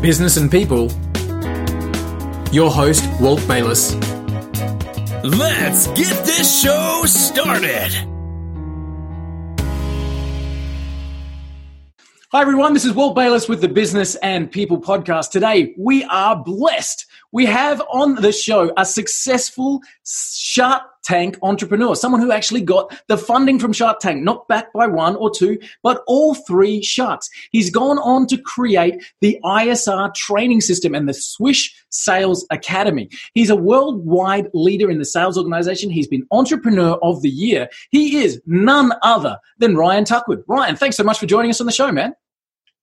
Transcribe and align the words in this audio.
business 0.00 0.36
and 0.38 0.50
people. 0.50 0.90
Your 2.52 2.70
host, 2.70 3.04
Walt 3.20 3.46
Bayliss. 3.46 3.94
Let's 5.22 5.86
get 5.88 6.24
this 6.24 6.62
show 6.62 7.02
started. 7.04 7.92
Hi, 12.32 12.40
everyone. 12.40 12.72
This 12.74 12.84
is 12.84 12.92
Walt 12.94 13.14
Bayliss 13.14 13.48
with 13.48 13.60
the 13.60 13.68
Business 13.68 14.14
and 14.16 14.50
People 14.50 14.80
podcast. 14.80 15.30
Today, 15.30 15.74
we 15.76 16.04
are 16.04 16.42
blessed. 16.42 17.06
We 17.32 17.46
have 17.46 17.80
on 17.90 18.16
the 18.16 18.32
show 18.32 18.72
a 18.76 18.84
successful 18.84 19.80
Shark 20.04 20.82
Tank 21.02 21.38
entrepreneur, 21.42 21.94
someone 21.94 22.20
who 22.20 22.32
actually 22.32 22.60
got 22.60 22.94
the 23.08 23.16
funding 23.16 23.58
from 23.58 23.72
Shark 23.72 24.00
Tank, 24.00 24.22
not 24.22 24.46
backed 24.48 24.72
by 24.74 24.86
one 24.86 25.16
or 25.16 25.30
two, 25.30 25.58
but 25.82 26.02
all 26.06 26.34
three 26.34 26.82
sharks. 26.82 27.28
He's 27.52 27.70
gone 27.70 27.98
on 27.98 28.26
to 28.28 28.36
create 28.36 29.02
the 29.20 29.38
ISR 29.44 30.12
training 30.14 30.60
system 30.60 30.94
and 30.94 31.08
the 31.08 31.14
Swish 31.14 31.74
Sales 31.88 32.46
Academy. 32.50 33.08
He's 33.34 33.50
a 33.50 33.56
worldwide 33.56 34.48
leader 34.52 34.90
in 34.90 34.98
the 34.98 35.04
sales 35.04 35.38
organization. 35.38 35.90
He's 35.90 36.08
been 36.08 36.26
Entrepreneur 36.30 36.98
of 37.02 37.22
the 37.22 37.30
Year. 37.30 37.68
He 37.90 38.18
is 38.18 38.40
none 38.46 38.92
other 39.02 39.38
than 39.58 39.76
Ryan 39.76 40.04
Tuckwood. 40.04 40.42
Ryan, 40.46 40.76
thanks 40.76 40.96
so 40.96 41.04
much 41.04 41.18
for 41.18 41.26
joining 41.26 41.50
us 41.50 41.60
on 41.60 41.66
the 41.66 41.72
show, 41.72 41.90
man. 41.90 42.14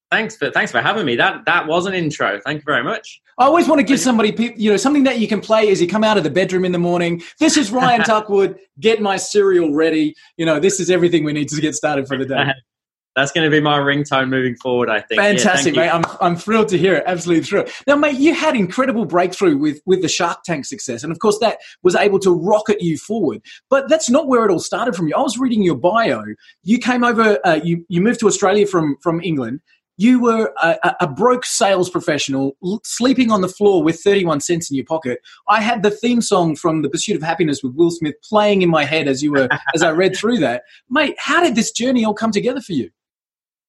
Thanks 0.10 0.38
for 0.38 0.50
thanks 0.52 0.72
for 0.72 0.82
having 0.82 1.06
me. 1.06 1.18
That 1.18 1.46
that 1.46 1.68
was 1.68 1.86
an 1.86 1.94
intro. 1.94 2.40
Thank 2.40 2.60
you 2.60 2.66
very 2.66 2.84
much. 2.84 3.22
I 3.38 3.46
always 3.46 3.68
want 3.68 3.80
to 3.80 3.86
give 3.86 4.00
somebody, 4.00 4.54
you 4.58 4.72
know, 4.72 4.78
something 4.78 5.04
that 5.04 5.20
you 5.20 5.28
can 5.28 5.42
play 5.42 5.70
as 5.70 5.82
you 5.82 5.88
come 5.88 6.04
out 6.04 6.18
of 6.18 6.24
the 6.24 6.30
bedroom 6.30 6.66
in 6.66 6.72
the 6.72 6.80
morning. 6.80 7.22
This 7.40 7.58
is 7.58 7.72
Ryan 7.72 8.02
Tuckwood. 8.04 8.58
Get 8.80 9.02
my 9.02 9.18
cereal 9.18 9.74
ready. 9.74 10.16
You 10.38 10.46
know, 10.46 10.60
this 10.60 10.80
is 10.80 10.90
everything 10.90 11.24
we 11.24 11.34
need 11.34 11.50
to 11.50 11.62
get 11.62 11.76
started 11.76 12.08
for 12.08 12.18
the 12.18 12.26
day. 12.26 12.52
That's 13.18 13.32
going 13.32 13.50
to 13.50 13.52
be 13.52 13.60
my 13.60 13.80
ringtone 13.80 14.30
moving 14.30 14.56
forward. 14.56 14.90
I 14.90 15.02
think. 15.02 15.20
Fantastic, 15.20 15.76
yeah, 15.76 15.82
mate. 15.82 15.90
I'm 15.90 16.04
I'm 16.22 16.36
thrilled 16.36 16.68
to 16.70 16.78
hear 16.78 16.94
it. 16.94 17.04
Absolutely 17.08 17.44
thrilled. 17.44 17.70
Now, 17.88 17.96
mate, 17.96 18.18
you 18.20 18.36
had 18.36 18.55
incredible 18.55 19.05
breakthrough 19.05 19.58
with 19.58 19.82
with 19.88 20.04
the 20.04 20.08
Shark 20.08 20.44
Tank 20.44 20.66
success, 20.66 21.02
and 21.04 21.12
of 21.12 21.18
course, 21.18 21.40
that 21.40 21.58
was 21.82 21.96
able 21.96 22.20
to 22.20 22.32
rocket 22.32 22.80
you 22.80 22.96
forward. 22.96 23.42
But 23.71 23.90
that's 23.90 24.08
not 24.08 24.27
where 24.27 24.46
it 24.46 24.52
all 24.52 24.60
started 24.60 24.96
from 24.96 25.08
you. 25.08 25.16
I 25.16 25.21
was 25.21 25.40
reading 25.40 25.64
your 25.64 25.77
bio. 25.77 26.24
You 26.62 26.77
came 26.77 27.04
over. 27.04 27.40
Uh, 27.44 27.60
you 27.64 27.84
you 27.90 28.02
moved 28.02 28.20
to 28.20 28.27
Australia 28.27 28.68
from 28.68 28.98
from 29.02 29.20
England 29.21 29.62
you 29.98 30.21
were 30.21 30.53
a, 30.62 30.95
a, 31.01 31.07
broke 31.07 31.43
sales 31.43 31.90
professional 31.90 32.55
sleeping 32.84 33.31
on 33.31 33.41
the 33.41 33.48
floor 33.48 33.81
with 33.81 33.99
31 33.99 34.41
cents 34.41 34.70
in 34.70 34.76
your 34.76 34.85
pocket. 34.85 35.20
I 35.49 35.59
had 35.59 35.81
the 35.81 35.90
theme 35.90 36.21
song 36.21 36.55
from 36.55 36.84
The 36.84 36.90
Pursuit 36.90 37.15
of 37.15 37.23
Happiness 37.23 37.63
with 37.63 37.73
Will 37.76 37.90
Smith 37.90 38.15
playing 38.23 38.62
in 38.62 38.70
my 38.70 38.85
head 38.85 39.07
as 39.07 39.23
you 39.23 39.31
were 39.31 39.49
as 39.73 39.81
I 39.81 39.91
read 39.91 40.15
through 40.15 40.37
that. 40.40 40.63
Mate, 40.90 41.15
how 41.18 41.41
did 41.41 41.55
this 41.55 41.71
journey 41.71 42.05
all 42.05 42.13
come 42.13 42.31
together 42.31 42.62
for 42.62 42.73
you? 42.73 42.91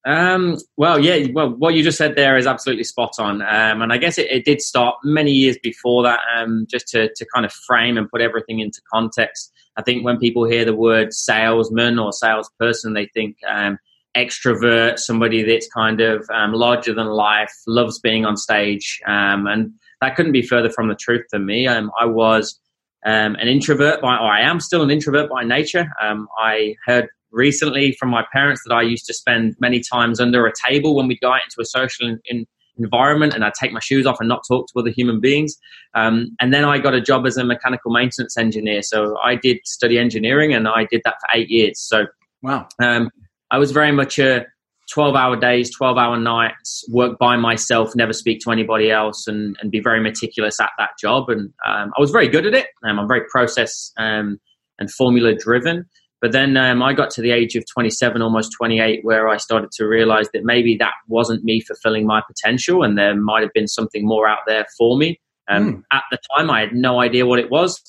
Um, 0.04 0.58
well, 0.76 0.98
yeah, 0.98 1.26
well, 1.32 1.50
what 1.50 1.74
you 1.74 1.82
just 1.82 1.98
said 1.98 2.14
there 2.14 2.36
is 2.36 2.46
absolutely 2.46 2.84
spot 2.84 3.14
on. 3.18 3.42
Um, 3.42 3.82
and 3.82 3.92
I 3.92 3.98
guess 3.98 4.16
it, 4.16 4.30
it, 4.30 4.44
did 4.44 4.62
start 4.62 4.96
many 5.04 5.32
years 5.32 5.58
before 5.62 6.02
that, 6.04 6.20
um, 6.36 6.66
just 6.70 6.88
to, 6.88 7.12
to 7.14 7.26
kind 7.34 7.44
of 7.44 7.52
frame 7.52 7.98
and 7.98 8.08
put 8.08 8.20
everything 8.20 8.60
into 8.60 8.80
context. 8.90 9.52
I 9.76 9.82
think 9.82 10.04
when 10.04 10.18
people 10.18 10.44
hear 10.44 10.64
the 10.64 10.74
word 10.74 11.12
salesman 11.12 11.98
or 11.98 12.12
salesperson, 12.12 12.94
they 12.94 13.06
think, 13.06 13.36
um, 13.46 13.78
extrovert, 14.18 14.98
somebody 14.98 15.42
that's 15.42 15.68
kind 15.68 16.00
of 16.00 16.28
um, 16.34 16.52
larger 16.52 16.92
than 16.92 17.06
life, 17.06 17.52
loves 17.66 17.98
being 18.00 18.24
on 18.24 18.36
stage, 18.36 19.00
um, 19.06 19.46
and 19.46 19.72
that 20.00 20.16
couldn't 20.16 20.32
be 20.32 20.42
further 20.42 20.70
from 20.70 20.88
the 20.88 20.94
truth 20.94 21.24
than 21.32 21.46
me. 21.46 21.66
Um, 21.66 21.90
I 22.00 22.06
was 22.06 22.58
um, 23.06 23.36
an 23.36 23.48
introvert 23.48 24.00
by, 24.00 24.16
or 24.16 24.26
I 24.26 24.40
am 24.40 24.60
still 24.60 24.82
an 24.82 24.90
introvert 24.90 25.30
by 25.30 25.44
nature. 25.44 25.88
Um, 26.02 26.28
I 26.38 26.74
heard 26.86 27.08
recently 27.30 27.92
from 27.92 28.08
my 28.08 28.24
parents 28.32 28.62
that 28.66 28.74
I 28.74 28.82
used 28.82 29.06
to 29.06 29.14
spend 29.14 29.54
many 29.60 29.80
times 29.80 30.20
under 30.20 30.46
a 30.46 30.52
table 30.66 30.94
when 30.96 31.06
we'd 31.06 31.20
go 31.20 31.32
out 31.32 31.40
into 31.44 31.60
a 31.60 31.64
social 31.64 32.08
in, 32.08 32.20
in 32.24 32.46
environment 32.78 33.34
and 33.34 33.44
I'd 33.44 33.54
take 33.54 33.72
my 33.72 33.80
shoes 33.80 34.06
off 34.06 34.18
and 34.20 34.28
not 34.28 34.42
talk 34.48 34.68
to 34.68 34.78
other 34.78 34.90
human 34.90 35.20
beings. 35.20 35.56
Um, 35.94 36.36
and 36.40 36.54
then 36.54 36.64
I 36.64 36.78
got 36.78 36.94
a 36.94 37.00
job 37.00 37.26
as 37.26 37.36
a 37.36 37.44
mechanical 37.44 37.90
maintenance 37.90 38.36
engineer. 38.36 38.82
So 38.82 39.16
I 39.22 39.34
did 39.34 39.58
study 39.64 39.98
engineering 39.98 40.54
and 40.54 40.68
I 40.68 40.86
did 40.90 41.02
that 41.04 41.14
for 41.20 41.36
eight 41.36 41.50
years. 41.50 41.80
So 41.80 42.06
wow. 42.42 42.68
Um, 42.80 43.10
I 43.50 43.58
was 43.58 43.72
very 43.72 43.92
much 43.92 44.18
a 44.18 44.46
12 44.90 45.14
hour 45.14 45.36
days, 45.36 45.74
12 45.74 45.98
hour 45.98 46.18
nights, 46.18 46.84
work 46.88 47.18
by 47.18 47.36
myself, 47.36 47.94
never 47.94 48.12
speak 48.12 48.40
to 48.40 48.50
anybody 48.50 48.90
else, 48.90 49.26
and, 49.26 49.56
and 49.60 49.70
be 49.70 49.80
very 49.80 50.00
meticulous 50.00 50.58
at 50.60 50.70
that 50.78 50.90
job. 51.00 51.28
And 51.28 51.52
um, 51.66 51.92
I 51.96 52.00
was 52.00 52.10
very 52.10 52.28
good 52.28 52.46
at 52.46 52.54
it. 52.54 52.68
Um, 52.84 52.98
I'm 52.98 53.08
very 53.08 53.22
process 53.30 53.92
um, 53.98 54.40
and 54.78 54.90
formula 54.90 55.34
driven. 55.34 55.86
But 56.20 56.32
then 56.32 56.56
um, 56.56 56.82
I 56.82 56.94
got 56.94 57.10
to 57.10 57.22
the 57.22 57.30
age 57.30 57.54
of 57.54 57.64
27, 57.72 58.22
almost 58.22 58.52
28, 58.56 59.04
where 59.04 59.28
I 59.28 59.36
started 59.36 59.70
to 59.72 59.86
realize 59.86 60.28
that 60.32 60.44
maybe 60.44 60.76
that 60.78 60.94
wasn't 61.06 61.44
me 61.44 61.60
fulfilling 61.60 62.06
my 62.06 62.22
potential 62.26 62.82
and 62.82 62.98
there 62.98 63.14
might 63.14 63.42
have 63.42 63.52
been 63.52 63.68
something 63.68 64.04
more 64.04 64.26
out 64.26 64.40
there 64.46 64.66
for 64.76 64.96
me. 64.96 65.20
Mm. 65.48 65.82
At 65.92 66.02
the 66.10 66.18
time, 66.36 66.50
I 66.50 66.60
had 66.60 66.74
no 66.74 67.00
idea 67.00 67.24
what 67.24 67.38
it 67.38 67.50
was. 67.50 67.80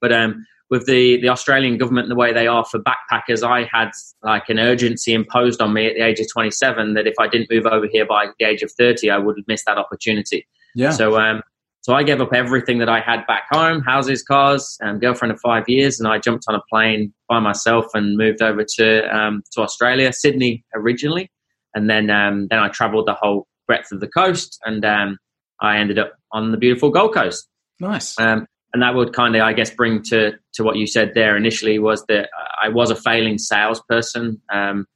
But 0.00 0.12
um, 0.12 0.46
with 0.70 0.86
the, 0.86 1.20
the 1.20 1.28
Australian 1.28 1.76
government 1.78 2.04
and 2.04 2.12
the 2.12 2.16
way 2.16 2.32
they 2.32 2.46
are 2.46 2.64
for 2.64 2.78
backpackers, 2.78 3.42
I 3.42 3.68
had 3.72 3.90
like 4.22 4.48
an 4.48 4.58
urgency 4.58 5.12
imposed 5.12 5.60
on 5.60 5.72
me 5.72 5.86
at 5.86 5.94
the 5.94 6.02
age 6.02 6.20
of 6.20 6.30
27 6.32 6.94
that 6.94 7.08
if 7.08 7.14
I 7.18 7.26
didn't 7.26 7.50
move 7.50 7.66
over 7.66 7.86
here 7.90 8.06
by 8.06 8.26
the 8.38 8.46
age 8.46 8.62
of 8.62 8.70
30, 8.72 9.10
I 9.10 9.18
would 9.18 9.36
have 9.36 9.48
missed 9.48 9.66
that 9.66 9.78
opportunity. 9.78 10.46
Yeah. 10.76 10.90
So, 10.90 11.18
um, 11.18 11.42
so 11.82 11.94
I 11.94 12.04
gave 12.04 12.20
up 12.20 12.32
everything 12.32 12.78
that 12.78 12.88
I 12.88 13.00
had 13.00 13.26
back 13.26 13.44
home, 13.50 13.82
houses, 13.82 14.22
cars, 14.22 14.78
um, 14.82 15.00
girlfriend 15.00 15.32
of 15.32 15.40
five 15.40 15.68
years, 15.68 15.98
and 15.98 16.08
I 16.08 16.18
jumped 16.18 16.44
on 16.46 16.54
a 16.54 16.62
plane 16.70 17.12
by 17.28 17.40
myself 17.40 17.86
and 17.94 18.16
moved 18.16 18.42
over 18.42 18.64
to 18.76 19.16
um, 19.16 19.42
to 19.52 19.62
Australia, 19.62 20.12
Sydney 20.12 20.62
originally, 20.74 21.30
and 21.74 21.88
then 21.88 22.10
um, 22.10 22.48
then 22.48 22.58
I 22.58 22.68
travelled 22.68 23.06
the 23.06 23.14
whole 23.14 23.48
breadth 23.66 23.92
of 23.92 24.00
the 24.00 24.08
coast, 24.08 24.60
and 24.66 24.84
um, 24.84 25.16
I 25.60 25.78
ended 25.78 25.98
up 25.98 26.12
on 26.32 26.52
the 26.52 26.58
beautiful 26.58 26.90
Gold 26.90 27.14
Coast. 27.14 27.48
Nice. 27.80 28.18
Um, 28.20 28.46
and 28.72 28.82
that 28.82 28.94
would 28.94 29.12
kind 29.12 29.34
of, 29.36 29.42
I 29.42 29.52
guess, 29.52 29.70
bring 29.70 30.02
to 30.04 30.32
to 30.54 30.64
what 30.64 30.76
you 30.76 30.86
said 30.86 31.12
there 31.14 31.36
initially 31.36 31.78
was 31.78 32.04
that 32.06 32.28
I 32.62 32.68
was 32.68 32.90
a 32.90 32.96
failing 32.96 33.38
salesperson. 33.38 34.40
Um, 34.52 34.86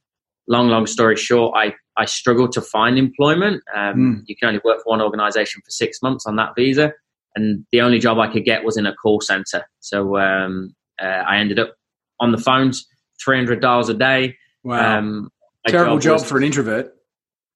long, 0.47 0.69
long 0.69 0.85
story 0.85 1.15
short, 1.15 1.53
I 1.55 1.73
I 1.97 2.05
struggled 2.05 2.51
to 2.53 2.61
find 2.61 2.97
employment. 2.97 3.63
Um, 3.75 3.95
mm. 3.95 4.23
You 4.27 4.35
can 4.35 4.49
only 4.49 4.61
work 4.63 4.77
for 4.83 4.89
one 4.89 5.01
organization 5.01 5.61
for 5.63 5.71
six 5.71 6.01
months 6.01 6.25
on 6.25 6.35
that 6.37 6.53
visa, 6.55 6.93
and 7.35 7.65
the 7.71 7.81
only 7.81 7.99
job 7.99 8.19
I 8.19 8.31
could 8.31 8.45
get 8.45 8.63
was 8.63 8.77
in 8.77 8.85
a 8.85 8.93
call 8.93 9.21
center. 9.21 9.65
So 9.79 10.17
um, 10.17 10.73
uh, 11.01 11.05
I 11.05 11.37
ended 11.37 11.59
up 11.59 11.75
on 12.19 12.31
the 12.31 12.37
phones, 12.37 12.85
three 13.23 13.37
hundred 13.37 13.61
dollars 13.61 13.89
a 13.89 13.93
day. 13.93 14.37
Wow, 14.63 14.99
um, 14.99 15.29
terrible 15.67 15.97
job, 15.97 16.01
job 16.01 16.21
was, 16.21 16.29
for 16.29 16.37
an 16.37 16.43
introvert. 16.43 16.94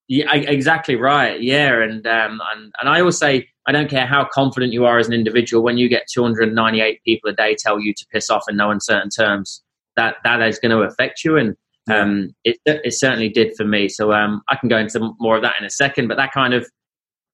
Yeah, 0.09 0.33
exactly 0.33 0.95
right. 0.95 1.39
Yeah, 1.39 1.83
and 1.83 2.05
um, 2.07 2.41
and 2.51 2.73
and 2.81 2.89
I 2.89 2.99
always 2.99 3.19
say 3.19 3.47
I 3.67 3.71
don't 3.71 3.89
care 3.89 4.07
how 4.07 4.27
confident 4.33 4.73
you 4.73 4.85
are 4.85 4.97
as 4.97 5.07
an 5.07 5.13
individual. 5.13 5.63
When 5.63 5.77
you 5.77 5.87
get 5.87 6.07
298 6.11 7.03
people 7.03 7.29
a 7.29 7.33
day 7.33 7.55
tell 7.55 7.79
you 7.79 7.93
to 7.93 8.05
piss 8.11 8.31
off 8.31 8.45
in 8.49 8.57
no 8.57 8.71
uncertain 8.71 9.11
terms, 9.11 9.61
that 9.95 10.15
that 10.23 10.41
is 10.41 10.57
going 10.57 10.71
to 10.71 10.81
affect 10.81 11.23
you, 11.23 11.37
and 11.37 11.55
um, 11.91 12.33
it 12.43 12.57
it 12.65 12.93
certainly 12.97 13.29
did 13.29 13.55
for 13.55 13.65
me. 13.65 13.87
So 13.87 14.11
um, 14.11 14.41
I 14.49 14.55
can 14.55 14.67
go 14.67 14.77
into 14.77 15.13
more 15.19 15.35
of 15.35 15.43
that 15.43 15.53
in 15.59 15.65
a 15.65 15.69
second, 15.69 16.07
but 16.07 16.17
that 16.17 16.31
kind 16.31 16.55
of 16.55 16.67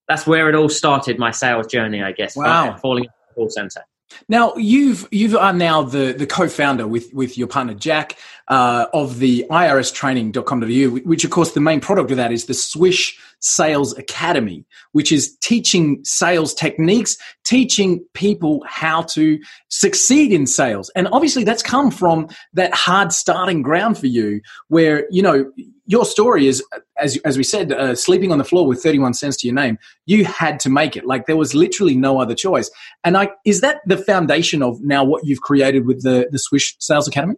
that's 0.10 0.28
where 0.28 0.50
it 0.50 0.56
all 0.56 0.68
started. 0.68 1.18
My 1.18 1.32
sales 1.32 1.68
journey, 1.68 2.04
I 2.04 2.12
guess. 2.12 2.36
Wow, 2.36 2.76
falling 2.76 3.06
into 3.06 3.14
the 3.30 3.36
call 3.36 3.50
center. 3.50 3.86
Now 4.30 4.56
you've 4.56 5.08
you 5.12 5.38
are 5.40 5.54
now 5.54 5.84
the 5.84 6.14
the 6.14 6.28
co-founder 6.28 6.88
with 6.88 7.14
with 7.14 7.38
your 7.38 7.48
partner 7.48 7.74
Jack 7.74 8.18
uh, 8.48 8.86
of 8.94 9.20
the 9.20 9.46
irstraining.com.au, 9.50 10.90
which 11.04 11.24
of 11.24 11.32
course 11.32 11.54
the 11.54 11.62
main 11.62 11.80
product 11.80 12.12
of 12.12 12.18
that 12.18 12.32
is 12.32 12.46
the 12.46 12.54
Swish 12.54 13.18
Sales 13.40 13.98
Academy, 13.98 14.66
which 14.92 15.12
is 15.12 15.36
teaching 15.38 16.04
sales 16.04 16.54
techniques, 16.54 17.18
teaching 17.44 18.04
people 18.14 18.64
how 18.68 19.02
to 19.04 19.40
succeed 19.70 20.32
in 20.32 20.48
sales. 20.48 20.90
And 20.96 21.08
obviously 21.12 21.44
that's 21.44 21.64
come 21.64 21.92
from 21.92 22.28
that 22.54 22.74
hard 22.74 23.12
starting 23.14 23.62
ground 23.62 23.98
for 23.98 24.08
you 24.08 24.42
where, 24.68 25.08
you 25.10 25.22
know, 25.22 25.52
your 25.88 26.06
story 26.06 26.48
is, 26.48 26.64
as, 27.00 27.18
as 27.18 27.38
we 27.38 27.44
said, 27.44 27.72
uh, 27.72 27.94
sleeping 27.94 28.32
on 28.32 28.40
the 28.40 28.44
floor 28.44 28.66
with 28.66 28.82
31 28.82 29.14
cents 29.14 29.38
to 29.38 29.48
your 29.48 29.54
name. 29.54 29.78
You 30.08 30.26
had 30.26 30.60
to 30.62 30.70
make 30.70 30.98
it. 30.98 31.06
Like 31.06 31.28
there 31.28 31.38
was 31.38 31.54
literally 31.54 31.96
no 31.96 32.20
other 32.20 32.34
choice. 32.34 32.72
And 33.04 33.16
I, 33.16 33.30
is 33.46 33.62
that 33.62 33.82
the 33.86 33.98
foundation 33.98 34.64
of 34.64 34.82
now 34.82 35.04
what 35.04 35.26
you've 35.26 35.42
created 35.42 35.86
with 35.86 36.02
the, 36.02 36.28
the 36.32 36.40
Swish 36.40 36.76
Sales 36.80 37.08
Academy? 37.08 37.36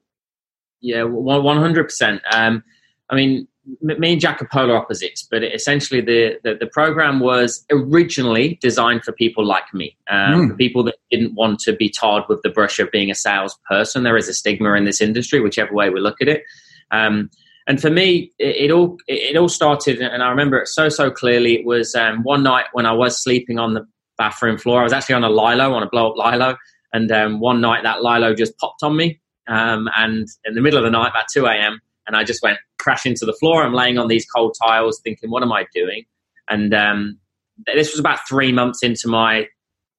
Yeah, 0.87 1.03
one 1.03 1.57
hundred 1.57 1.83
percent. 1.83 2.21
Um, 2.31 2.63
I 3.09 3.15
mean, 3.15 3.47
me 3.81 4.13
and 4.13 4.21
Jack 4.21 4.41
are 4.41 4.47
polar 4.47 4.75
opposites, 4.75 5.27
but 5.29 5.43
essentially 5.43 6.01
the, 6.01 6.39
the, 6.43 6.55
the 6.55 6.67
program 6.67 7.19
was 7.19 7.65
originally 7.69 8.57
designed 8.61 9.03
for 9.03 9.11
people 9.11 9.45
like 9.45 9.73
me, 9.73 9.97
um, 10.09 10.33
mm. 10.33 10.49
for 10.49 10.55
people 10.55 10.83
that 10.83 10.95
didn't 11.11 11.33
want 11.35 11.59
to 11.59 11.73
be 11.73 11.89
tarred 11.89 12.23
with 12.29 12.41
the 12.43 12.49
brush 12.49 12.79
of 12.79 12.89
being 12.91 13.11
a 13.11 13.15
salesperson. 13.15 14.03
There 14.03 14.17
is 14.17 14.29
a 14.29 14.33
stigma 14.33 14.73
in 14.73 14.85
this 14.85 15.01
industry, 15.01 15.41
whichever 15.41 15.73
way 15.73 15.89
we 15.89 15.99
look 15.99 16.21
at 16.21 16.29
it. 16.29 16.43
Um, 16.91 17.29
and 17.67 17.81
for 17.81 17.89
me, 17.89 18.31
it, 18.39 18.55
it, 18.55 18.71
all 18.71 18.97
it 19.07 19.35
all 19.35 19.49
started, 19.49 19.99
and 19.99 20.23
I 20.23 20.29
remember 20.29 20.57
it 20.61 20.69
so 20.69 20.87
so 20.87 21.11
clearly. 21.11 21.55
It 21.55 21.65
was 21.65 21.95
um, 21.95 22.23
one 22.23 22.43
night 22.43 22.67
when 22.71 22.85
I 22.85 22.93
was 22.93 23.21
sleeping 23.21 23.59
on 23.59 23.73
the 23.73 23.85
bathroom 24.17 24.57
floor. 24.57 24.79
I 24.79 24.83
was 24.83 24.93
actually 24.93 25.15
on 25.15 25.25
a 25.25 25.29
lilo, 25.29 25.73
on 25.73 25.83
a 25.83 25.89
blow 25.89 26.11
up 26.11 26.17
lilo, 26.17 26.55
and 26.93 27.11
um, 27.11 27.41
one 27.41 27.59
night 27.59 27.83
that 27.83 28.01
lilo 28.01 28.33
just 28.33 28.57
popped 28.57 28.83
on 28.83 28.95
me, 28.95 29.19
um, 29.47 29.89
and 29.95 30.27
in 30.45 30.55
the 30.55 30.61
middle 30.61 30.77
of 30.77 30.85
the 30.85 30.91
night, 30.91 31.09
about 31.09 31.27
2 31.31 31.45
a.m., 31.45 31.79
and 32.05 32.15
I 32.15 32.23
just 32.23 32.41
went 32.41 32.57
crash 32.79 33.05
into 33.05 33.25
the 33.25 33.33
floor. 33.33 33.63
I'm 33.63 33.73
laying 33.73 33.97
on 33.97 34.07
these 34.07 34.25
cold 34.25 34.55
tiles 34.61 35.01
thinking, 35.03 35.29
what 35.29 35.43
am 35.43 35.51
I 35.51 35.65
doing? 35.73 36.05
And 36.49 36.73
um, 36.73 37.19
this 37.65 37.91
was 37.91 37.99
about 37.99 38.19
three 38.27 38.51
months 38.51 38.81
into 38.81 39.07
my 39.07 39.47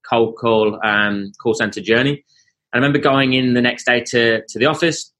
cold 0.09 0.37
call 0.37 0.81
um, 0.85 1.33
call 1.41 1.55
center 1.55 1.81
journey. 1.81 2.25
I 2.73 2.77
remember 2.77 2.99
going 2.99 3.33
in 3.35 3.55
the 3.55 3.61
next 3.61 3.85
day 3.85 4.03
to 4.09 4.43
to 4.47 4.59
the 4.59 4.67
office, 4.67 5.13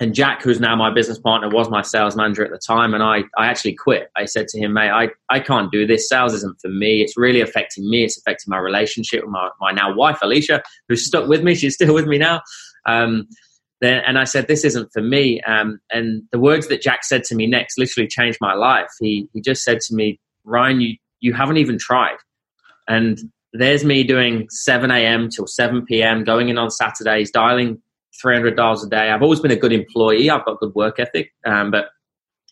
and 0.00 0.14
Jack, 0.14 0.42
who's 0.42 0.60
now 0.60 0.76
my 0.76 0.92
business 0.92 1.18
partner, 1.18 1.48
was 1.48 1.70
my 1.70 1.82
sales 1.82 2.16
manager 2.16 2.44
at 2.44 2.50
the 2.50 2.58
time, 2.58 2.94
and 2.94 3.02
I 3.02 3.24
I 3.38 3.46
actually 3.46 3.74
quit. 3.74 4.10
I 4.16 4.24
said 4.24 4.48
to 4.48 4.58
him, 4.58 4.72
"Mate, 4.74 4.90
I 4.90 5.08
I 5.30 5.40
can't 5.40 5.70
do 5.72 5.86
this. 5.86 6.08
Sales 6.08 6.34
isn't 6.34 6.60
for 6.60 6.68
me. 6.68 7.02
It's 7.02 7.16
really 7.16 7.40
affecting 7.40 7.88
me. 7.88 8.04
It's 8.04 8.18
affecting 8.18 8.50
my 8.50 8.58
relationship 8.58 9.22
with 9.22 9.30
my 9.30 9.48
my 9.60 9.72
now 9.72 9.94
wife 9.94 10.18
Alicia, 10.22 10.62
who's 10.88 11.06
stuck 11.06 11.28
with 11.28 11.42
me. 11.42 11.54
She's 11.54 11.74
still 11.74 11.94
with 11.94 12.06
me 12.06 12.18
now." 12.18 12.42
Um, 12.86 13.26
and 13.82 14.18
I 14.18 14.24
said, 14.24 14.48
"This 14.48 14.64
isn't 14.64 14.90
for 14.92 15.02
me." 15.02 15.40
Um, 15.42 15.80
and 15.90 16.22
the 16.32 16.38
words 16.38 16.68
that 16.68 16.82
Jack 16.82 17.04
said 17.04 17.24
to 17.24 17.34
me 17.34 17.46
next 17.46 17.78
literally 17.78 18.08
changed 18.08 18.38
my 18.40 18.54
life. 18.54 18.88
He 19.00 19.28
he 19.32 19.40
just 19.40 19.62
said 19.62 19.80
to 19.80 19.94
me, 19.94 20.18
"Ryan, 20.44 20.80
you 20.80 20.96
you 21.20 21.32
haven't 21.32 21.58
even 21.58 21.78
tried." 21.78 22.16
And 22.88 23.18
there's 23.52 23.84
me 23.84 24.04
doing 24.04 24.46
7 24.50 24.90
a.m. 24.90 25.28
till 25.28 25.46
7 25.46 25.84
p.m., 25.86 26.24
going 26.24 26.48
in 26.48 26.58
on 26.58 26.70
Saturdays, 26.70 27.30
dialing 27.30 27.80
$300 28.24 28.84
a 28.84 28.88
day. 28.88 29.10
I've 29.10 29.22
always 29.22 29.40
been 29.40 29.50
a 29.50 29.56
good 29.56 29.72
employee. 29.72 30.30
I've 30.30 30.44
got 30.44 30.60
good 30.60 30.74
work 30.74 30.98
ethic. 30.98 31.32
Um, 31.44 31.70
but 31.70 31.86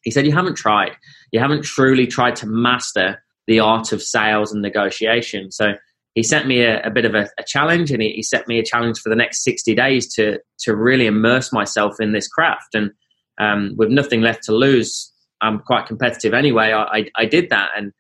he 0.03 0.11
said, 0.11 0.27
You 0.27 0.33
haven't 0.33 0.57
tried. 0.57 0.93
You 1.33 1.41
haven't 1.41 1.65
truly 1.65 2.07
tried 2.07 2.37
to 2.37 2.47
master 2.47 3.23
the 3.47 3.61
art 3.61 3.93
of 3.93 4.03
sales 4.03 4.53
and 4.53 4.63
negotiation. 4.63 5.51
So 5.51 5.75
he 6.15 6.23
sent 6.23 6.47
me 6.47 6.63
a, 6.63 6.81
a 6.83 6.91
bit 6.91 7.05
of 7.05 7.15
a, 7.15 7.29
a 7.39 7.45
challenge 7.45 7.91
and 7.91 8.01
he, 8.01 8.13
he, 8.13 8.23
set 8.23 8.47
me 8.47 8.59
a 8.59 8.65
challenge 8.65 8.99
for 9.01 9.09
the 9.09 9.17
next 9.17 9.43
60 9.43 9.75
days 9.75 10.13
to, 10.15 10.39
to 10.61 10.75
really 10.75 11.07
immerse 11.07 11.53
myself 11.53 12.01
in 12.01 12.13
this 12.13 12.29
craft. 12.29 12.75
And 12.75 12.93
um, 13.39 13.75
with 13.77 13.91
nothing 13.91 14.21
left 14.21 14.45
to 14.45 14.53
lose, 14.53 15.13
I'm 15.41 15.59
quite 15.59 15.87
competitive 15.87 16.33
anyway. 16.33 16.73
I, 16.73 16.83
I, 16.83 17.11
I 17.17 17.25
did 17.27 17.51
that. 17.51 17.71
And 17.77 17.93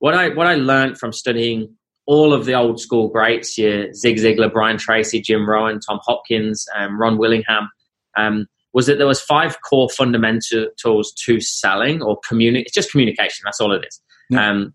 what 0.00 0.14
I, 0.14 0.30
what 0.30 0.46
I 0.46 0.56
learned 0.56 0.98
from 0.98 1.12
studying 1.12 1.76
all 2.06 2.32
of 2.32 2.44
the 2.44 2.54
old 2.54 2.80
school 2.80 3.08
greats, 3.08 3.56
your 3.56 3.92
Zig 3.92 4.16
Ziglar, 4.16 4.52
Brian 4.52 4.78
Tracy, 4.78 5.20
Jim 5.20 5.48
Rohn 5.48 5.78
Tom 5.78 6.00
Hopkins, 6.02 6.66
um, 6.76 7.00
Ron 7.00 7.18
Willingham, 7.18 7.70
um, 8.16 8.46
was 8.72 8.86
that 8.86 8.98
there 8.98 9.06
was 9.06 9.20
five 9.20 9.58
core 9.62 9.88
fundamentals 9.88 11.12
to 11.12 11.40
selling 11.40 12.02
or 12.02 12.18
community. 12.28 12.64
It's 12.64 12.74
just 12.74 12.90
communication. 12.90 13.42
That's 13.44 13.60
all 13.60 13.72
it 13.72 13.84
is. 13.86 14.00
Yeah. 14.28 14.50
Um, 14.50 14.74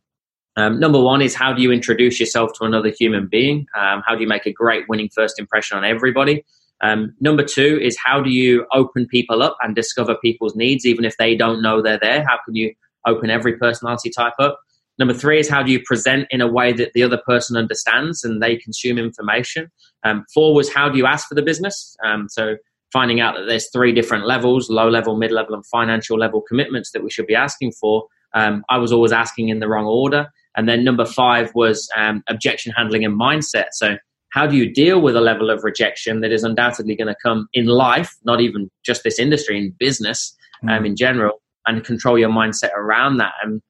um, 0.55 0.79
number 0.79 0.99
one 0.99 1.21
is 1.21 1.35
how 1.35 1.53
do 1.53 1.61
you 1.61 1.71
introduce 1.71 2.19
yourself 2.19 2.51
to 2.57 2.65
another 2.65 2.89
human 2.89 3.27
being? 3.27 3.67
Um, 3.77 4.01
how 4.05 4.15
do 4.15 4.21
you 4.21 4.27
make 4.27 4.45
a 4.45 4.51
great 4.51 4.87
winning 4.87 5.09
first 5.09 5.39
impression 5.39 5.77
on 5.77 5.83
everybody? 5.83 6.45
Um, 6.81 7.15
number 7.19 7.43
two 7.43 7.79
is 7.81 7.97
how 7.97 8.21
do 8.21 8.29
you 8.29 8.65
open 8.71 9.07
people 9.07 9.41
up 9.41 9.57
and 9.61 9.75
discover 9.75 10.15
people's 10.15 10.55
needs, 10.55 10.85
even 10.85 11.05
if 11.05 11.17
they 11.17 11.35
don't 11.35 11.61
know 11.61 11.81
they're 11.81 11.99
there? 11.99 12.23
How 12.23 12.37
can 12.45 12.55
you 12.55 12.73
open 13.05 13.29
every 13.29 13.57
personality 13.57 14.09
type 14.09 14.33
up? 14.39 14.59
Number 14.97 15.13
three 15.13 15.39
is 15.39 15.49
how 15.49 15.61
do 15.61 15.71
you 15.71 15.81
present 15.83 16.27
in 16.29 16.41
a 16.41 16.47
way 16.47 16.71
that 16.73 16.93
the 16.93 17.03
other 17.03 17.19
person 17.25 17.57
understands 17.57 18.23
and 18.23 18.41
they 18.41 18.55
consume 18.55 18.97
information. 18.97 19.69
Um, 20.03 20.25
four 20.33 20.53
was 20.53 20.73
how 20.73 20.87
do 20.87 20.97
you 20.97 21.05
ask 21.05 21.27
for 21.27 21.35
the 21.35 21.41
business. 21.41 21.97
Um, 22.05 22.27
so 22.29 22.55
finding 22.93 23.19
out 23.19 23.35
that 23.35 23.45
there's 23.45 23.69
three 23.71 23.91
different 23.91 24.25
levels: 24.25 24.69
low 24.69 24.89
level, 24.89 25.17
mid 25.17 25.31
level, 25.31 25.53
and 25.53 25.65
financial 25.65 26.17
level 26.17 26.41
commitments 26.41 26.91
that 26.91 27.03
we 27.03 27.09
should 27.09 27.27
be 27.27 27.35
asking 27.35 27.73
for. 27.73 28.07
Um, 28.33 28.63
I 28.69 28.77
was 28.77 28.91
always 28.91 29.11
asking 29.11 29.49
in 29.49 29.59
the 29.59 29.67
wrong 29.67 29.85
order. 29.85 30.27
And 30.55 30.67
then 30.69 30.83
number 30.83 31.05
five 31.05 31.51
was 31.53 31.89
um, 31.97 32.23
objection 32.27 32.73
handling 32.75 33.03
and 33.03 33.19
mindset. 33.19 33.67
So 33.71 33.97
how 34.29 34.47
do 34.47 34.57
you 34.57 34.71
deal 34.71 35.01
with 35.01 35.15
a 35.15 35.21
level 35.21 35.49
of 35.49 35.63
rejection 35.63 36.21
that 36.21 36.31
is 36.31 36.43
undoubtedly 36.43 36.95
going 36.95 37.07
to 37.07 37.15
come 37.23 37.47
in 37.53 37.67
life, 37.67 38.15
not 38.25 38.41
even 38.41 38.69
just 38.85 39.03
this 39.03 39.19
industry, 39.19 39.57
in 39.57 39.73
business 39.79 40.35
mm. 40.63 40.85
in 40.85 40.95
general, 40.95 41.41
and 41.65 41.83
control 41.83 42.17
your 42.17 42.29
mindset 42.29 42.73
around 42.75 43.17
that. 43.17 43.33
And 43.43 43.61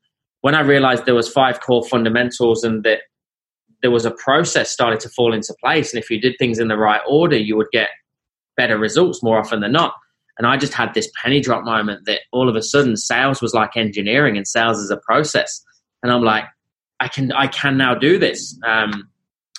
when 0.41 0.55
I 0.55 0.61
realized 0.61 1.05
there 1.05 1.15
was 1.15 1.29
five 1.29 1.59
core 1.61 1.85
fundamentals 1.85 2.63
and 2.63 2.83
that 2.83 3.01
there 3.81 3.91
was 3.91 4.05
a 4.05 4.11
process 4.11 4.71
started 4.71 4.99
to 5.01 5.09
fall 5.09 5.33
into 5.33 5.55
place, 5.63 5.93
and 5.93 6.01
if 6.01 6.09
you 6.09 6.19
did 6.19 6.35
things 6.39 6.59
in 6.59 6.67
the 6.67 6.77
right 6.77 7.01
order, 7.07 7.37
you 7.37 7.55
would 7.57 7.69
get 7.71 7.89
better 8.57 8.77
results 8.77 9.21
more 9.21 9.37
often 9.37 9.59
than 9.59 9.71
not. 9.71 9.93
And 10.37 10.47
I 10.47 10.57
just 10.57 10.73
had 10.73 10.93
this 10.93 11.09
penny 11.21 11.39
drop 11.39 11.63
moment 11.63 12.05
that 12.07 12.21
all 12.31 12.49
of 12.49 12.55
a 12.55 12.61
sudden 12.61 12.97
sales 12.97 13.41
was 13.41 13.53
like 13.53 13.77
engineering 13.77 14.35
and 14.35 14.47
sales 14.47 14.79
is 14.79 14.91
a 14.91 14.97
process. 14.97 15.63
And 16.03 16.11
I'm 16.11 16.23
like, 16.23 16.45
I 16.99 17.07
can 17.07 17.31
I 17.31 17.47
can 17.47 17.77
now 17.77 17.95
do 17.95 18.17
this. 18.17 18.57
Um, 18.65 19.09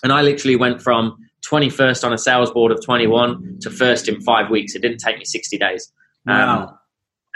and 0.02 0.12
I 0.12 0.22
literally 0.22 0.56
went 0.56 0.82
from 0.82 1.16
21st 1.50 2.04
on 2.04 2.12
a 2.12 2.18
sales 2.18 2.50
board 2.50 2.72
of 2.72 2.84
21 2.84 3.58
to 3.62 3.70
first 3.70 4.08
in 4.08 4.20
five 4.20 4.50
weeks. 4.50 4.74
It 4.74 4.82
didn't 4.82 4.98
take 4.98 5.18
me 5.18 5.24
60 5.24 5.58
days. 5.58 5.92
Um, 6.26 6.36
wow 6.36 6.78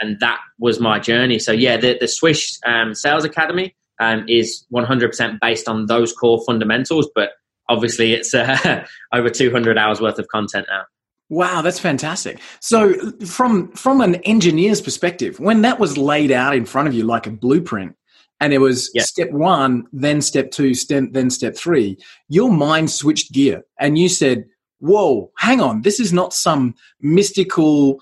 and 0.01 0.19
that 0.19 0.39
was 0.59 0.79
my 0.79 0.99
journey. 0.99 1.39
So 1.39 1.51
yeah, 1.51 1.77
the 1.77 1.97
the 1.99 2.07
Swish 2.07 2.57
um, 2.65 2.93
Sales 2.93 3.23
Academy 3.23 3.75
um, 3.99 4.25
is 4.27 4.65
100% 4.73 5.39
based 5.39 5.69
on 5.69 5.85
those 5.85 6.11
core 6.11 6.43
fundamentals, 6.45 7.07
but 7.13 7.31
obviously 7.69 8.13
it's 8.13 8.33
uh, 8.33 8.85
over 9.13 9.29
200 9.29 9.77
hours 9.77 10.01
worth 10.01 10.17
of 10.19 10.27
content 10.27 10.65
now. 10.69 10.83
Wow, 11.29 11.61
that's 11.61 11.79
fantastic. 11.79 12.41
So 12.59 12.93
from 13.25 13.71
from 13.71 14.01
an 14.01 14.15
engineer's 14.15 14.81
perspective, 14.81 15.39
when 15.39 15.61
that 15.61 15.79
was 15.79 15.97
laid 15.97 16.31
out 16.31 16.55
in 16.55 16.65
front 16.65 16.89
of 16.89 16.93
you 16.93 17.03
like 17.05 17.25
a 17.27 17.31
blueprint, 17.31 17.95
and 18.41 18.51
it 18.51 18.57
was 18.57 18.91
yeah. 18.93 19.03
step 19.03 19.31
one, 19.31 19.87
then 19.93 20.21
step 20.21 20.51
two, 20.51 20.73
step, 20.73 21.05
then 21.11 21.29
step 21.29 21.55
three, 21.55 21.97
your 22.27 22.51
mind 22.51 22.91
switched 22.91 23.31
gear 23.31 23.63
and 23.79 23.97
you 23.97 24.09
said, 24.09 24.43
whoa, 24.79 25.31
hang 25.37 25.61
on, 25.61 25.83
this 25.83 25.99
is 25.99 26.11
not 26.11 26.33
some 26.33 26.75
mystical 26.99 27.99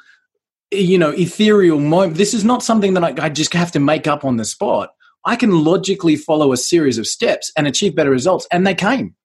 you 0.71 0.97
know, 0.97 1.11
ethereal 1.11 1.79
moment. 1.79 2.15
This 2.15 2.33
is 2.33 2.43
not 2.43 2.63
something 2.63 2.93
that 2.93 3.03
I, 3.03 3.25
I 3.25 3.29
just 3.29 3.53
have 3.53 3.71
to 3.73 3.79
make 3.79 4.07
up 4.07 4.23
on 4.23 4.37
the 4.37 4.45
spot. 4.45 4.91
I 5.25 5.35
can 5.35 5.63
logically 5.63 6.15
follow 6.15 6.53
a 6.53 6.57
series 6.57 6.97
of 6.97 7.07
steps 7.07 7.51
and 7.57 7.67
achieve 7.67 7.95
better 7.95 8.11
results, 8.11 8.47
and 8.51 8.65
they 8.65 8.75
came. 8.75 9.15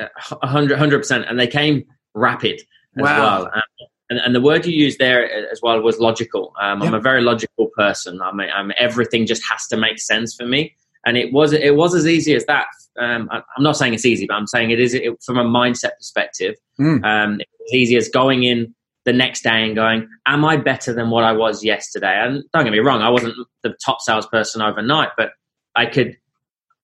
Uh, 0.00 0.08
a 0.42 0.46
hundred 0.46 0.98
percent, 0.98 1.26
and 1.28 1.38
they 1.38 1.46
came 1.46 1.84
rapid 2.14 2.60
as 2.96 3.02
wow. 3.02 3.18
well. 3.18 3.50
Um, 3.54 3.88
And, 4.10 4.18
and, 4.18 4.34
the 4.34 4.40
word 4.40 4.66
you 4.66 4.72
used 4.72 4.98
there 4.98 5.24
as 5.50 5.60
well 5.62 5.80
was 5.80 5.98
logical. 6.00 6.52
Um, 6.60 6.82
I'm 6.82 6.94
a 6.94 7.00
very 7.00 7.22
logical 7.22 7.68
person. 7.76 8.20
I 8.20 8.32
mean, 8.32 8.48
I'm, 8.52 8.72
everything 8.76 9.24
just 9.24 9.42
has 9.48 9.66
to 9.68 9.76
make 9.76 10.00
sense 10.00 10.34
for 10.34 10.44
me, 10.44 10.74
and 11.06 11.16
it 11.16 11.32
was 11.32 11.52
it 11.52 11.76
was 11.76 11.94
as 11.94 12.06
easy 12.06 12.34
as 12.34 12.44
that. 12.46 12.66
Um, 12.98 13.28
I, 13.30 13.36
am 13.56 13.62
not 13.62 13.76
saying 13.76 13.94
it's 13.94 14.04
easy, 14.04 14.26
but 14.26 14.34
I'm 14.34 14.48
saying 14.48 14.72
it 14.72 14.80
is 14.80 14.94
it, 14.94 15.22
from 15.24 15.38
a 15.38 15.44
mindset 15.44 15.96
perspective. 15.96 16.56
Mm. 16.80 17.04
Um, 17.04 17.40
it's 17.60 17.72
easy 17.72 17.96
as 17.96 18.08
going 18.08 18.42
in 18.42 18.74
the 19.04 19.12
next 19.12 19.42
day 19.42 19.64
and 19.64 19.74
going, 19.74 20.08
Am 20.26 20.44
I 20.44 20.56
better 20.56 20.92
than 20.92 21.10
what 21.10 21.24
I 21.24 21.32
was 21.32 21.64
yesterday? 21.64 22.20
And 22.20 22.42
don't 22.52 22.64
get 22.64 22.72
me 22.72 22.80
wrong, 22.80 23.02
I 23.02 23.10
wasn't 23.10 23.34
the 23.62 23.74
top 23.84 24.00
salesperson 24.00 24.60
overnight, 24.60 25.10
but 25.16 25.30
I 25.76 25.86
could 25.86 26.16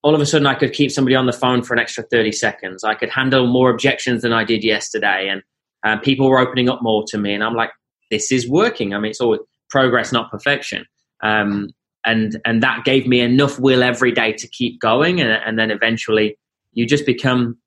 all 0.03 0.15
of 0.15 0.21
a 0.21 0.27
sudden 0.27 0.47
I 0.47 0.55
could 0.55 0.73
keep 0.73 0.93
somebody 0.93 1.17
on 1.17 1.27
the 1.27 1.33
phone 1.33 1.65
for 1.65 1.75
an 1.75 1.81
extra 1.81 2.05
30 2.05 2.31
seconds. 2.31 2.85
I 2.85 2.95
could 2.95 3.11
handle 3.11 3.49
more 3.49 3.71
objections 3.71 4.23
than 4.23 4.33
I 4.33 4.45
did 4.45 4.63
yesterday. 4.63 5.29
And 5.29 5.43
uh, 5.85 5.99
people 5.99 6.29
were 6.29 6.39
opening 6.39 6.69
up 6.69 6.83
more 6.83 7.05
to 7.09 7.19
me. 7.19 7.35
And 7.35 7.43
I'm 7.45 7.55
like, 7.55 7.71
this 8.11 8.31
is 8.33 8.49
working. 8.49 8.95
I 8.95 8.99
mean, 8.99 9.11
it's 9.11 9.21
all 9.21 9.39
progress, 9.71 10.13
not 10.13 10.31
perfection. 10.31 10.85
Um, 11.23 11.71
and, 12.05 12.41
and 12.45 12.63
that 12.63 12.85
gave 12.85 13.07
me 13.07 13.21
enough 13.21 13.59
will 13.59 13.83
every 13.83 14.13
day 14.13 14.33
to 14.33 14.49
keep 14.49 14.81
going. 14.81 15.21
And, 15.21 15.31
and 15.31 15.59
then 15.59 15.71
eventually 15.71 16.39
you 16.73 16.87
just 16.87 17.05
become 17.05 17.59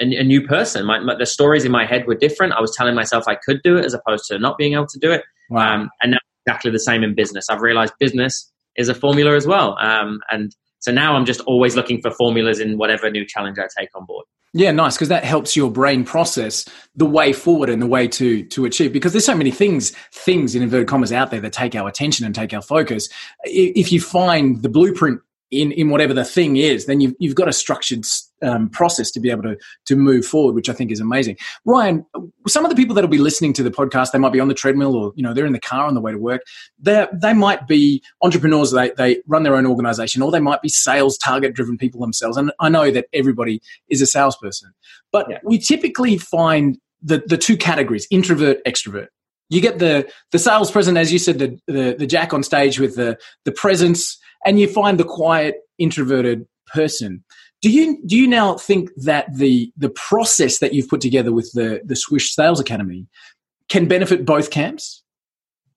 a, 0.00 0.04
a 0.04 0.22
new 0.22 0.46
person. 0.46 0.86
My, 0.86 1.00
my, 1.00 1.16
the 1.16 1.26
stories 1.26 1.64
in 1.64 1.72
my 1.72 1.84
head 1.84 2.06
were 2.06 2.14
different. 2.14 2.52
I 2.52 2.60
was 2.60 2.74
telling 2.76 2.94
myself 2.94 3.24
I 3.26 3.34
could 3.34 3.60
do 3.62 3.76
it 3.76 3.84
as 3.84 3.94
opposed 3.94 4.26
to 4.26 4.38
not 4.38 4.56
being 4.56 4.74
able 4.74 4.86
to 4.86 4.98
do 4.98 5.10
it. 5.10 5.24
Wow. 5.50 5.74
Um, 5.74 5.90
and 6.02 6.12
now 6.12 6.18
exactly 6.46 6.70
the 6.70 6.78
same 6.78 7.02
in 7.02 7.14
business. 7.14 7.46
I've 7.50 7.60
realized 7.60 7.92
business 7.98 8.50
is 8.76 8.88
a 8.88 8.94
formula 8.94 9.34
as 9.34 9.46
well. 9.46 9.76
Um, 9.78 10.20
and 10.30 10.54
so 10.78 10.92
now 10.92 11.14
I'm 11.16 11.24
just 11.24 11.40
always 11.40 11.74
looking 11.74 12.00
for 12.00 12.10
formulas 12.12 12.60
in 12.60 12.78
whatever 12.78 13.10
new 13.10 13.26
challenge 13.26 13.58
I 13.58 13.66
take 13.78 13.88
on 13.94 14.06
board. 14.06 14.24
Yeah, 14.54 14.70
nice 14.72 14.94
because 14.94 15.08
that 15.08 15.24
helps 15.24 15.56
your 15.56 15.70
brain 15.70 16.04
process 16.04 16.66
the 16.96 17.04
way 17.04 17.32
forward 17.32 17.68
and 17.68 17.82
the 17.82 17.86
way 17.86 18.08
to 18.08 18.44
to 18.44 18.64
achieve. 18.64 18.92
Because 18.92 19.12
there's 19.12 19.26
so 19.26 19.36
many 19.36 19.50
things, 19.50 19.90
things 20.12 20.54
in 20.54 20.62
inverted 20.62 20.88
commas 20.88 21.12
out 21.12 21.30
there 21.30 21.40
that 21.40 21.52
take 21.52 21.74
our 21.74 21.88
attention 21.88 22.24
and 22.24 22.34
take 22.34 22.54
our 22.54 22.62
focus. 22.62 23.08
If 23.44 23.92
you 23.92 24.00
find 24.00 24.62
the 24.62 24.68
blueprint 24.68 25.20
in 25.50 25.72
in 25.72 25.88
whatever 25.90 26.12
the 26.12 26.24
thing 26.24 26.56
is, 26.56 26.86
then 26.86 27.00
you've 27.00 27.14
you've 27.18 27.34
got 27.34 27.48
a 27.48 27.52
structured 27.52 28.04
um, 28.42 28.68
process 28.68 29.10
to 29.12 29.20
be 29.20 29.30
able 29.30 29.42
to 29.42 29.56
to 29.86 29.96
move 29.96 30.26
forward, 30.26 30.54
which 30.54 30.68
I 30.68 30.72
think 30.72 30.90
is 30.90 31.00
amazing. 31.00 31.36
Ryan, 31.64 32.04
some 32.46 32.64
of 32.64 32.70
the 32.70 32.76
people 32.76 32.94
that'll 32.94 33.08
be 33.08 33.18
listening 33.18 33.52
to 33.54 33.62
the 33.62 33.70
podcast, 33.70 34.12
they 34.12 34.18
might 34.18 34.32
be 34.32 34.40
on 34.40 34.48
the 34.48 34.54
treadmill 34.54 34.94
or 34.94 35.12
you 35.16 35.22
know 35.22 35.32
they're 35.32 35.46
in 35.46 35.52
the 35.52 35.60
car 35.60 35.86
on 35.86 35.94
the 35.94 36.00
way 36.00 36.12
to 36.12 36.18
work. 36.18 36.42
They 36.78 37.06
they 37.12 37.32
might 37.32 37.66
be 37.66 38.02
entrepreneurs. 38.22 38.72
They 38.72 38.90
they 38.96 39.22
run 39.26 39.42
their 39.42 39.56
own 39.56 39.66
organization, 39.66 40.22
or 40.22 40.30
they 40.30 40.40
might 40.40 40.62
be 40.62 40.68
sales 40.68 41.16
target 41.16 41.54
driven 41.54 41.78
people 41.78 42.00
themselves. 42.00 42.36
And 42.36 42.52
I 42.60 42.68
know 42.68 42.90
that 42.90 43.06
everybody 43.12 43.62
is 43.88 44.02
a 44.02 44.06
salesperson, 44.06 44.72
but 45.12 45.26
yeah. 45.30 45.38
we 45.44 45.58
typically 45.58 46.18
find 46.18 46.78
the 47.02 47.22
the 47.26 47.38
two 47.38 47.56
categories: 47.56 48.06
introvert, 48.10 48.64
extrovert 48.64 49.08
you 49.50 49.60
get 49.60 49.78
the 49.78 50.06
the 50.30 50.38
salesperson, 50.38 50.96
as 50.96 51.12
you 51.12 51.18
said, 51.18 51.38
the, 51.38 51.58
the, 51.66 51.96
the 51.98 52.06
jack 52.06 52.34
on 52.34 52.42
stage 52.42 52.78
with 52.78 52.96
the 52.96 53.18
the 53.44 53.52
presence 53.52 54.18
and 54.44 54.58
you 54.58 54.68
find 54.68 54.98
the 54.98 55.04
quiet 55.04 55.56
introverted 55.78 56.46
person 56.66 57.24
do 57.62 57.70
you 57.70 58.00
do 58.06 58.16
you 58.16 58.26
now 58.26 58.54
think 58.54 58.90
that 58.96 59.26
the 59.34 59.72
the 59.76 59.88
process 59.90 60.58
that 60.58 60.74
you've 60.74 60.88
put 60.88 61.00
together 61.00 61.32
with 61.32 61.50
the 61.52 61.80
the 61.84 61.96
swish 61.96 62.34
sales 62.34 62.60
academy 62.60 63.06
can 63.68 63.86
benefit 63.86 64.24
both 64.24 64.50
camps 64.50 65.02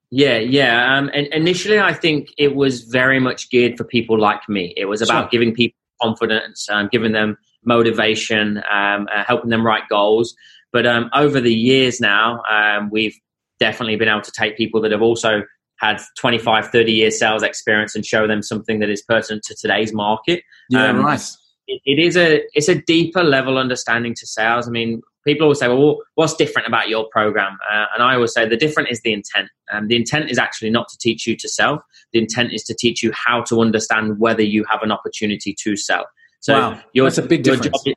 yeah 0.09 0.37
yeah 0.37 0.97
um, 0.97 1.09
and 1.13 1.27
initially 1.27 1.79
i 1.79 1.93
think 1.93 2.29
it 2.37 2.55
was 2.55 2.83
very 2.83 3.19
much 3.19 3.49
geared 3.49 3.77
for 3.77 3.83
people 3.83 4.19
like 4.19 4.47
me 4.49 4.73
it 4.75 4.85
was 4.85 5.01
about 5.01 5.23
sure. 5.23 5.29
giving 5.29 5.53
people 5.53 5.77
confidence, 6.01 6.67
um, 6.69 6.89
giving 6.91 7.11
them 7.11 7.37
motivation, 7.63 8.57
um, 8.71 9.07
uh, 9.13 9.23
helping 9.25 9.49
them 9.49 9.65
write 9.65 9.87
goals. 9.89 10.35
But 10.73 10.85
um, 10.85 11.09
over 11.13 11.39
the 11.39 11.53
years 11.53 11.99
now, 11.99 12.41
um, 12.49 12.89
we've 12.89 13.15
definitely 13.59 13.95
been 13.97 14.07
able 14.07 14.21
to 14.21 14.31
take 14.31 14.57
people 14.57 14.81
that 14.81 14.91
have 14.91 15.01
also 15.01 15.43
had 15.81 15.99
25, 16.17 16.67
30 16.67 16.91
years 16.91 17.19
sales 17.19 17.41
experience 17.43 17.95
and 17.95 18.05
show 18.05 18.27
them 18.27 18.43
something 18.43 18.79
that 18.79 18.89
is 18.89 19.01
pertinent 19.01 19.43
to 19.43 19.55
today's 19.55 19.91
market. 19.91 20.43
Yeah, 20.69 20.89
um, 20.89 21.01
nice. 21.01 21.37
It, 21.67 21.81
it 21.85 21.99
is 21.99 22.15
a 22.15 22.41
it's 22.53 22.69
a 22.69 22.75
deeper 22.75 23.23
level 23.23 23.57
understanding 23.57 24.13
to 24.15 24.27
sales. 24.27 24.67
I 24.67 24.71
mean, 24.71 25.01
people 25.25 25.45
always 25.45 25.59
say, 25.59 25.67
"Well, 25.67 25.97
what's 26.15 26.35
different 26.35 26.67
about 26.67 26.87
your 26.87 27.07
program?" 27.11 27.57
Uh, 27.69 27.85
and 27.95 28.03
I 28.03 28.13
always 28.13 28.33
say 28.33 28.47
the 28.47 28.57
different 28.57 28.89
is 28.89 29.01
the 29.01 29.11
intent. 29.11 29.49
Um, 29.71 29.87
the 29.87 29.95
intent 29.95 30.29
is 30.29 30.37
actually 30.37 30.69
not 30.69 30.87
to 30.89 30.97
teach 30.99 31.25
you 31.25 31.35
to 31.37 31.49
sell. 31.49 31.83
The 32.13 32.19
intent 32.19 32.53
is 32.53 32.63
to 32.65 32.75
teach 32.75 33.01
you 33.01 33.11
how 33.13 33.41
to 33.43 33.61
understand 33.61 34.19
whether 34.19 34.43
you 34.43 34.63
have 34.69 34.83
an 34.83 34.91
opportunity 34.91 35.55
to 35.63 35.75
sell. 35.75 36.05
So 36.41 36.53
wow, 36.53 36.81
your, 36.93 37.05
that's 37.05 37.17
a 37.17 37.23
big 37.23 37.43
difference. 37.43 37.87
A 37.87 37.95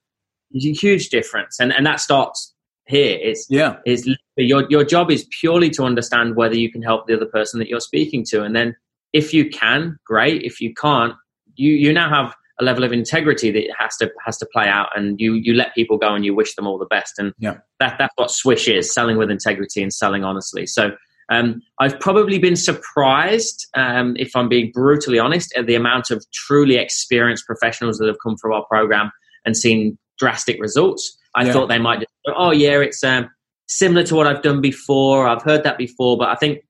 huge 0.57 1.11
difference, 1.11 1.61
and 1.61 1.73
and 1.73 1.85
that 1.85 2.01
starts 2.01 2.54
here. 2.87 3.19
It's 3.21 3.47
yeah, 3.49 3.77
it's 3.85 4.09
your 4.37 4.69
your 4.71 4.85
job 4.85 5.11
is 5.11 5.27
purely 5.39 5.71
to 5.71 5.85
understand 5.85 6.37
whether 6.37 6.57
you 6.57 6.71
can 6.71 6.83
help 6.83 7.07
the 7.07 7.15
other 7.15 7.27
person 7.27 7.59
that 7.61 7.69
you're 7.69 7.81
speaking 7.81 8.25
to, 8.31 8.43
and 8.43 8.55
then 8.55 8.77
if 9.13 9.33
you 9.33 9.49
can, 9.49 9.99
great. 10.07 10.43
If 10.43 10.61
you 10.61 10.75
can't, 10.75 11.15
you 11.55 11.73
you 11.73 11.93
now 11.93 12.09
have 12.09 12.35
a 12.61 12.65
level 12.65 12.85
of 12.85 12.93
integrity 12.93 13.51
that 13.51 13.65
has 13.79 13.97
to 13.97 14.11
has 14.25 14.37
to 14.39 14.47
play 14.53 14.69
out, 14.69 14.89
and 14.97 15.21
you 15.21 15.35
you 15.35 15.55
let 15.55 15.75
people 15.75 15.97
go 15.97 16.15
and 16.15 16.25
you 16.25 16.35
wish 16.35 16.55
them 16.55 16.67
all 16.67 16.79
the 16.79 16.87
best, 16.87 17.19
and 17.19 17.33
yeah, 17.39 17.59
that 17.81 17.97
that's 17.99 18.13
what 18.17 18.31
Swish 18.31 18.69
is: 18.69 18.93
selling 18.93 19.17
with 19.17 19.31
integrity 19.31 19.83
and 19.83 19.93
selling 19.93 20.25
honestly. 20.25 20.67
So. 20.67 20.93
Um, 21.31 21.63
I've 21.81 21.99
probably 22.01 22.39
been 22.39 22.55
surprised, 22.55 23.67
um, 23.75 24.15
if 24.19 24.37
I'm 24.37 24.47
being 24.47 24.71
brutally 24.75 25.19
honest, 25.19 25.55
at 25.57 25.67
the 25.67 25.75
amount 25.75 26.11
of 26.11 26.23
truly 26.35 26.77
experienced 26.77 27.47
professionals 27.47 27.97
that 27.97 28.09
have 28.09 28.19
come 28.23 28.37
through 28.37 28.53
our 28.53 28.67
program 28.67 29.11
and 29.47 29.57
seen 29.57 29.97
drastic 30.19 30.61
results. 30.61 31.17
I 31.35 31.45
yeah. 31.45 31.53
thought 31.53 31.69
they 31.69 31.79
might 31.79 32.01
just, 32.01 32.13
oh 32.27 32.51
yeah, 32.51 32.81
it's 32.81 33.03
um, 33.03 33.31
similar 33.67 34.05
to 34.05 34.15
what 34.15 34.27
I've 34.27 34.43
done 34.43 34.61
before. 34.61 35.27
I've 35.27 35.43
heard 35.43 35.65
that 35.65 35.79
before, 35.79 36.17
but 36.17 36.29
I 36.29 36.37
think 36.37 36.65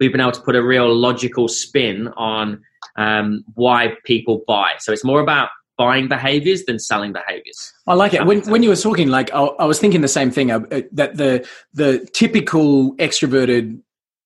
we've 0.00 0.12
been 0.12 0.20
able 0.20 0.32
to 0.32 0.40
put 0.40 0.56
a 0.56 0.62
real 0.62 0.92
logical 0.94 1.48
spin 1.48 2.08
on 2.16 2.62
um, 2.96 3.44
why 3.54 3.94
people 4.04 4.42
buy. 4.46 4.72
So 4.78 4.92
it's 4.92 5.04
more 5.04 5.20
about 5.20 5.50
buying 5.78 6.08
behaviors 6.08 6.64
than 6.64 6.78
selling 6.78 7.12
behaviors. 7.12 7.72
I 7.86 7.94
like 7.94 8.14
it. 8.14 8.26
When, 8.26 8.42
when 8.50 8.62
you 8.62 8.68
were 8.68 8.76
talking, 8.76 9.08
like 9.08 9.32
I, 9.32 9.42
I 9.42 9.64
was 9.64 9.78
thinking 9.78 10.00
the 10.00 10.08
same 10.08 10.30
thing 10.30 10.50
uh, 10.50 10.60
uh, 10.70 10.82
that 10.92 11.16
the 11.16 11.46
the 11.72 12.06
typical 12.12 12.94
extroverted 12.96 13.80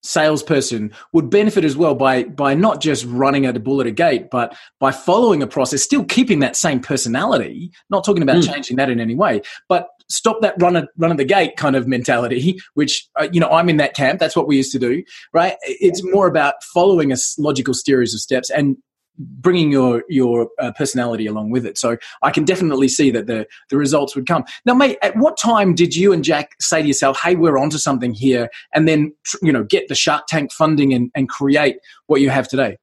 salesperson 0.07 0.91
would 1.13 1.29
benefit 1.29 1.63
as 1.63 1.75
well 1.75 1.93
by 1.93 2.23
by 2.23 2.53
not 2.53 2.81
just 2.81 3.05
running 3.05 3.45
at 3.45 3.57
a 3.57 3.59
bull 3.59 3.81
at 3.81 3.87
a 3.87 3.91
gate, 3.91 4.29
but 4.31 4.55
by 4.79 4.91
following 4.91 5.43
a 5.43 5.47
process, 5.47 5.83
still 5.83 6.03
keeping 6.05 6.39
that 6.39 6.55
same 6.55 6.79
personality. 6.79 7.71
Not 7.89 8.05
talking 8.05 8.23
about 8.23 8.37
mm. 8.37 8.51
changing 8.51 8.77
that 8.77 8.89
in 8.89 8.99
any 8.99 9.15
way, 9.15 9.41
but 9.67 9.89
stop 10.09 10.41
that 10.41 10.55
run 10.61 10.75
at 10.75 10.87
run 10.97 11.11
at 11.11 11.17
the 11.17 11.25
gate 11.25 11.57
kind 11.57 11.75
of 11.75 11.87
mentality. 11.87 12.57
Which 12.73 13.07
uh, 13.19 13.27
you 13.31 13.39
know 13.39 13.49
I'm 13.49 13.69
in 13.69 13.77
that 13.77 13.95
camp. 13.95 14.19
That's 14.19 14.35
what 14.35 14.47
we 14.47 14.57
used 14.57 14.71
to 14.71 14.79
do, 14.79 15.03
right? 15.33 15.55
It's 15.63 16.03
more 16.03 16.27
about 16.27 16.63
following 16.63 17.11
a 17.11 17.17
logical 17.37 17.73
series 17.73 18.13
of 18.13 18.19
steps 18.19 18.49
and 18.49 18.77
bringing 19.17 19.71
your 19.71 20.03
your 20.09 20.49
uh, 20.59 20.71
personality 20.73 21.27
along 21.27 21.49
with 21.49 21.65
it. 21.65 21.77
So 21.77 21.97
I 22.21 22.31
can 22.31 22.45
definitely 22.45 22.87
see 22.87 23.11
that 23.11 23.27
the 23.27 23.47
the 23.69 23.77
results 23.77 24.15
would 24.15 24.27
come. 24.27 24.45
Now, 24.65 24.73
mate, 24.73 24.97
at 25.01 25.15
what 25.15 25.37
time 25.37 25.75
did 25.75 25.95
you 25.95 26.13
and 26.13 26.23
Jack 26.23 26.55
say 26.59 26.81
to 26.81 26.87
yourself, 26.87 27.19
"Hey, 27.21 27.35
we're 27.35 27.57
onto 27.57 27.77
something 27.77 28.13
here," 28.13 28.49
and 28.73 28.87
then 28.87 29.13
you 29.41 29.51
know 29.51 29.63
get 29.63 29.87
the 29.87 29.95
Shark 29.95 30.27
Tank 30.27 30.51
funding 30.51 30.93
and, 30.93 31.11
and 31.15 31.29
create 31.29 31.77
what 32.07 32.21
you 32.21 32.29
have 32.29 32.47
today? 32.47 32.77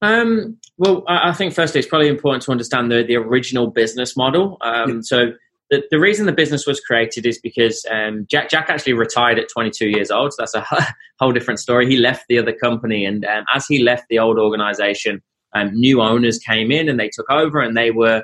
Um, 0.00 0.58
well, 0.78 1.04
I 1.06 1.32
think 1.32 1.54
firstly, 1.54 1.78
it's 1.78 1.88
probably 1.88 2.08
important 2.08 2.42
to 2.44 2.50
understand 2.50 2.90
the 2.90 3.04
the 3.04 3.16
original 3.16 3.68
business 3.68 4.16
model. 4.16 4.58
Um, 4.60 4.96
yeah. 4.96 5.00
So 5.02 5.32
the, 5.72 5.82
the 5.90 5.98
reason 5.98 6.26
the 6.26 6.32
business 6.32 6.66
was 6.66 6.80
created 6.80 7.24
is 7.24 7.38
because 7.38 7.86
um, 7.90 8.26
Jack 8.28 8.50
Jack 8.50 8.68
actually 8.68 8.92
retired 8.92 9.38
at 9.38 9.48
22 9.50 9.88
years 9.88 10.10
old. 10.10 10.34
So 10.34 10.42
that's 10.42 10.54
a 10.54 10.94
whole 11.18 11.32
different 11.32 11.60
story. 11.60 11.88
He 11.88 11.96
left 11.96 12.26
the 12.28 12.38
other 12.38 12.52
company, 12.52 13.06
and 13.06 13.24
um, 13.24 13.44
as 13.54 13.66
he 13.66 13.82
left 13.82 14.04
the 14.10 14.18
old 14.18 14.38
organization, 14.38 15.22
um, 15.54 15.70
new 15.72 16.02
owners 16.02 16.38
came 16.38 16.70
in 16.70 16.90
and 16.90 17.00
they 17.00 17.08
took 17.08 17.28
over, 17.30 17.58
and 17.58 17.74
they 17.74 17.90
were 17.90 18.22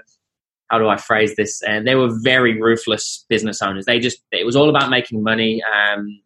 how 0.70 0.78
do 0.78 0.88
I 0.88 0.98
phrase 0.98 1.36
this? 1.36 1.62
And 1.62 1.88
they 1.88 1.94
were 1.94 2.10
very 2.22 2.60
ruthless 2.60 3.24
business 3.30 3.62
owners. 3.62 3.86
They 3.86 3.98
just 3.98 4.18
it 4.30 4.44
was 4.44 4.54
all 4.54 4.68
about 4.68 4.90
making 4.90 5.22
money. 5.22 5.62
Um, 5.62 6.20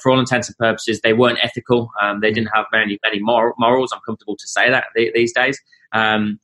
for 0.00 0.10
all 0.10 0.20
intents 0.20 0.48
and 0.48 0.56
purposes, 0.56 1.02
they 1.02 1.12
weren't 1.12 1.40
ethical. 1.42 1.90
Um, 2.00 2.20
they 2.20 2.32
didn't 2.32 2.50
have 2.54 2.64
many 2.72 2.98
many 3.04 3.20
morals. 3.20 3.92
I'm 3.92 4.00
comfortable 4.06 4.38
to 4.38 4.46
say 4.48 4.70
that 4.70 4.84
these 4.94 5.34
days. 5.34 5.60
Um, 5.92 6.40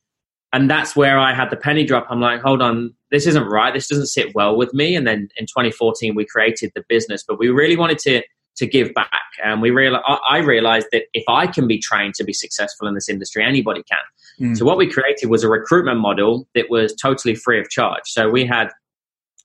and 0.51 0.69
that's 0.69 0.95
where 0.95 1.19
I 1.19 1.33
had 1.33 1.49
the 1.49 1.57
penny 1.57 1.85
drop. 1.85 2.07
I'm 2.09 2.21
like, 2.21 2.41
hold 2.41 2.61
on, 2.61 2.93
this 3.11 3.27
isn't 3.27 3.43
right. 3.43 3.73
This 3.73 3.87
doesn't 3.87 4.07
sit 4.07 4.33
well 4.33 4.57
with 4.57 4.73
me. 4.73 4.95
And 4.95 5.05
then 5.05 5.29
in 5.37 5.45
2014, 5.45 6.15
we 6.15 6.25
created 6.25 6.71
the 6.75 6.83
business, 6.89 7.23
but 7.27 7.37
we 7.37 7.49
really 7.49 7.77
wanted 7.77 7.99
to 7.99 8.23
to 8.57 8.67
give 8.67 8.93
back. 8.93 9.09
And 9.43 9.61
we 9.61 9.71
real 9.71 10.01
I 10.27 10.39
realized 10.39 10.87
that 10.91 11.03
if 11.13 11.23
I 11.29 11.47
can 11.47 11.67
be 11.67 11.79
trained 11.79 12.15
to 12.15 12.23
be 12.23 12.33
successful 12.33 12.87
in 12.87 12.93
this 12.93 13.07
industry, 13.07 13.43
anybody 13.43 13.83
can. 13.83 14.49
Mm. 14.49 14.57
So 14.57 14.65
what 14.65 14.77
we 14.77 14.89
created 14.91 15.29
was 15.29 15.43
a 15.43 15.49
recruitment 15.49 15.99
model 15.99 16.47
that 16.55 16.69
was 16.69 16.93
totally 16.95 17.35
free 17.35 17.59
of 17.59 17.69
charge. 17.69 18.03
So 18.05 18.29
we 18.29 18.45
had 18.45 18.69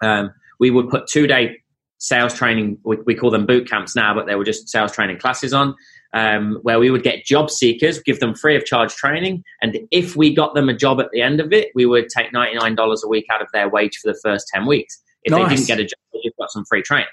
um, 0.03 0.33
we 0.59 0.71
would 0.71 0.89
put 0.89 1.07
two 1.07 1.27
day 1.27 1.59
sales 1.99 2.35
training. 2.35 2.79
We, 2.85 2.97
we 3.07 3.15
call 3.15 3.31
them 3.31 3.47
boot 3.47 3.69
camps 3.69 3.95
now, 3.95 4.15
but 4.15 4.27
they 4.27 4.35
were 4.35 4.45
just 4.45 4.69
sales 4.69 4.93
training 4.93 5.19
classes 5.19 5.53
on 5.53 5.75
um, 6.15 6.61
where 6.63 6.79
we 6.79 6.91
would 6.91 7.03
get 7.03 7.25
job 7.25 7.51
seekers, 7.51 8.01
give 8.01 8.21
them 8.21 8.35
free 8.35 8.57
of 8.57 8.65
charge 8.65 8.95
training, 8.95 9.43
and 9.61 9.79
if 9.91 10.17
we 10.17 10.35
got 10.35 10.55
them 10.55 10.69
a 10.69 10.75
job 10.75 11.01
at 11.01 11.11
the 11.11 11.21
end 11.21 11.41
of 11.41 11.53
it, 11.53 11.69
we 11.75 11.85
would 11.85 12.09
take 12.09 12.33
ninety 12.33 12.57
nine 12.57 12.75
dollars 12.75 13.03
a 13.05 13.09
week 13.09 13.27
out 13.33 13.43
of 13.43 13.49
their 13.53 13.69
wage 13.69 13.99
for 13.99 14.11
the 14.11 14.19
first 14.23 14.47
ten 14.55 14.65
weeks. 14.65 14.99
If 15.25 15.33
nice. 15.33 15.49
they 15.49 15.57
didn't 15.57 15.67
get 15.67 15.81
a 15.81 15.85
job, 15.85 15.99
they 16.13 16.21
just 16.25 16.37
got 16.37 16.51
some 16.51 16.65
free 16.65 16.83
training. 16.83 17.07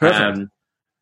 Um, 0.00 0.50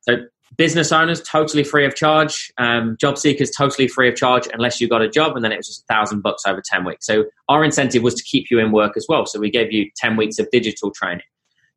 so 0.03 0.17
business 0.57 0.93
owners 0.93 1.23
totally 1.23 1.65
free 1.65 1.85
of 1.85 1.95
charge, 1.95 2.53
um, 2.59 2.97
job 3.01 3.19
seekers 3.19 3.51
totally 3.51 3.89
free 3.89 4.09
of 4.09 4.17
charge 4.17 4.49
unless 4.53 4.81
you 4.81 4.89
got 4.89 5.03
a 5.03 5.09
job, 5.09 5.35
and 5.35 5.45
then 5.45 5.53
it 5.53 5.57
was 5.57 5.67
just 5.67 5.85
a 5.89 5.93
thousand 5.93 6.21
bucks 6.23 6.43
over 6.47 6.63
ten 6.65 6.85
weeks. 6.85 7.07
So 7.07 7.25
our 7.49 7.65
incentive 7.65 8.03
was 8.03 8.15
to 8.15 8.23
keep 8.23 8.51
you 8.51 8.59
in 8.59 8.71
work 8.71 8.97
as 8.97 9.07
well. 9.09 9.27
So 9.27 9.41
we 9.41 9.51
gave 9.51 9.73
you 9.73 9.91
ten 9.97 10.17
weeks 10.17 10.39
of 10.39 10.49
digital 10.51 10.91
training. 10.91 11.25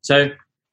So 0.02 0.28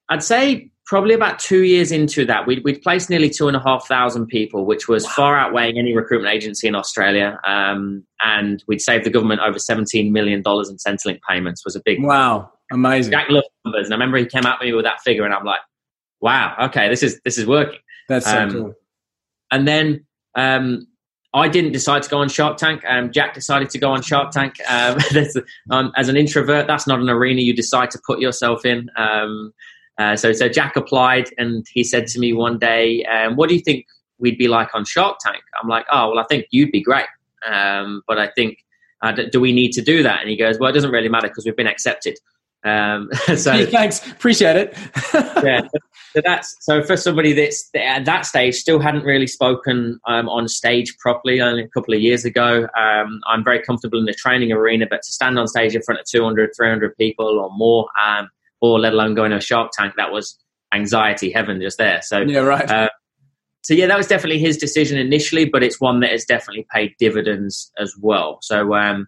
I'd 0.10 0.24
say 0.24 0.70
probably 0.88 1.14
about 1.14 1.38
two 1.38 1.64
years 1.64 1.92
into 1.92 2.26
that, 2.26 2.48
we'd, 2.48 2.64
we'd 2.64 2.82
placed 2.82 3.10
nearly 3.10 3.30
two 3.30 3.48
and 3.48 3.58
a 3.58 3.60
half 3.60 3.86
thousand 3.88 4.26
people, 4.28 4.66
which 4.66 4.88
was 4.88 5.04
wow. 5.04 5.12
far 5.16 5.38
outweighing 5.38 5.78
any 5.78 5.96
recruitment 5.96 6.34
agency 6.34 6.66
in 6.66 6.76
Australia. 6.76 7.38
Um, 7.46 8.04
and 8.24 8.64
we'd 8.68 8.82
saved 8.82 9.04
the 9.04 9.10
government 9.10 9.42
over 9.42 9.58
$17 9.58 10.12
million 10.12 10.40
in 10.40 10.44
Centrelink 10.44 11.20
payments 11.30 11.66
was 11.66 11.76
a 11.76 11.82
big. 11.84 12.02
Wow. 12.02 12.52
Amazing. 12.72 13.12
Jack 13.12 13.30
loved 13.30 13.48
numbers. 13.66 13.86
And 13.86 13.94
I 13.94 13.98
remember 13.98 14.18
he 14.18 14.26
came 14.26 14.46
at 14.46 14.62
me 14.62 14.74
with 14.74 14.86
that 14.86 15.02
figure 15.02 15.26
and 15.26 15.34
I'm 15.34 15.44
like, 15.44 15.60
wow, 16.22 16.56
okay, 16.68 16.88
this 16.90 17.04
is, 17.04 17.20
this 17.26 17.38
is 17.38 17.46
working. 17.46 17.80
That's 18.08 18.26
so 18.26 18.38
um, 18.38 18.52
cool. 18.52 18.74
And 19.52 19.68
then, 19.68 20.06
um, 20.36 20.88
I 21.34 21.50
didn't 21.50 21.74
decide 21.74 22.02
to 22.04 22.10
go 22.10 22.20
on 22.20 22.30
Shark 22.30 22.58
Tank. 22.58 22.84
Um, 22.88 23.12
Jack 23.12 23.34
decided 23.34 23.70
to 23.72 23.78
go 23.78 23.92
on 23.92 24.02
Shark 24.02 24.32
Tank. 24.32 24.56
Um, 24.68 24.98
um, 25.70 25.92
as 25.98 26.08
an 26.08 26.16
introvert, 26.16 26.66
that's 26.66 26.88
not 26.88 27.00
an 27.00 27.10
arena 27.10 27.42
you 27.42 27.54
decide 27.54 27.92
to 27.92 28.00
put 28.08 28.20
yourself 28.20 28.66
in. 28.66 28.90
Uh, 29.98 30.16
so, 30.16 30.32
so 30.32 30.48
Jack 30.48 30.76
applied, 30.76 31.30
and 31.38 31.66
he 31.72 31.84
said 31.84 32.08
to 32.08 32.20
me 32.20 32.34
one 32.34 32.60
day, 32.60 33.04
um, 33.06 33.36
"What 33.36 33.50
do 33.50 33.56
you 33.56 33.62
think 33.62 33.86
we'd 34.20 34.38
be 34.38 34.48
like 34.48 34.74
on 34.74 34.86
Shark 34.86 35.18
Tank?" 35.20 35.42
I'm 35.62 35.68
like, 35.68 35.86
"Oh, 35.92 36.10
well, 36.12 36.20
I 36.20 36.24
think 36.24 36.46
you'd 36.52 36.72
be 36.72 36.82
great, 36.82 37.08
um, 37.50 38.04
but 38.08 38.20
I 38.20 38.28
think 38.30 38.60
uh, 39.02 39.12
do 39.32 39.40
we 39.40 39.52
need 39.52 39.72
to 39.74 39.82
do 39.82 40.04
that?" 40.04 40.22
And 40.22 40.30
he 40.30 40.36
goes, 40.36 40.60
"Well, 40.60 40.70
it 40.70 40.74
doesn't 40.74 40.92
really 40.92 41.10
matter 41.10 41.28
because 41.28 41.46
we've 41.46 41.56
been 41.56 41.68
accepted." 41.68 42.18
Um, 42.64 43.10
so 43.36 43.66
thanks, 43.72 44.06
appreciate 44.12 44.56
it. 44.56 44.78
yeah, 45.44 45.62
so 46.14 46.22
that's 46.24 46.56
so 46.60 46.84
for 46.84 46.98
somebody 46.98 47.34
that's 47.34 47.70
at 47.76 48.06
that 48.06 48.26
stage 48.26 48.56
still 48.56 48.80
hadn't 48.80 49.04
really 49.04 49.28
spoken 49.28 50.00
um, 50.08 50.30
on 50.30 50.48
stage 50.48 50.98
properly 51.00 51.42
only 51.42 51.64
a 51.64 51.70
couple 51.70 51.94
of 51.94 52.02
years 52.02 52.26
ago. 52.26 52.68
Um, 52.78 53.22
I'm 53.28 53.44
very 53.44 53.62
comfortable 53.62 54.00
in 54.00 54.06
the 54.06 54.14
training 54.14 54.52
arena, 54.52 54.86
but 54.90 55.02
to 55.04 55.12
stand 55.12 55.40
on 55.40 55.48
stage 55.48 55.76
in 55.76 55.82
front 55.82 56.02
of 56.02 56.06
200, 56.08 56.52
300 56.56 56.96
people 56.98 57.40
or 57.40 57.50
more, 57.56 57.88
um, 58.04 58.30
or 58.62 58.80
let 58.80 58.94
alone 58.94 59.16
going 59.16 59.32
to 59.32 59.38
a 59.38 59.42
Shark 59.42 59.72
Tank. 59.78 59.94
That 59.98 60.12
was 60.12 60.38
anxiety 60.74 61.32
heaven 61.32 61.62
just 61.62 61.78
there. 61.78 62.02
So 62.02 62.20
yeah, 62.20 62.40
right. 62.40 62.70
Uh, 62.70 62.90
so 63.64 63.74
yeah, 63.74 63.88
that 63.88 63.98
was 63.98 64.08
definitely 64.08 64.40
his 64.40 64.58
decision 64.58 64.98
initially, 64.98 65.46
but 65.46 65.64
it's 65.64 65.82
one 65.82 66.00
that 66.00 66.12
has 66.12 66.24
definitely 66.24 66.66
paid 66.74 66.94
dividends 67.00 67.72
as 67.78 67.94
well. 68.00 68.40
So 68.42 68.74
um, 68.76 69.08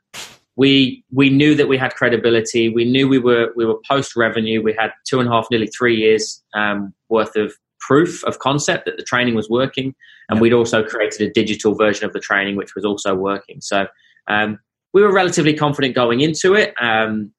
we 0.58 1.04
we 1.12 1.30
knew 1.30 1.56
that 1.56 1.70
we 1.70 1.78
had 1.78 1.96
credibility. 1.96 2.68
We 2.68 2.84
knew 2.84 3.08
we 3.08 3.20
were 3.20 3.54
we 3.56 3.66
were 3.66 3.80
post 3.88 4.18
revenue. 4.18 4.62
We 4.62 4.76
had 4.78 4.92
two 5.08 5.20
and 5.22 5.30
a 5.30 5.32
half, 5.32 5.48
nearly 5.50 5.68
three 5.68 5.96
years 5.96 6.44
um, 6.54 6.94
worth 7.08 7.38
of 7.38 7.54
proof 7.80 8.24
of 8.26 8.40
concept 8.40 8.84
that 8.86 8.98
the 8.98 9.04
training 9.04 9.36
was 9.36 9.50
working, 9.50 9.96
and 10.28 10.42
we'd 10.42 10.52
also 10.52 10.84
created 10.84 11.22
a 11.22 11.32
digital 11.32 11.76
version 11.76 12.06
of 12.06 12.12
the 12.12 12.20
training 12.20 12.58
which 12.58 12.76
was 12.76 12.84
also 12.84 13.16
working. 13.16 13.62
So 13.62 13.88
um, 14.28 14.60
we 14.94 15.02
were 15.02 15.14
relatively 15.14 15.54
confident 15.54 15.96
going 15.96 16.20
into 16.20 16.54
it. 16.56 16.74
Um, 16.82 17.32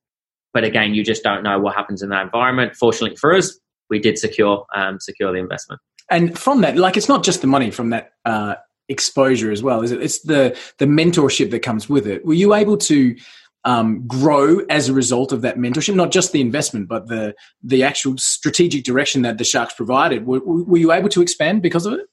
but 0.52 0.64
again, 0.64 0.94
you 0.94 1.04
just 1.04 1.22
don't 1.22 1.42
know 1.42 1.58
what 1.58 1.74
happens 1.74 2.02
in 2.02 2.08
that 2.10 2.22
environment. 2.22 2.74
Fortunately 2.76 3.16
for 3.16 3.34
us, 3.34 3.58
we 3.88 3.98
did 3.98 4.18
secure 4.18 4.66
um, 4.74 4.98
secure 5.00 5.32
the 5.32 5.38
investment. 5.38 5.80
And 6.10 6.38
from 6.38 6.60
that, 6.62 6.76
like 6.76 6.96
it's 6.96 7.08
not 7.08 7.24
just 7.24 7.40
the 7.40 7.46
money 7.46 7.70
from 7.70 7.90
that 7.90 8.12
uh, 8.24 8.56
exposure 8.88 9.52
as 9.52 9.62
well, 9.62 9.82
is 9.82 9.92
it? 9.92 10.02
It's 10.02 10.20
the 10.22 10.56
the 10.78 10.86
mentorship 10.86 11.50
that 11.50 11.60
comes 11.60 11.88
with 11.88 12.06
it. 12.06 12.24
Were 12.24 12.34
you 12.34 12.54
able 12.54 12.76
to 12.78 13.16
um, 13.64 14.06
grow 14.06 14.60
as 14.70 14.88
a 14.88 14.94
result 14.94 15.32
of 15.32 15.42
that 15.42 15.56
mentorship, 15.56 15.94
not 15.94 16.10
just 16.10 16.32
the 16.32 16.40
investment, 16.40 16.88
but 16.88 17.08
the 17.08 17.34
the 17.62 17.82
actual 17.82 18.16
strategic 18.16 18.84
direction 18.84 19.22
that 19.22 19.38
the 19.38 19.44
Sharks 19.44 19.74
provided. 19.74 20.26
Were, 20.26 20.40
were 20.40 20.78
you 20.78 20.92
able 20.92 21.08
to 21.10 21.22
expand 21.22 21.62
because 21.62 21.86
of 21.86 21.94
it? 21.94 22.06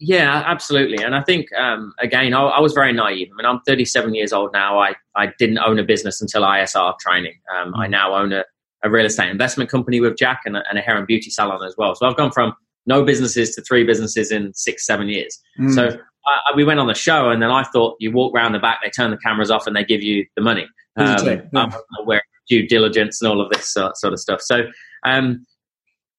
Yeah, 0.00 0.44
absolutely. 0.46 1.02
And 1.04 1.14
I 1.14 1.22
think, 1.22 1.52
um, 1.54 1.92
again, 1.98 2.32
I, 2.32 2.40
I, 2.40 2.60
was 2.60 2.72
very 2.72 2.92
naive. 2.92 3.28
I 3.32 3.36
mean, 3.36 3.46
I'm 3.46 3.60
37 3.66 4.14
years 4.14 4.32
old 4.32 4.52
now. 4.52 4.78
I, 4.78 4.94
I 5.16 5.32
didn't 5.38 5.58
own 5.58 5.78
a 5.78 5.82
business 5.82 6.20
until 6.20 6.42
ISR 6.42 6.96
training. 7.00 7.34
Um, 7.56 7.72
mm. 7.72 7.78
I 7.78 7.88
now 7.88 8.14
own 8.14 8.32
a, 8.32 8.44
a, 8.84 8.90
real 8.90 9.06
estate 9.06 9.28
investment 9.28 9.70
company 9.70 10.00
with 10.00 10.16
Jack 10.16 10.42
and 10.44 10.56
a, 10.56 10.62
and 10.68 10.78
a, 10.78 10.82
hair 10.82 10.96
and 10.96 11.06
beauty 11.06 11.30
salon 11.30 11.64
as 11.66 11.74
well. 11.76 11.96
So 11.96 12.06
I've 12.06 12.16
gone 12.16 12.30
from 12.30 12.54
no 12.86 13.02
businesses 13.02 13.56
to 13.56 13.62
three 13.62 13.82
businesses 13.82 14.30
in 14.30 14.54
six, 14.54 14.86
seven 14.86 15.08
years. 15.08 15.36
Mm. 15.58 15.74
So 15.74 15.98
I, 16.26 16.54
we 16.54 16.62
went 16.62 16.78
on 16.78 16.86
the 16.86 16.94
show, 16.94 17.30
and 17.30 17.42
then 17.42 17.50
I 17.50 17.64
thought 17.64 17.96
you 17.98 18.12
walk 18.12 18.34
around 18.36 18.52
the 18.52 18.60
back, 18.60 18.78
they 18.84 18.90
turn 18.90 19.10
the 19.10 19.18
cameras 19.18 19.50
off, 19.50 19.66
and 19.66 19.74
they 19.74 19.84
give 19.84 20.02
you 20.02 20.26
the 20.36 20.42
money. 20.42 20.66
Um, 20.96 21.42
yeah. 21.52 21.70
where 22.04 22.22
due 22.48 22.66
diligence 22.66 23.20
and 23.22 23.30
all 23.30 23.40
of 23.40 23.50
this 23.50 23.72
sort, 23.72 23.96
sort 23.96 24.12
of 24.12 24.18
stuff. 24.18 24.40
So, 24.42 24.62
um, 25.04 25.44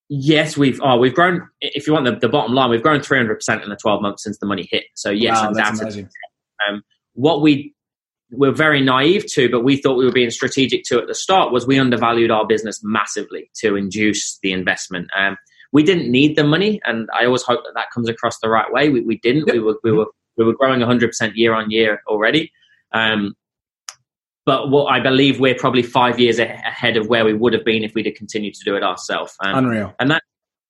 yes, 0.09 0.57
we've 0.57 0.79
oh, 0.83 0.97
we've 0.97 1.13
grown. 1.13 1.47
If 1.61 1.87
you 1.87 1.93
want 1.93 2.05
the, 2.05 2.15
the 2.15 2.29
bottom 2.29 2.53
line, 2.53 2.69
we've 2.69 2.83
grown 2.83 3.01
three 3.01 3.17
hundred 3.17 3.35
percent 3.35 3.63
in 3.63 3.69
the 3.69 3.75
twelve 3.75 4.01
months 4.01 4.23
since 4.23 4.37
the 4.39 4.45
money 4.45 4.67
hit. 4.69 4.85
So 4.95 5.09
yes, 5.09 5.37
wow, 5.41 5.51
that's 5.53 5.79
amazing. 5.79 6.09
Um, 6.67 6.83
what 7.13 7.41
we 7.41 7.73
we're 8.31 8.51
very 8.51 8.81
naive 8.81 9.25
to, 9.33 9.49
but 9.49 9.63
we 9.63 9.77
thought 9.77 9.97
we 9.97 10.05
were 10.05 10.11
being 10.11 10.29
strategic 10.29 10.83
to 10.85 10.99
at 10.99 11.07
the 11.07 11.15
start 11.15 11.51
was 11.51 11.65
we 11.65 11.79
undervalued 11.79 12.29
our 12.29 12.45
business 12.45 12.79
massively 12.83 13.49
to 13.55 13.75
induce 13.75 14.37
the 14.43 14.51
investment. 14.51 15.07
Um, 15.17 15.35
we 15.71 15.83
didn't 15.83 16.11
need 16.11 16.35
the 16.35 16.43
money, 16.43 16.79
and 16.83 17.07
I 17.17 17.25
always 17.25 17.43
hope 17.43 17.63
that 17.63 17.73
that 17.75 17.87
comes 17.93 18.09
across 18.09 18.39
the 18.39 18.49
right 18.49 18.71
way. 18.71 18.89
We, 18.89 19.01
we 19.01 19.17
didn't. 19.19 19.47
Yep. 19.47 19.53
We 19.53 19.59
were 19.59 19.79
we 19.83 19.91
were 19.91 20.07
we 20.37 20.45
were 20.45 20.53
growing 20.53 20.79
100 20.79 21.07
percent 21.07 21.35
year 21.35 21.53
on 21.53 21.71
year 21.71 22.01
already. 22.07 22.51
Um, 22.91 23.35
but 24.49 24.71
what 24.71 24.85
I 24.85 24.99
believe 24.99 25.39
we're 25.39 25.53
probably 25.53 25.83
five 25.83 26.19
years 26.19 26.39
ahead 26.39 26.97
of 26.97 27.05
where 27.05 27.23
we 27.23 27.35
would 27.35 27.53
have 27.53 27.63
been 27.63 27.83
if 27.83 27.93
we'd 27.93 28.07
have 28.07 28.15
continued 28.15 28.55
to 28.55 28.63
do 28.65 28.75
it 28.75 28.81
ourselves. 28.81 29.35
Um, 29.43 29.65
Unreal. 29.65 29.93
And 29.99 30.09
that 30.09 30.23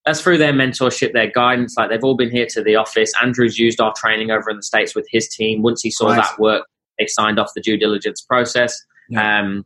that's 0.06 0.20
through 0.20 0.38
their 0.40 0.52
mentorship, 0.52 1.14
their 1.14 1.32
guidance. 1.32 1.78
Like 1.78 1.90
they've 1.90 2.04
all 2.04 2.18
been 2.18 2.30
here 2.30 2.46
to 2.48 2.62
the 2.62 2.76
office. 2.76 3.14
Andrew's 3.24 3.58
used 3.58 3.80
our 3.80 3.94
training 3.96 4.32
over 4.32 4.50
in 4.50 4.58
the 4.58 4.64
states 4.64 4.96
with 4.96 5.08
his 5.10 5.30
team. 5.30 5.62
Once 5.62 5.82
he 5.82 5.92
saw 5.92 6.10
that 6.10 6.38
work, 6.38 6.66
they 6.98 7.08
signed 7.08 7.40
off 7.40 7.52
the 7.56 7.62
due 7.62 7.78
diligence 7.78 8.22
process. 8.22 8.78
Yeah. 9.08 9.40
Um, 9.40 9.66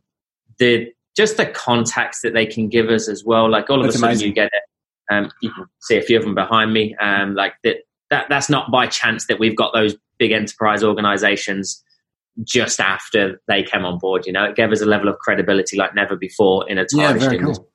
the 0.60 0.92
just 1.16 1.36
the 1.36 1.46
contacts 1.46 2.20
that 2.20 2.34
they 2.34 2.46
can 2.46 2.68
give 2.68 2.90
us 2.90 3.08
as 3.08 3.24
well. 3.24 3.50
Like 3.50 3.68
all 3.68 3.80
of 3.80 3.86
that's 3.86 3.96
a 3.96 3.98
sudden 3.98 4.12
amazing. 4.12 4.28
you 4.28 4.34
get 4.34 4.50
it 4.52 4.62
um, 5.10 5.30
you 5.40 5.50
can 5.52 5.66
see 5.80 5.96
a 5.96 6.02
few 6.02 6.16
of 6.16 6.24
them 6.24 6.34
behind 6.34 6.72
me. 6.72 6.94
Um, 7.00 7.34
like 7.34 7.54
that, 7.64 7.78
that, 8.10 8.26
that's 8.28 8.48
not 8.48 8.70
by 8.70 8.86
chance 8.86 9.26
that 9.26 9.38
we've 9.38 9.56
got 9.56 9.72
those 9.72 9.96
big 10.18 10.32
enterprise 10.32 10.84
organizations 10.84 11.82
just 12.42 12.80
after 12.80 13.40
they 13.46 13.62
came 13.62 13.84
on 13.84 13.98
board. 13.98 14.26
You 14.26 14.32
know, 14.32 14.44
it 14.44 14.56
gave 14.56 14.72
us 14.72 14.80
a 14.80 14.86
level 14.86 15.08
of 15.08 15.18
credibility 15.18 15.76
like 15.76 15.94
never 15.94 16.16
before 16.16 16.68
in 16.68 16.78
a 16.78 16.84
tarnished 16.84 17.24
yeah, 17.26 17.32
industry. 17.32 17.38
Cool. 17.38 17.70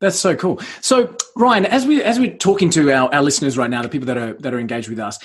That's 0.00 0.18
so 0.18 0.36
cool. 0.36 0.60
So, 0.82 1.16
Ryan, 1.36 1.64
as 1.64 1.86
we 1.86 2.02
as 2.02 2.18
we're 2.18 2.36
talking 2.36 2.68
to 2.70 2.92
our, 2.92 3.12
our 3.14 3.22
listeners 3.22 3.56
right 3.56 3.70
now, 3.70 3.82
the 3.82 3.88
people 3.88 4.06
that 4.06 4.18
are 4.18 4.34
that 4.34 4.52
are 4.52 4.58
engaged 4.58 4.88
with 4.90 4.98
us, 4.98 5.18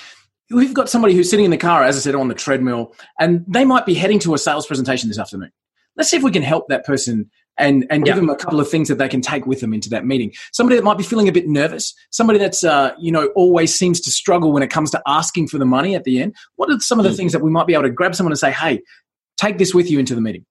we've 0.50 0.72
got 0.72 0.88
somebody 0.88 1.14
who's 1.14 1.28
sitting 1.28 1.44
in 1.44 1.50
the 1.50 1.58
car, 1.58 1.82
as 1.82 1.96
I 1.96 2.00
said, 2.00 2.14
on 2.14 2.28
the 2.28 2.34
treadmill, 2.34 2.94
and 3.20 3.44
they 3.46 3.64
might 3.64 3.84
be 3.84 3.94
heading 3.94 4.18
to 4.20 4.34
a 4.34 4.38
sales 4.38 4.66
presentation 4.66 5.08
this 5.08 5.18
afternoon. 5.18 5.52
Let's 5.96 6.10
see 6.10 6.16
if 6.16 6.22
we 6.22 6.30
can 6.30 6.42
help 6.42 6.68
that 6.68 6.84
person 6.84 7.30
and 7.58 7.86
and 7.90 8.04
give 8.04 8.16
them 8.16 8.30
a 8.30 8.36
couple 8.36 8.60
of 8.60 8.70
things 8.70 8.88
that 8.88 8.96
they 8.96 9.08
can 9.08 9.20
take 9.20 9.46
with 9.46 9.60
them 9.60 9.74
into 9.74 9.90
that 9.90 10.06
meeting. 10.06 10.32
Somebody 10.52 10.76
that 10.76 10.84
might 10.84 10.96
be 10.96 11.04
feeling 11.04 11.28
a 11.28 11.32
bit 11.32 11.48
nervous, 11.48 11.94
somebody 12.10 12.38
that's 12.38 12.64
uh, 12.64 12.92
you 12.98 13.12
know 13.12 13.26
always 13.36 13.74
seems 13.74 14.00
to 14.02 14.10
struggle 14.10 14.52
when 14.52 14.62
it 14.62 14.70
comes 14.70 14.90
to 14.92 15.02
asking 15.06 15.48
for 15.48 15.58
the 15.58 15.66
money 15.66 15.94
at 15.94 16.04
the 16.04 16.20
end. 16.20 16.34
What 16.56 16.70
are 16.70 16.80
some 16.80 16.98
of 16.98 17.04
the 17.04 17.10
mm. 17.10 17.16
things 17.16 17.32
that 17.32 17.42
we 17.42 17.50
might 17.50 17.66
be 17.66 17.74
able 17.74 17.84
to 17.84 17.90
grab 17.90 18.14
someone 18.14 18.32
and 18.32 18.38
say, 18.38 18.52
"Hey, 18.52 18.80
take 19.36 19.58
this 19.58 19.74
with 19.74 19.90
you 19.90 19.98
into 19.98 20.14
the 20.14 20.20
meeting"? 20.20 20.46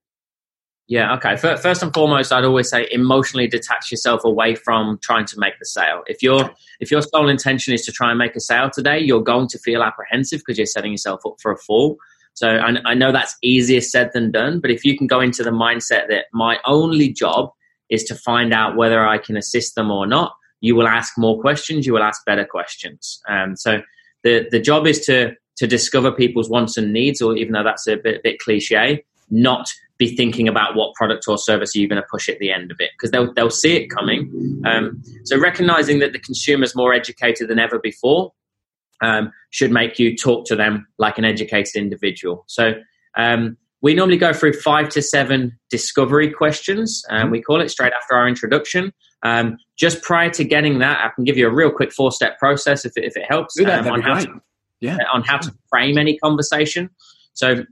Yeah, 0.87 1.13
okay. 1.15 1.37
First 1.37 1.81
and 1.83 1.93
foremost, 1.93 2.33
I'd 2.33 2.43
always 2.43 2.69
say 2.69 2.85
emotionally 2.91 3.47
detach 3.47 3.91
yourself 3.91 4.25
away 4.25 4.55
from 4.55 4.99
trying 5.01 5.25
to 5.27 5.39
make 5.39 5.57
the 5.57 5.65
sale. 5.65 6.03
If 6.07 6.21
your 6.21 6.51
if 6.81 6.91
your 6.91 7.01
sole 7.01 7.29
intention 7.29 7.73
is 7.73 7.85
to 7.85 7.91
try 7.93 8.09
and 8.09 8.19
make 8.19 8.35
a 8.35 8.41
sale 8.41 8.69
today, 8.69 8.99
you're 8.99 9.23
going 9.23 9.47
to 9.49 9.59
feel 9.59 9.83
apprehensive 9.83 10.41
because 10.41 10.57
you're 10.57 10.65
setting 10.65 10.91
yourself 10.91 11.21
up 11.25 11.35
for 11.41 11.51
a 11.51 11.57
fall. 11.57 11.97
So 12.33 12.49
I, 12.49 12.73
I 12.85 12.93
know 12.93 13.11
that's 13.11 13.35
easier 13.41 13.81
said 13.81 14.11
than 14.13 14.31
done, 14.31 14.59
but 14.59 14.71
if 14.71 14.83
you 14.85 14.97
can 14.97 15.07
go 15.07 15.19
into 15.19 15.43
the 15.43 15.51
mindset 15.51 16.07
that 16.09 16.25
my 16.33 16.57
only 16.65 17.09
job 17.09 17.51
is 17.89 18.03
to 18.05 18.15
find 18.15 18.53
out 18.53 18.75
whether 18.75 19.05
I 19.05 19.17
can 19.17 19.37
assist 19.37 19.75
them 19.75 19.91
or 19.91 20.07
not, 20.07 20.33
you 20.61 20.75
will 20.75 20.87
ask 20.87 21.17
more 21.17 21.39
questions, 21.39 21.85
you 21.85 21.93
will 21.93 22.03
ask 22.03 22.23
better 22.25 22.45
questions. 22.45 23.19
Um, 23.27 23.55
so 23.55 23.81
the, 24.23 24.47
the 24.49 24.59
job 24.59 24.87
is 24.87 25.05
to, 25.05 25.35
to 25.57 25.67
discover 25.67 26.11
people's 26.11 26.49
wants 26.49 26.77
and 26.77 26.93
needs, 26.93 27.21
or 27.21 27.35
even 27.35 27.53
though 27.53 27.63
that's 27.63 27.87
a 27.87 27.97
bit, 27.97 28.23
bit 28.23 28.39
cliche, 28.39 29.03
not 29.29 29.67
be 29.97 30.15
thinking 30.15 30.47
about 30.47 30.75
what 30.75 30.93
product 30.95 31.25
or 31.27 31.37
service 31.37 31.75
you're 31.75 31.83
you 31.83 31.87
going 31.87 32.01
to 32.01 32.07
push 32.09 32.27
at 32.27 32.39
the 32.39 32.51
end 32.51 32.71
of 32.71 32.77
it 32.79 32.89
because 32.97 33.11
they'll, 33.11 33.31
they'll 33.33 33.51
see 33.51 33.75
it 33.75 33.87
coming. 33.89 34.61
Um, 34.65 35.01
so 35.25 35.39
recognizing 35.39 35.99
that 35.99 36.11
the 36.11 36.19
consumer 36.19 36.63
is 36.63 36.75
more 36.75 36.93
educated 36.93 37.47
than 37.47 37.59
ever 37.59 37.77
before 37.77 38.33
um, 39.01 39.31
should 39.49 39.71
make 39.71 39.99
you 39.99 40.15
talk 40.15 40.45
to 40.47 40.55
them 40.55 40.87
like 40.97 41.17
an 41.17 41.25
educated 41.25 41.75
individual. 41.75 42.43
So 42.47 42.73
um, 43.17 43.57
we 43.81 43.93
normally 43.93 44.17
go 44.17 44.33
through 44.33 44.53
five 44.53 44.89
to 44.89 45.01
seven 45.01 45.57
discovery 45.69 46.29
questions, 46.29 47.03
and 47.09 47.23
um, 47.23 47.31
we 47.31 47.41
call 47.41 47.61
it 47.61 47.69
straight 47.69 47.93
after 47.93 48.15
our 48.15 48.27
introduction. 48.27 48.93
Um, 49.23 49.57
just 49.77 50.01
prior 50.01 50.29
to 50.31 50.43
getting 50.43 50.79
that, 50.79 50.99
I 50.99 51.09
can 51.13 51.23
give 51.23 51.37
you 51.37 51.47
a 51.47 51.53
real 51.53 51.71
quick 51.71 51.91
four 51.91 52.11
step 52.11 52.39
process 52.39 52.85
if 52.85 52.93
it, 52.95 53.03
if 53.03 53.17
it 53.17 53.25
helps 53.27 53.55
that, 53.55 53.85
um, 53.85 53.93
on, 53.93 54.01
how 54.01 54.19
to, 54.19 54.41
yeah. 54.79 54.97
on 55.13 55.23
how 55.23 55.37
to 55.37 55.51
frame 55.69 55.97
any 55.97 56.17
conversation. 56.17 56.89
So 57.33 57.65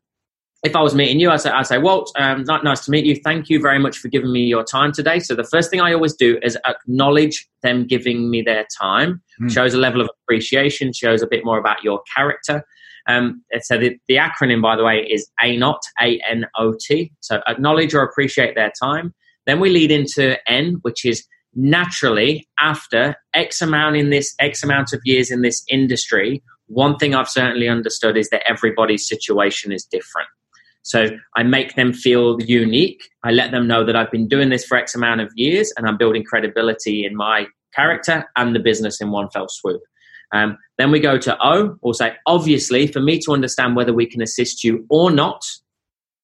if 0.63 0.75
I 0.75 0.81
was 0.81 0.93
meeting 0.93 1.19
you, 1.19 1.29
I'd 1.29 1.41
say, 1.41 1.49
I'd 1.49 1.67
say 1.67 1.77
Walt, 1.77 2.11
um, 2.17 2.43
nice 2.43 2.83
to 2.85 2.91
meet 2.91 3.05
you. 3.05 3.15
Thank 3.15 3.49
you 3.49 3.61
very 3.61 3.79
much 3.79 3.97
for 3.97 4.09
giving 4.09 4.31
me 4.31 4.41
your 4.41 4.63
time 4.63 4.91
today. 4.91 5.19
So 5.19 5.35
the 5.35 5.43
first 5.43 5.69
thing 5.69 5.79
I 5.79 5.93
always 5.93 6.13
do 6.13 6.37
is 6.43 6.57
acknowledge 6.67 7.47
them 7.63 7.87
giving 7.87 8.29
me 8.29 8.41
their 8.41 8.65
time. 8.79 9.21
Mm. 9.41 9.51
Shows 9.51 9.73
a 9.73 9.77
level 9.77 10.01
of 10.01 10.09
appreciation, 10.23 10.91
shows 10.91 11.21
a 11.21 11.27
bit 11.27 11.45
more 11.45 11.57
about 11.57 11.83
your 11.83 12.01
character. 12.15 12.63
Um, 13.07 13.43
so 13.61 13.77
the, 13.77 13.97
the 14.07 14.15
acronym, 14.15 14.61
by 14.61 14.75
the 14.75 14.83
way, 14.83 14.97
is 14.97 15.29
ANOT, 15.41 15.79
A-N-O-T. 16.01 17.11
So 17.21 17.41
acknowledge 17.47 17.93
or 17.93 18.03
appreciate 18.03 18.55
their 18.55 18.71
time. 18.81 19.13
Then 19.45 19.59
we 19.59 19.69
lead 19.69 19.91
into 19.91 20.37
N, 20.51 20.79
which 20.81 21.05
is 21.05 21.25
naturally 21.55 22.47
after 22.59 23.15
X 23.33 23.61
amount 23.61 23.95
in 23.95 24.09
this, 24.09 24.35
X 24.39 24.61
amount 24.61 24.93
of 24.93 24.99
years 25.05 25.31
in 25.31 25.41
this 25.41 25.63
industry, 25.69 26.43
one 26.67 26.97
thing 26.97 27.15
I've 27.15 27.29
certainly 27.29 27.67
understood 27.67 28.15
is 28.15 28.29
that 28.29 28.43
everybody's 28.47 29.07
situation 29.07 29.71
is 29.71 29.85
different. 29.85 30.29
So 30.83 31.09
I 31.35 31.43
make 31.43 31.75
them 31.75 31.93
feel 31.93 32.41
unique. 32.41 33.01
I 33.23 33.31
let 33.31 33.51
them 33.51 33.67
know 33.67 33.85
that 33.85 33.95
I've 33.95 34.11
been 34.11 34.27
doing 34.27 34.49
this 34.49 34.65
for 34.65 34.77
X 34.77 34.95
amount 34.95 35.21
of 35.21 35.31
years 35.35 35.71
and 35.77 35.87
I'm 35.87 35.97
building 35.97 36.23
credibility 36.23 37.05
in 37.05 37.15
my 37.15 37.47
character 37.75 38.25
and 38.35 38.55
the 38.55 38.59
business 38.59 39.01
in 39.01 39.11
one 39.11 39.29
fell 39.29 39.47
swoop. 39.49 39.81
Um, 40.31 40.57
then 40.77 40.91
we 40.91 40.99
go 40.99 41.17
to 41.17 41.37
O. 41.41 41.77
We'll 41.81 41.93
say, 41.93 42.13
obviously, 42.25 42.87
for 42.87 43.01
me 43.01 43.19
to 43.19 43.33
understand 43.33 43.75
whether 43.75 43.93
we 43.93 44.05
can 44.05 44.21
assist 44.21 44.63
you 44.63 44.85
or 44.89 45.11
not, 45.11 45.43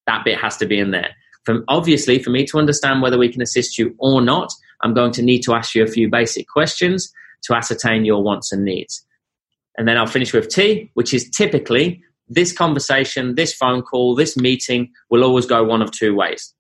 that 0.08 0.24
bit 0.24 0.40
has 0.40 0.58
to 0.58 0.66
be 0.66 0.80
in 0.80 0.92
there. 0.92 1.10
From 1.44 1.64
obviously, 1.68 2.20
for 2.20 2.30
me 2.30 2.46
to 2.46 2.58
understand 2.58 3.02
whether 3.02 3.18
we 3.18 3.32
can 3.32 3.42
assist 3.42 3.78
you 3.78 3.96
or 4.00 4.22
not, 4.22 4.50
I'm 4.82 4.94
going 4.94 5.12
to 5.14 5.22
need 5.22 5.42
to 5.42 5.54
ask 5.54 5.76
you 5.76 5.84
a 5.84 5.88
few 5.88 6.10
basic 6.10 6.48
questions 6.48 7.12
to 7.44 7.56
ascertain 7.56 8.06
your 8.06 8.24
wants 8.24 8.52
and 8.52 8.64
needs. 8.64 9.06
And 9.78 9.88
then 9.88 9.98
I'll 9.98 10.08
finish 10.08 10.34
with 10.34 10.50
T, 10.50 10.90
which 10.94 11.14
is 11.14 11.30
typically 11.30 12.02
this 12.28 12.52
conversation, 12.52 13.36
this 13.36 13.54
phone 13.54 13.82
call, 13.82 14.16
this 14.16 14.36
meeting 14.36 14.92
will 15.10 15.24
always 15.24 15.46
go 15.46 15.64
one 15.64 15.82
of 15.82 15.92
two 15.92 16.16
ways. 16.16 16.54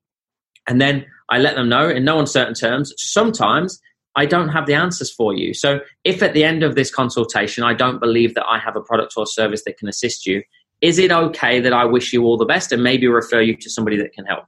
And 0.67 0.79
then 0.81 1.05
I 1.29 1.39
let 1.39 1.55
them 1.55 1.69
know 1.69 1.89
in 1.89 2.03
no 2.03 2.19
uncertain 2.19 2.53
terms, 2.53 2.93
sometimes 2.97 3.79
I 4.15 4.25
don't 4.25 4.49
have 4.49 4.65
the 4.65 4.73
answers 4.73 5.11
for 5.11 5.33
you. 5.33 5.53
So 5.53 5.79
if 6.03 6.23
at 6.23 6.33
the 6.33 6.43
end 6.43 6.63
of 6.63 6.75
this 6.75 6.93
consultation 6.93 7.63
I 7.63 7.73
don't 7.73 7.99
believe 7.99 8.35
that 8.35 8.45
I 8.45 8.59
have 8.59 8.75
a 8.75 8.81
product 8.81 9.13
or 9.17 9.25
service 9.25 9.63
that 9.65 9.77
can 9.77 9.87
assist 9.87 10.25
you, 10.25 10.43
is 10.81 10.99
it 10.99 11.11
okay 11.11 11.59
that 11.59 11.73
I 11.73 11.85
wish 11.85 12.13
you 12.13 12.23
all 12.23 12.37
the 12.37 12.45
best 12.45 12.71
and 12.71 12.83
maybe 12.83 13.07
refer 13.07 13.41
you 13.41 13.55
to 13.57 13.69
somebody 13.69 13.97
that 13.97 14.13
can 14.13 14.25
help? 14.25 14.45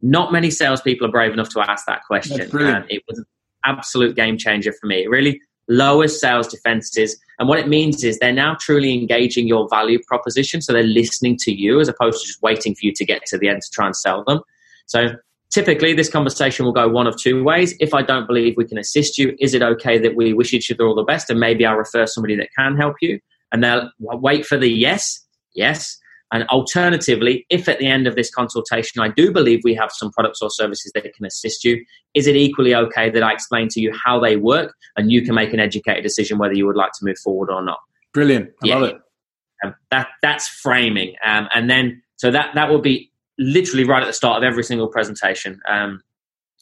Not 0.00 0.32
many 0.32 0.50
salespeople 0.50 1.06
are 1.06 1.10
brave 1.10 1.32
enough 1.32 1.50
to 1.50 1.60
ask 1.60 1.86
that 1.86 2.02
question. 2.06 2.40
And 2.40 2.84
it 2.88 3.02
was 3.08 3.18
an 3.18 3.24
absolute 3.64 4.16
game 4.16 4.36
changer 4.36 4.72
for 4.72 4.86
me. 4.86 5.04
It 5.04 5.10
really 5.10 5.40
lowers 5.68 6.20
sales 6.20 6.48
defenses. 6.48 7.18
And 7.38 7.48
what 7.48 7.58
it 7.58 7.68
means 7.68 8.04
is 8.04 8.18
they're 8.18 8.32
now 8.32 8.56
truly 8.60 8.92
engaging 8.92 9.46
your 9.46 9.68
value 9.68 9.98
proposition. 10.06 10.60
So 10.60 10.72
they're 10.72 10.82
listening 10.82 11.36
to 11.42 11.52
you 11.52 11.80
as 11.80 11.88
opposed 11.88 12.20
to 12.20 12.26
just 12.26 12.42
waiting 12.42 12.74
for 12.74 12.86
you 12.86 12.92
to 12.94 13.04
get 13.04 13.24
to 13.26 13.38
the 13.38 13.48
end 13.48 13.62
to 13.62 13.70
try 13.72 13.86
and 13.86 13.96
sell 13.96 14.24
them. 14.24 14.40
So 14.86 15.08
typically 15.50 15.92
this 15.92 16.08
conversation 16.08 16.64
will 16.64 16.72
go 16.72 16.88
one 16.88 17.06
of 17.06 17.16
two 17.16 17.44
ways. 17.44 17.74
If 17.80 17.94
I 17.94 18.02
don't 18.02 18.26
believe 18.26 18.54
we 18.56 18.64
can 18.64 18.78
assist 18.78 19.18
you, 19.18 19.36
is 19.38 19.54
it 19.54 19.62
okay 19.62 19.98
that 19.98 20.16
we 20.16 20.32
wish 20.32 20.52
each 20.52 20.70
other 20.70 20.86
all 20.86 20.94
the 20.94 21.02
best 21.02 21.30
and 21.30 21.38
maybe 21.38 21.64
I'll 21.64 21.76
refer 21.76 22.06
somebody 22.06 22.36
that 22.36 22.48
can 22.56 22.76
help 22.76 22.96
you? 23.00 23.20
And 23.52 23.62
they'll 23.62 23.90
wait 24.00 24.46
for 24.46 24.56
the 24.56 24.68
yes, 24.68 25.24
yes. 25.54 25.98
And 26.32 26.44
alternatively, 26.48 27.46
if 27.50 27.68
at 27.68 27.78
the 27.78 27.86
end 27.86 28.06
of 28.06 28.16
this 28.16 28.30
consultation 28.30 29.00
I 29.02 29.08
do 29.08 29.30
believe 29.30 29.60
we 29.62 29.74
have 29.74 29.92
some 29.92 30.10
products 30.10 30.40
or 30.40 30.50
services 30.50 30.90
that 30.94 31.04
can 31.14 31.26
assist 31.26 31.62
you, 31.62 31.84
is 32.14 32.26
it 32.26 32.36
equally 32.36 32.74
okay 32.74 33.10
that 33.10 33.22
I 33.22 33.32
explain 33.32 33.68
to 33.68 33.80
you 33.80 33.92
how 34.04 34.18
they 34.18 34.36
work 34.36 34.74
and 34.96 35.12
you 35.12 35.22
can 35.22 35.34
make 35.34 35.52
an 35.52 35.60
educated 35.60 36.02
decision 36.02 36.38
whether 36.38 36.54
you 36.54 36.66
would 36.66 36.76
like 36.76 36.92
to 36.92 37.04
move 37.04 37.18
forward 37.18 37.50
or 37.50 37.62
not? 37.62 37.78
Brilliant. 38.14 38.50
I 38.62 38.66
yeah. 38.66 38.74
love 38.76 38.88
it. 38.90 38.96
Um, 39.64 39.74
that 39.90 40.08
that's 40.22 40.48
framing. 40.48 41.14
Um, 41.24 41.48
and 41.54 41.70
then 41.70 42.02
so 42.16 42.30
that 42.30 42.54
that 42.54 42.70
will 42.70 42.80
be 42.80 43.12
literally 43.38 43.84
right 43.84 44.02
at 44.02 44.06
the 44.06 44.12
start 44.12 44.38
of 44.38 44.44
every 44.44 44.64
single 44.64 44.88
presentation. 44.88 45.60
Um, 45.68 46.02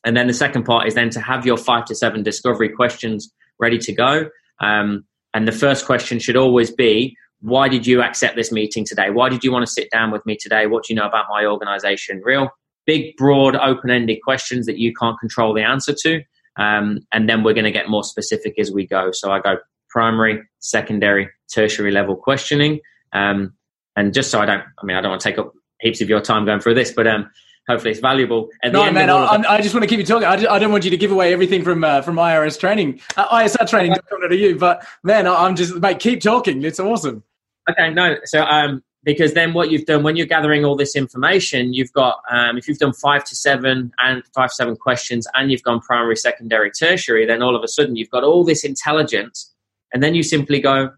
and 0.04 0.16
then 0.16 0.26
the 0.26 0.34
second 0.34 0.64
part 0.64 0.86
is 0.86 0.94
then 0.94 1.10
to 1.10 1.20
have 1.20 1.46
your 1.46 1.56
five 1.56 1.84
to 1.86 1.94
seven 1.94 2.22
discovery 2.22 2.68
questions 2.70 3.32
ready 3.58 3.78
to 3.78 3.92
go. 3.92 4.28
Um, 4.60 5.04
and 5.34 5.46
the 5.46 5.52
first 5.52 5.86
question 5.86 6.18
should 6.18 6.36
always 6.36 6.70
be, 6.70 7.16
why 7.40 7.68
did 7.68 7.86
you 7.86 8.02
accept 8.02 8.36
this 8.36 8.52
meeting 8.52 8.84
today? 8.84 9.10
Why 9.10 9.28
did 9.28 9.42
you 9.44 9.52
want 9.52 9.66
to 9.66 9.70
sit 9.70 9.90
down 9.90 10.10
with 10.10 10.24
me 10.26 10.36
today? 10.36 10.66
What 10.66 10.84
do 10.84 10.92
you 10.92 11.00
know 11.00 11.06
about 11.06 11.26
my 11.30 11.46
organization? 11.46 12.20
Real 12.24 12.50
big, 12.86 13.16
broad, 13.16 13.56
open 13.56 13.90
ended 13.90 14.18
questions 14.22 14.66
that 14.66 14.78
you 14.78 14.92
can't 14.92 15.18
control 15.20 15.54
the 15.54 15.62
answer 15.62 15.94
to. 16.02 16.22
Um, 16.56 16.98
and 17.12 17.28
then 17.28 17.42
we're 17.42 17.54
going 17.54 17.64
to 17.64 17.70
get 17.70 17.88
more 17.88 18.04
specific 18.04 18.58
as 18.58 18.70
we 18.70 18.86
go. 18.86 19.10
So 19.12 19.30
I 19.30 19.40
go 19.40 19.56
primary, 19.88 20.42
secondary, 20.58 21.28
tertiary 21.52 21.90
level 21.90 22.16
questioning. 22.16 22.80
Um, 23.12 23.54
and 23.96 24.12
just 24.12 24.30
so 24.30 24.40
I 24.40 24.46
don't, 24.46 24.62
I 24.78 24.84
mean, 24.84 24.96
I 24.96 25.00
don't 25.00 25.10
want 25.10 25.22
to 25.22 25.28
take 25.28 25.38
up 25.38 25.52
heaps 25.80 26.00
of 26.00 26.08
your 26.08 26.20
time 26.20 26.44
going 26.44 26.60
through 26.60 26.74
this, 26.74 26.92
but 26.92 27.06
um, 27.06 27.30
hopefully 27.68 27.92
it's 27.92 28.00
valuable. 28.00 28.48
At 28.62 28.72
no, 28.72 28.90
man, 28.90 29.10
I, 29.10 29.42
I, 29.48 29.60
just 29.60 29.74
want 29.74 29.84
to 29.84 29.88
keep 29.88 29.98
you 29.98 30.06
talking. 30.06 30.26
I, 30.26 30.36
just, 30.36 30.48
I, 30.48 30.58
don't 30.58 30.72
want 30.72 30.84
you 30.84 30.90
to 30.90 30.96
give 30.96 31.12
away 31.12 31.32
everything 31.32 31.62
from 31.62 31.84
uh, 31.84 32.02
from 32.02 32.16
IRS 32.16 32.58
training, 32.58 33.00
uh, 33.16 33.28
ISR 33.28 33.68
training 33.68 33.94
to 34.28 34.36
you. 34.36 34.56
But 34.56 34.86
man, 35.02 35.26
I'm 35.26 35.56
just 35.56 35.76
mate, 35.76 35.98
keep 35.98 36.20
talking. 36.20 36.62
It's 36.62 36.80
awesome. 36.80 37.24
Okay, 37.68 37.92
no, 37.92 38.16
so 38.24 38.44
um, 38.44 38.82
because 39.04 39.34
then 39.34 39.52
what 39.52 39.70
you've 39.70 39.86
done 39.86 40.02
when 40.02 40.16
you're 40.16 40.26
gathering 40.26 40.64
all 40.64 40.76
this 40.76 40.96
information, 40.96 41.72
you've 41.72 41.92
got 41.92 42.18
um, 42.30 42.56
if 42.56 42.68
you've 42.68 42.78
done 42.78 42.92
five 42.92 43.24
to 43.24 43.36
seven 43.36 43.92
and 43.98 44.22
five 44.34 44.50
seven 44.52 44.76
questions, 44.76 45.26
and 45.34 45.50
you've 45.50 45.62
gone 45.62 45.80
primary, 45.80 46.16
secondary, 46.16 46.70
tertiary, 46.70 47.26
then 47.26 47.42
all 47.42 47.56
of 47.56 47.62
a 47.62 47.68
sudden 47.68 47.96
you've 47.96 48.10
got 48.10 48.24
all 48.24 48.44
this 48.44 48.64
intelligence, 48.64 49.52
and 49.92 50.02
then 50.02 50.14
you 50.14 50.22
simply 50.22 50.60
go, 50.60 50.90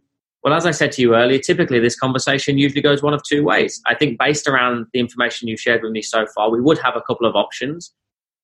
well, 0.42 0.54
as 0.54 0.66
I 0.66 0.72
said 0.72 0.92
to 0.92 1.02
you 1.02 1.14
earlier, 1.14 1.38
typically 1.38 1.78
this 1.78 1.98
conversation 1.98 2.58
usually 2.58 2.82
goes 2.82 3.02
one 3.02 3.14
of 3.14 3.22
two 3.22 3.44
ways. 3.44 3.80
I 3.86 3.94
think 3.94 4.18
based 4.18 4.48
around 4.48 4.86
the 4.92 4.98
information 4.98 5.48
you've 5.48 5.60
shared 5.60 5.82
with 5.82 5.92
me 5.92 6.02
so 6.02 6.26
far, 6.34 6.50
we 6.50 6.60
would 6.60 6.78
have 6.78 6.96
a 6.96 7.02
couple 7.02 7.26
of 7.26 7.36
options. 7.36 7.92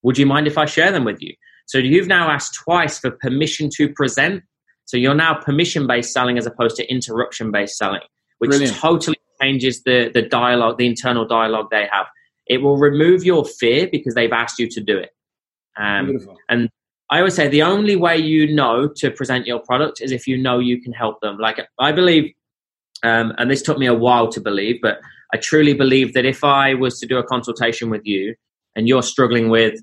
Would 0.03 0.17
you 0.17 0.27
mind 0.27 0.47
if 0.47 0.57
I 0.57 0.65
share 0.65 0.93
them 0.93 1.05
with 1.05 1.21
you? 1.21 1.35
So 1.67 1.79
you've 1.79 2.07
now 2.07 2.31
asked 2.31 2.55
twice 2.55 2.99
for 2.99 3.11
permission 3.11 3.69
to 3.75 3.89
present. 3.93 4.45
So 4.89 4.97
you're 4.97 5.15
now 5.15 5.35
permission 5.35 5.87
based 5.87 6.15
selling 6.15 6.39
as 6.39 6.47
opposed 6.47 6.75
to 6.77 6.91
interruption 6.91 7.53
based 7.53 7.77
selling, 7.77 8.01
which 8.39 8.49
Brilliant. 8.49 8.75
totally 8.75 9.19
changes 9.41 9.83
the, 9.83 10.11
the 10.15 10.23
dialogue, 10.23 10.79
the 10.79 10.87
internal 10.87 11.27
dialogue 11.27 11.69
they 11.71 11.87
have. 11.93 12.07
It 12.47 12.63
will 12.63 12.79
remove 12.79 13.23
your 13.23 13.45
fear 13.45 13.87
because 13.93 14.15
they've 14.15 14.33
asked 14.33 14.59
you 14.59 14.67
to 14.71 14.81
do 14.81 14.97
it. 14.97 15.11
Um, 15.77 16.19
and 16.49 16.71
I 17.11 17.19
always 17.19 17.35
say 17.35 17.49
the 17.49 17.63
only 17.63 17.97
way 17.97 18.17
you 18.17 18.55
know 18.55 18.89
to 18.97 19.11
present 19.11 19.47
your 19.47 19.59
product 19.59 20.01
is 20.01 20.11
if 20.11 20.27
you 20.27 20.39
know 20.39 20.59
you 20.59 20.81
can 20.81 20.95
help 20.95 21.21
them. 21.21 21.37
Like 21.37 21.61
I 21.79 21.93
believe, 21.93 22.33
um, 23.03 23.35
and 23.37 23.51
this 23.51 23.61
took 23.61 23.77
me 23.77 23.85
a 23.85 23.95
while 23.95 24.29
to 24.29 24.41
believe, 24.41 24.77
but 24.81 25.01
I 25.35 25.37
truly 25.37 25.75
believe 25.75 26.15
that 26.15 26.25
if 26.25 26.43
I 26.43 26.73
was 26.73 26.99
to 27.01 27.07
do 27.07 27.19
a 27.19 27.23
consultation 27.23 27.91
with 27.91 28.07
you 28.07 28.35
and 28.75 28.89
you're 28.89 29.03
struggling 29.03 29.51
with, 29.51 29.83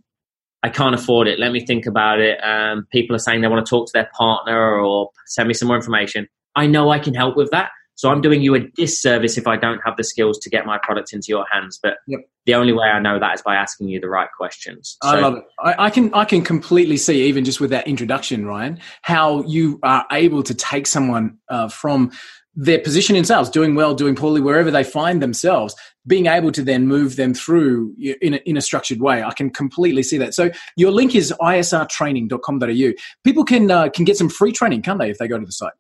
I 0.65 0.69
can't 0.69 0.95
afford 0.95 1.27
it, 1.27 1.37
let 1.37 1.51
me 1.51 1.63
think 1.63 1.85
about 1.85 2.19
it. 2.19 2.43
Um, 2.43 2.87
people 2.91 3.15
are 3.15 3.19
saying 3.19 3.41
they 3.41 3.47
want 3.47 3.63
to 3.63 3.69
talk 3.69 3.85
to 3.85 3.91
their 3.93 4.09
partner 4.17 4.79
or 4.79 5.11
send 5.27 5.47
me 5.47 5.53
some 5.53 5.67
more 5.67 5.77
information. 5.77 6.27
I 6.55 6.65
know 6.65 6.89
I 6.89 6.97
can 6.97 7.13
help 7.13 7.37
with 7.37 7.51
that. 7.51 7.69
So 7.93 8.09
I'm 8.09 8.19
doing 8.19 8.41
you 8.41 8.55
a 8.55 8.59
disservice 8.59 9.37
if 9.37 9.45
I 9.45 9.57
don't 9.57 9.79
have 9.85 9.95
the 9.95 10.03
skills 10.03 10.39
to 10.39 10.49
get 10.49 10.65
my 10.65 10.79
product 10.81 11.13
into 11.13 11.27
your 11.29 11.45
hands. 11.51 11.79
But 11.81 11.97
yep. 12.07 12.21
the 12.47 12.55
only 12.55 12.73
way 12.73 12.87
I 12.87 12.99
know 12.99 13.19
that 13.19 13.35
is 13.35 13.43
by 13.43 13.55
asking 13.55 13.89
you 13.89 14.01
the 14.01 14.09
right 14.09 14.27
questions. 14.35 14.97
So, 15.03 15.09
I 15.09 15.19
love 15.19 15.35
it. 15.35 15.43
I, 15.59 15.85
I, 15.85 15.89
can 15.91 16.11
I 16.15 16.25
can 16.25 16.41
completely 16.41 16.97
see 16.97 17.27
even 17.27 17.45
just 17.45 17.61
with 17.61 17.69
that 17.69 17.87
introduction, 17.87 18.47
Ryan, 18.47 18.79
how 19.03 19.43
you 19.43 19.79
are 19.83 20.07
able 20.11 20.41
to 20.41 20.55
take 20.55 20.87
someone 20.87 21.37
uh, 21.47 21.69
from 21.69 22.11
their 22.55 22.79
position 22.79 23.15
in 23.15 23.23
sales, 23.23 23.51
doing 23.51 23.75
well, 23.75 23.93
doing 23.93 24.15
poorly, 24.15 24.41
wherever 24.41 24.71
they 24.71 24.83
find 24.83 25.21
themselves, 25.21 25.75
being 26.07 26.27
able 26.27 26.51
to 26.51 26.61
then 26.61 26.87
move 26.87 27.15
them 27.15 27.33
through 27.33 27.93
in 28.21 28.35
a, 28.35 28.37
in 28.37 28.57
a 28.57 28.61
structured 28.61 29.01
way. 29.01 29.23
I 29.23 29.31
can 29.31 29.49
completely 29.49 30.03
see 30.03 30.17
that. 30.19 30.33
So 30.33 30.51
your 30.75 30.91
link 30.91 31.15
is 31.15 31.33
isrtraining.com.au. 31.41 32.91
People 33.23 33.43
can 33.43 33.71
uh, 33.71 33.89
can 33.89 34.05
get 34.05 34.17
some 34.17 34.29
free 34.29 34.51
training, 34.51 34.81
can't 34.81 34.99
they, 34.99 35.09
if 35.09 35.17
they 35.17 35.27
go 35.27 35.39
to 35.39 35.45
the 35.45 35.51
site? 35.51 35.73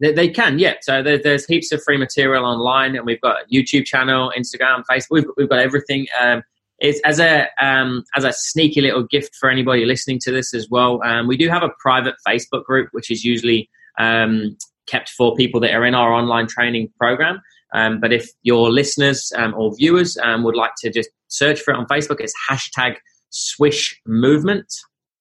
They, 0.00 0.12
they 0.12 0.28
can, 0.28 0.58
yeah. 0.58 0.74
So 0.82 1.02
there, 1.02 1.18
there's 1.18 1.46
heaps 1.46 1.70
of 1.72 1.82
free 1.82 1.96
material 1.96 2.44
online, 2.44 2.96
and 2.96 3.06
we've 3.06 3.20
got 3.20 3.48
YouTube 3.52 3.84
channel, 3.84 4.32
Instagram, 4.36 4.82
Facebook. 4.90 5.06
We've, 5.10 5.24
we've 5.36 5.48
got 5.48 5.60
everything. 5.60 6.06
Um, 6.20 6.42
it's 6.80 7.00
as 7.04 7.20
a 7.20 7.48
um, 7.60 8.04
as 8.16 8.24
a 8.24 8.32
sneaky 8.32 8.80
little 8.80 9.04
gift 9.04 9.36
for 9.36 9.48
anybody 9.48 9.84
listening 9.84 10.18
to 10.24 10.32
this 10.32 10.52
as 10.52 10.68
well. 10.68 11.00
Um, 11.04 11.28
we 11.28 11.36
do 11.36 11.48
have 11.48 11.62
a 11.62 11.70
private 11.78 12.16
Facebook 12.26 12.64
group, 12.64 12.88
which 12.92 13.10
is 13.10 13.24
usually 13.24 13.70
um, 13.98 14.56
kept 14.86 15.08
for 15.10 15.34
people 15.36 15.60
that 15.60 15.72
are 15.72 15.84
in 15.84 15.94
our 15.94 16.12
online 16.12 16.48
training 16.48 16.92
program. 16.98 17.40
Um, 17.74 18.00
but 18.00 18.12
if 18.12 18.30
your 18.42 18.70
listeners 18.70 19.32
um, 19.36 19.54
or 19.54 19.74
viewers 19.76 20.16
um, 20.18 20.42
would 20.44 20.56
like 20.56 20.72
to 20.78 20.90
just 20.90 21.10
search 21.28 21.60
for 21.60 21.74
it 21.74 21.76
on 21.76 21.86
Facebook, 21.86 22.20
it's 22.20 22.34
hashtag 22.48 22.96
Swish 23.30 24.00
Movement. 24.06 24.72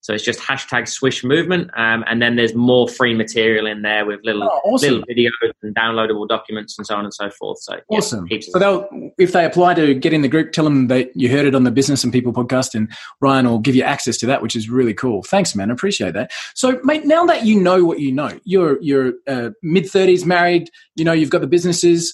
So 0.04 0.14
it's 0.14 0.24
just 0.24 0.42
hashtag 0.42 0.90
swish 0.90 1.24
movement. 1.24 1.72
Um, 1.78 2.04
and 2.08 2.22
then 2.22 2.36
there's 2.36 2.54
more 2.54 2.90
free 2.90 3.14
material 3.14 3.66
in 3.66 3.84
there 3.84 4.06
with 4.06 4.20
little 4.26 4.44
oh, 4.44 4.60
awesome. 4.66 5.00
little 5.00 5.06
videos 5.06 5.54
and 5.62 5.74
downloadable 5.74 6.28
documents 6.28 6.78
and 6.78 6.86
so 6.86 6.96
on 6.98 7.06
and 7.06 7.14
so 7.14 7.30
forth. 7.30 7.60
So 7.60 7.80
awesome. 7.88 8.28
Yeah, 8.30 8.40
so 8.42 8.60
they'll, 8.60 9.14
if 9.18 9.32
they 9.32 9.46
apply 9.46 9.76
to 9.76 9.94
get 9.94 10.12
in 10.12 10.22
the 10.22 10.28
group, 10.28 10.52
tell 10.52 10.66
them 10.66 10.88
that 10.88 11.12
you 11.16 11.30
heard 11.30 11.46
it 11.46 11.56
on 11.56 11.64
the 11.64 11.72
Business 11.72 12.04
and 12.04 12.12
People 12.12 12.34
podcast 12.34 12.76
and 12.76 12.92
Ryan 13.22 13.50
will 13.50 13.60
give 13.60 13.76
you 13.76 13.84
access 13.84 14.18
to 14.18 14.26
that, 14.26 14.42
which 14.42 14.58
is 14.58 14.70
really 14.70 14.94
cool. 14.94 15.24
Thanks, 15.24 15.56
man. 15.56 15.72
I 15.72 15.74
appreciate 15.74 16.16
that. 16.16 16.34
So 16.54 16.82
mate, 16.84 17.06
now 17.06 17.26
that 17.28 17.46
you 17.46 17.58
know 17.58 17.86
what 17.86 18.02
you 18.02 18.12
know, 18.12 18.38
you're, 18.44 18.82
you're 18.82 19.14
uh, 19.26 19.52
mid 19.62 19.90
thirties 19.90 20.26
married, 20.26 20.70
you 20.98 21.06
know, 21.06 21.14
you've 21.14 21.30
got 21.30 21.40
the 21.40 21.48
businesses 21.48 22.14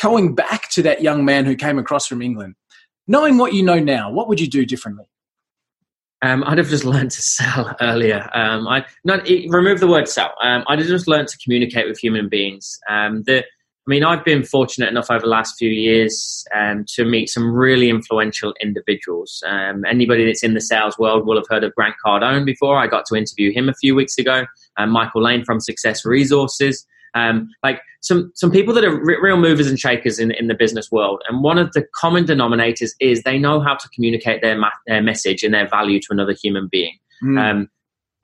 going 0.00 0.34
back 0.34 0.68
to 0.70 0.82
that 0.82 1.02
young 1.02 1.24
man 1.24 1.44
who 1.44 1.56
came 1.56 1.78
across 1.78 2.06
from 2.06 2.22
England, 2.22 2.54
knowing 3.06 3.38
what 3.38 3.54
you 3.54 3.62
know 3.62 3.78
now, 3.78 4.10
what 4.10 4.28
would 4.28 4.40
you 4.40 4.48
do 4.48 4.64
differently? 4.64 5.06
Um, 6.22 6.42
I'd 6.46 6.58
have 6.58 6.68
just 6.68 6.84
learned 6.84 7.10
to 7.10 7.22
sell 7.22 7.76
earlier. 7.80 8.28
Um, 8.34 8.66
I 8.66 8.84
not 9.04 9.28
remove 9.28 9.80
the 9.80 9.86
word 9.86 10.08
sell. 10.08 10.34
Um, 10.42 10.64
I'd 10.66 10.78
have 10.78 10.88
just 10.88 11.06
learned 11.06 11.28
to 11.28 11.38
communicate 11.38 11.86
with 11.86 11.98
human 11.98 12.28
beings. 12.28 12.78
Um, 12.88 13.22
the, 13.24 13.40
I 13.40 13.90
mean, 13.90 14.02
I've 14.02 14.24
been 14.24 14.42
fortunate 14.42 14.88
enough 14.88 15.10
over 15.10 15.20
the 15.20 15.26
last 15.26 15.56
few 15.58 15.68
years 15.68 16.46
um, 16.54 16.86
to 16.94 17.04
meet 17.04 17.28
some 17.28 17.54
really 17.54 17.90
influential 17.90 18.54
individuals. 18.62 19.42
Um, 19.46 19.84
anybody 19.84 20.24
that's 20.24 20.42
in 20.42 20.54
the 20.54 20.60
sales 20.62 20.98
world 20.98 21.26
will 21.26 21.36
have 21.36 21.44
heard 21.50 21.64
of 21.64 21.74
Grant 21.74 21.96
Cardone 22.04 22.46
before. 22.46 22.78
I 22.78 22.86
got 22.86 23.04
to 23.06 23.14
interview 23.14 23.52
him 23.52 23.68
a 23.68 23.74
few 23.74 23.94
weeks 23.94 24.16
ago. 24.16 24.46
Michael 24.88 25.22
Lane 25.22 25.44
from 25.44 25.60
Success 25.60 26.06
Resources. 26.06 26.86
Um, 27.14 27.48
like 27.62 27.80
some 28.00 28.32
some 28.34 28.50
people 28.50 28.74
that 28.74 28.84
are 28.84 28.96
r- 28.96 29.22
real 29.22 29.36
movers 29.36 29.68
and 29.68 29.78
shakers 29.78 30.18
in 30.18 30.30
in 30.32 30.48
the 30.48 30.54
business 30.54 30.90
world, 30.90 31.22
and 31.28 31.42
one 31.42 31.58
of 31.58 31.72
the 31.72 31.86
common 31.94 32.24
denominators 32.24 32.90
is 33.00 33.22
they 33.22 33.38
know 33.38 33.60
how 33.60 33.74
to 33.74 33.88
communicate 33.90 34.42
their 34.42 34.58
ma- 34.58 34.70
their 34.86 35.02
message 35.02 35.42
and 35.42 35.54
their 35.54 35.68
value 35.68 36.00
to 36.00 36.08
another 36.10 36.32
human 36.32 36.68
being. 36.70 36.98
Mm. 37.22 37.38
Um, 37.38 37.70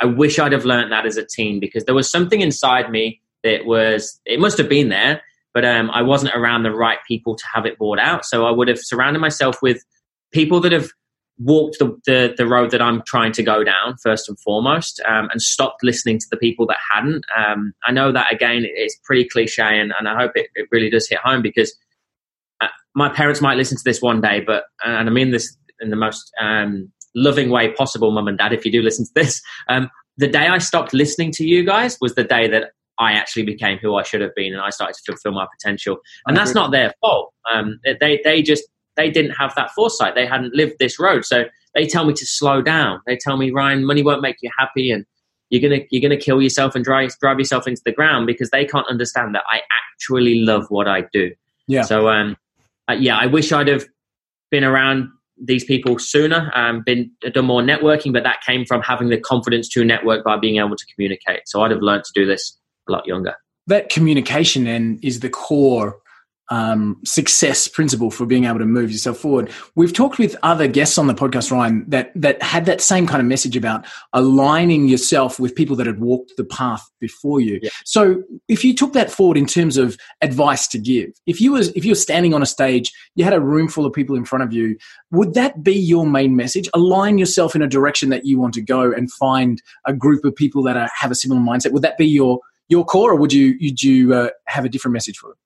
I 0.01 0.07
wish 0.07 0.39
I'd 0.39 0.53
have 0.53 0.65
learned 0.65 0.93
that 0.93 1.07
as 1.07 1.17
a 1.17 1.25
teen 1.25 1.61
because 1.61 1.85
there 1.85 1.95
was 1.95 2.11
something 2.11 2.41
inside 2.41 2.91
me 2.91 3.21
that 3.45 3.65
was 3.67 4.21
it 4.25 4.41
must 4.41 4.59
have 4.59 4.69
been 4.69 4.89
there, 4.89 5.23
but 5.55 5.65
um, 5.65 5.91
I 5.91 6.03
wasn't 6.03 6.35
around 6.35 6.63
the 6.63 6.73
right 6.73 6.99
people 7.07 7.37
to 7.37 7.45
have 7.55 7.67
it 7.67 7.79
brought 7.79 7.99
out. 7.99 8.25
So 8.25 8.47
I 8.47 8.51
would 8.51 8.69
have 8.69 8.79
surrounded 8.79 9.21
myself 9.21 9.63
with 9.63 9.85
people 10.33 10.61
that 10.61 10.73
have 10.73 10.91
walked 11.43 11.79
the, 11.79 11.99
the, 12.05 12.35
the, 12.37 12.47
road 12.47 12.71
that 12.71 12.83
I'm 12.83 13.03
trying 13.07 13.33
to 13.33 13.43
go 13.43 13.65
down 13.65 13.97
first 14.03 14.29
and 14.29 14.39
foremost 14.41 15.01
um, 15.09 15.31
and 15.31 15.41
stopped 15.41 15.83
listening 15.83 16.19
to 16.19 16.27
the 16.31 16.37
people 16.37 16.67
that 16.67 16.77
hadn't. 16.93 17.25
Um, 17.37 17.73
I 17.83 17.93
know 17.93 18.13
that 18.13 18.33
again, 18.33 18.67
it's 18.67 18.99
pretty 19.05 19.27
cliche 19.27 19.81
and, 19.81 19.93
and 19.99 20.07
I 20.07 20.17
hope 20.17 20.33
it, 20.35 20.49
it, 20.55 20.69
really 20.71 20.91
does 20.91 21.09
hit 21.09 21.19
home 21.21 21.41
because 21.41 21.75
uh, 22.61 22.69
my 22.95 23.09
parents 23.09 23.41
might 23.41 23.57
listen 23.57 23.79
to 23.79 23.83
this 23.85 24.03
one 24.03 24.21
day, 24.21 24.41
but, 24.41 24.65
and 24.85 25.09
I 25.09 25.13
mean 25.13 25.31
this 25.31 25.57
in 25.81 25.89
the 25.89 25.97
most 25.97 26.31
um, 26.41 26.93
loving 27.15 27.49
way 27.49 27.73
possible, 27.73 28.11
mum 28.11 28.29
and 28.29 28.37
dad, 28.37 28.53
if 28.53 28.67
you 28.67 28.73
do 28.73 28.83
listen 28.83 29.07
to 29.07 29.13
this. 29.15 29.41
Um, 29.69 29.89
the 30.19 30.29
day 30.29 30.47
I 30.47 30.59
stopped 30.59 30.93
listening 30.93 31.33
to 31.33 31.45
you 31.45 31.65
guys 31.65 31.97
was 32.03 32.15
the 32.15 32.25
day 32.25 32.49
that 32.49 32.73
I 32.99 33.13
actually 33.13 33.45
became 33.45 33.79
who 33.79 33.95
I 33.97 34.03
should 34.03 34.21
have 34.21 34.35
been 34.35 34.53
and 34.53 34.61
I 34.61 34.69
started 34.69 34.95
to 34.95 35.13
fulfill 35.13 35.33
my 35.33 35.47
potential. 35.59 35.97
And 36.27 36.37
that's 36.37 36.55
not 36.55 36.71
their 36.71 36.93
fault. 37.01 37.33
Um, 37.51 37.81
they, 37.99 38.21
they 38.23 38.43
just 38.43 38.65
they 39.01 39.11
didn't 39.11 39.33
have 39.33 39.55
that 39.55 39.71
foresight. 39.71 40.15
They 40.15 40.27
hadn't 40.27 40.55
lived 40.55 40.75
this 40.79 40.99
road. 40.99 41.25
So 41.25 41.45
they 41.75 41.87
tell 41.87 42.05
me 42.05 42.13
to 42.13 42.27
slow 42.27 42.61
down. 42.61 43.01
They 43.07 43.17
tell 43.17 43.39
me, 43.39 43.51
Ryan, 43.51 43.85
money 43.85 44.03
won't 44.03 44.21
make 44.21 44.37
you 44.43 44.51
happy 44.59 44.91
and 44.91 45.07
you're 45.49 45.63
gonna 45.63 45.83
you're 45.91 46.03
gonna 46.03 46.21
kill 46.21 46.41
yourself 46.41 46.75
and 46.75 46.85
drive 46.85 47.11
drive 47.21 47.39
yourself 47.39 47.67
into 47.67 47.83
the 47.85 47.93
ground 47.93 48.27
because 48.27 48.51
they 48.51 48.65
can't 48.65 48.87
understand 48.89 49.35
that 49.35 49.43
I 49.49 49.61
actually 49.83 50.41
love 50.41 50.67
what 50.69 50.87
I 50.87 51.03
do. 51.13 51.33
Yeah. 51.67 51.83
So 51.83 52.09
um, 52.09 52.37
uh, 52.89 52.93
yeah, 52.93 53.17
I 53.19 53.27
wish 53.27 53.51
I'd 53.51 53.69
have 53.69 53.87
been 54.51 54.65
around 54.65 55.09
these 55.43 55.65
people 55.65 55.99
sooner, 55.99 56.53
and 56.55 56.85
been 56.85 57.11
done 57.33 57.47
more 57.47 57.63
networking, 57.63 58.13
but 58.13 58.23
that 58.25 58.43
came 58.43 58.67
from 58.67 58.83
having 58.83 59.09
the 59.09 59.19
confidence 59.19 59.69
to 59.71 59.85
network 59.85 60.23
by 60.23 60.37
being 60.37 60.59
able 60.59 60.77
to 60.77 60.87
communicate. 60.95 61.41
So 61.47 61.63
I'd 61.63 61.71
have 61.71 61.81
learned 61.81 62.05
to 62.05 62.13
do 62.15 62.27
this 62.27 62.59
a 62.89 62.93
lot 62.93 63.07
younger. 63.07 63.35
That 63.67 63.89
communication 63.89 64.65
then 64.65 65.01
is 65.03 65.21
the 65.21 65.31
core 65.31 65.99
um, 66.51 66.99
success 67.05 67.69
principle 67.69 68.11
for 68.11 68.27
being 68.27 68.45
able 68.45 68.59
to 68.59 68.67
move 68.67 68.91
yourself 68.91 69.19
forward. 69.19 69.51
We've 69.77 69.93
talked 69.93 70.19
with 70.19 70.37
other 70.43 70.67
guests 70.67 70.99
on 70.99 71.07
the 71.07 71.15
podcast, 71.15 71.53
Ryan, 71.53 71.85
that 71.89 72.13
that 72.17 72.43
had 72.43 72.67
that 72.67 72.81
same 72.81 73.07
kind 73.07 73.21
of 73.21 73.27
message 73.27 73.57
about 73.57 73.87
aligning 74.13 74.89
yourself 74.89 75.39
with 75.39 75.55
people 75.55 75.77
that 75.77 75.87
had 75.87 76.01
walked 76.01 76.33
the 76.37 76.45
path 76.45 76.91
before 76.99 77.41
you. 77.41 77.61
Yeah. 77.63 77.71
So, 77.85 78.23
if 78.49 78.65
you 78.65 78.75
took 78.75 78.93
that 78.95 79.11
forward 79.11 79.37
in 79.37 79.47
terms 79.47 79.77
of 79.77 79.97
advice 80.23 80.67
to 80.69 80.79
give, 80.79 81.11
if 81.27 81.41
you 81.41 81.53
was 81.53 81.69
if 81.69 81.85
you 81.85 81.93
were 81.93 81.97
standing 81.97 82.35
on 82.35 82.43
a 82.43 82.47
stage, 82.47 82.93
you 83.15 83.25
had 83.25 83.33
a 83.33 83.41
room 83.41 83.69
full 83.69 83.87
of 83.87 83.93
people 83.93 84.17
in 84.17 84.25
front 84.25 84.43
of 84.43 84.53
you, 84.53 84.77
would 85.13 85.35
that 85.35 85.63
be 85.63 85.75
your 85.75 86.07
main 86.07 86.35
message? 86.35 86.69
Align 86.75 87.17
yourself 87.17 87.55
in 87.55 87.63
a 87.63 87.69
direction 87.69 88.09
that 88.11 88.27
you 88.27 88.41
want 88.41 88.55
to 88.55 88.63
go 88.63 88.93
and 88.93 89.11
find 89.13 89.63
a 89.87 89.93
group 89.93 90.25
of 90.25 90.35
people 90.35 90.63
that 90.65 90.77
are, 90.77 90.91
have 90.99 91.13
a 91.13 91.15
similar 91.15 91.41
mindset. 91.41 91.73
Would 91.73 91.83
that 91.83 91.97
be 91.97 92.07
your 92.07 92.41
your 92.69 92.85
core, 92.85 93.13
or 93.13 93.17
would 93.17 93.33
you 93.33 93.57
would 93.61 93.83
you 93.83 94.15
uh, 94.15 94.31
have 94.47 94.65
a 94.65 94.69
different 94.69 94.95
message 94.95 95.19
for 95.19 95.29
them? 95.29 95.37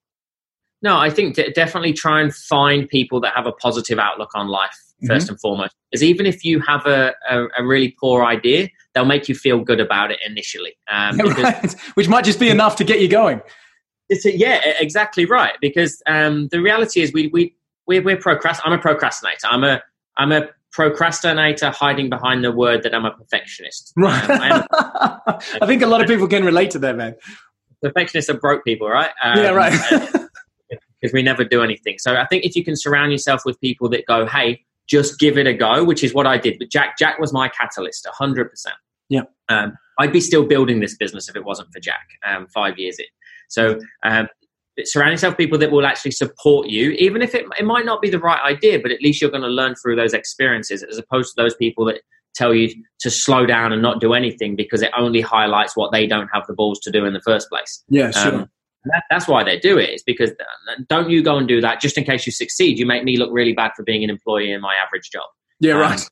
No, 0.85 0.99
I 0.99 1.09
think 1.09 1.35
definitely 1.55 1.93
try 1.93 2.21
and 2.21 2.31
find 2.31 2.87
people 2.87 3.19
that 3.21 3.33
have 3.33 3.47
a 3.47 3.51
positive 3.51 3.97
outlook 3.97 4.29
on 4.35 4.49
life 4.49 4.77
1st 5.03 5.07
mm-hmm. 5.07 5.29
and 5.29 5.41
foremost. 5.41 5.75
Because 5.89 6.03
even 6.03 6.27
if 6.27 6.45
you 6.45 6.59
have 6.59 6.85
a, 6.85 7.11
a, 7.27 7.47
a, 7.57 7.65
really 7.65 7.95
poor 7.99 8.23
idea, 8.23 8.69
they'll 8.93 9.03
make 9.03 9.27
you 9.27 9.33
feel 9.33 9.61
good 9.61 9.79
about 9.79 10.11
it 10.11 10.19
initially. 10.23 10.77
Um, 10.87 11.17
yeah, 11.17 11.25
right. 11.41 11.75
Which 11.95 12.07
might 12.07 12.23
just 12.23 12.39
be 12.39 12.49
enough 12.49 12.75
to 12.75 12.83
get 12.83 13.01
you 13.01 13.07
going. 13.07 13.41
It's 14.09 14.27
a, 14.27 14.37
yeah, 14.37 14.61
exactly 14.79 15.25
right. 15.25 15.53
Because 15.59 16.03
um, 16.05 16.49
the 16.49 16.61
reality 16.61 17.01
is, 17.01 17.11
we 17.11 17.29
we 17.29 17.55
we're, 17.87 18.03
we're 18.03 18.17
procrast- 18.17 18.61
I'm 18.63 18.73
a 18.73 18.77
procrastinator. 18.77 19.47
I'm 19.49 19.63
a 19.63 19.81
I'm 20.17 20.31
a 20.31 20.49
procrastinator 20.71 21.71
hiding 21.71 22.11
behind 22.11 22.43
the 22.43 22.51
word 22.51 22.83
that 22.83 22.93
I'm 22.93 23.05
a 23.05 23.11
perfectionist. 23.11 23.91
Right. 23.97 24.29
Um, 24.29 24.63
I 24.71 25.39
think 25.65 25.81
a 25.81 25.87
lot 25.87 26.01
of 26.01 26.07
people 26.07 26.27
can 26.27 26.45
relate 26.45 26.69
to 26.71 26.79
that, 26.79 26.95
man. 26.95 27.15
Perfectionists 27.81 28.29
are 28.29 28.37
broke 28.37 28.63
people, 28.63 28.87
right? 28.87 29.09
Um, 29.23 29.37
yeah, 29.39 29.49
right 29.49 30.29
because 31.01 31.13
we 31.13 31.21
never 31.21 31.43
do 31.43 31.61
anything. 31.61 31.97
So 31.99 32.15
I 32.15 32.25
think 32.25 32.45
if 32.45 32.55
you 32.55 32.63
can 32.63 32.75
surround 32.75 33.11
yourself 33.11 33.41
with 33.45 33.59
people 33.61 33.89
that 33.89 34.05
go, 34.05 34.25
hey, 34.25 34.63
just 34.87 35.19
give 35.19 35.37
it 35.37 35.47
a 35.47 35.53
go, 35.53 35.83
which 35.83 36.03
is 36.03 36.13
what 36.13 36.27
I 36.27 36.37
did. 36.37 36.57
But 36.59 36.69
Jack, 36.69 36.97
Jack 36.97 37.19
was 37.19 37.33
my 37.33 37.49
catalyst, 37.49 38.07
hundred 38.11 38.49
percent. 38.49 38.75
Yeah. 39.09 39.23
Um, 39.49 39.77
I'd 39.99 40.11
be 40.11 40.21
still 40.21 40.45
building 40.45 40.79
this 40.79 40.95
business 40.95 41.29
if 41.29 41.35
it 41.35 41.45
wasn't 41.45 41.71
for 41.73 41.79
Jack. 41.79 42.07
Um, 42.25 42.47
five 42.47 42.77
years 42.77 42.99
in. 42.99 43.05
So 43.47 43.79
um, 44.03 44.27
surround 44.83 45.11
yourself 45.11 45.33
with 45.33 45.37
people 45.37 45.57
that 45.59 45.71
will 45.71 45.85
actually 45.85 46.11
support 46.11 46.67
you, 46.67 46.91
even 46.91 47.21
if 47.21 47.33
it, 47.33 47.45
it 47.59 47.65
might 47.65 47.85
not 47.85 48.01
be 48.01 48.09
the 48.09 48.19
right 48.19 48.41
idea, 48.43 48.79
but 48.79 48.91
at 48.91 49.01
least 49.01 49.21
you're 49.21 49.31
going 49.31 49.43
to 49.43 49.47
learn 49.47 49.75
through 49.75 49.95
those 49.95 50.13
experiences, 50.13 50.83
as 50.83 50.97
opposed 50.97 51.35
to 51.35 51.41
those 51.41 51.55
people 51.55 51.85
that 51.85 52.01
tell 52.35 52.53
you 52.53 52.69
to 52.99 53.09
slow 53.09 53.45
down 53.45 53.71
and 53.71 53.81
not 53.81 54.01
do 54.01 54.13
anything 54.13 54.55
because 54.55 54.81
it 54.81 54.91
only 54.97 55.21
highlights 55.21 55.75
what 55.77 55.91
they 55.91 56.05
don't 56.05 56.27
have 56.33 56.45
the 56.47 56.53
balls 56.53 56.79
to 56.81 56.91
do 56.91 57.05
in 57.05 57.13
the 57.13 57.21
first 57.21 57.49
place. 57.49 57.83
Yeah, 57.87 58.11
sure. 58.11 58.35
Um, 58.35 58.49
that, 58.85 59.03
that's 59.09 59.27
why 59.27 59.43
they 59.43 59.59
do 59.59 59.77
it. 59.77 59.89
Is 59.91 60.03
because 60.03 60.31
uh, 60.31 60.81
don't 60.87 61.09
you 61.09 61.23
go 61.23 61.37
and 61.37 61.47
do 61.47 61.61
that 61.61 61.81
just 61.81 61.97
in 61.97 62.03
case 62.03 62.25
you 62.25 62.31
succeed. 62.31 62.79
You 62.79 62.85
make 62.85 63.03
me 63.03 63.17
look 63.17 63.29
really 63.31 63.53
bad 63.53 63.71
for 63.75 63.83
being 63.83 64.03
an 64.03 64.09
employee 64.09 64.51
in 64.51 64.61
my 64.61 64.75
average 64.75 65.11
job. 65.11 65.25
Yeah, 65.59 65.73
um, 65.73 65.79
right. 65.81 66.09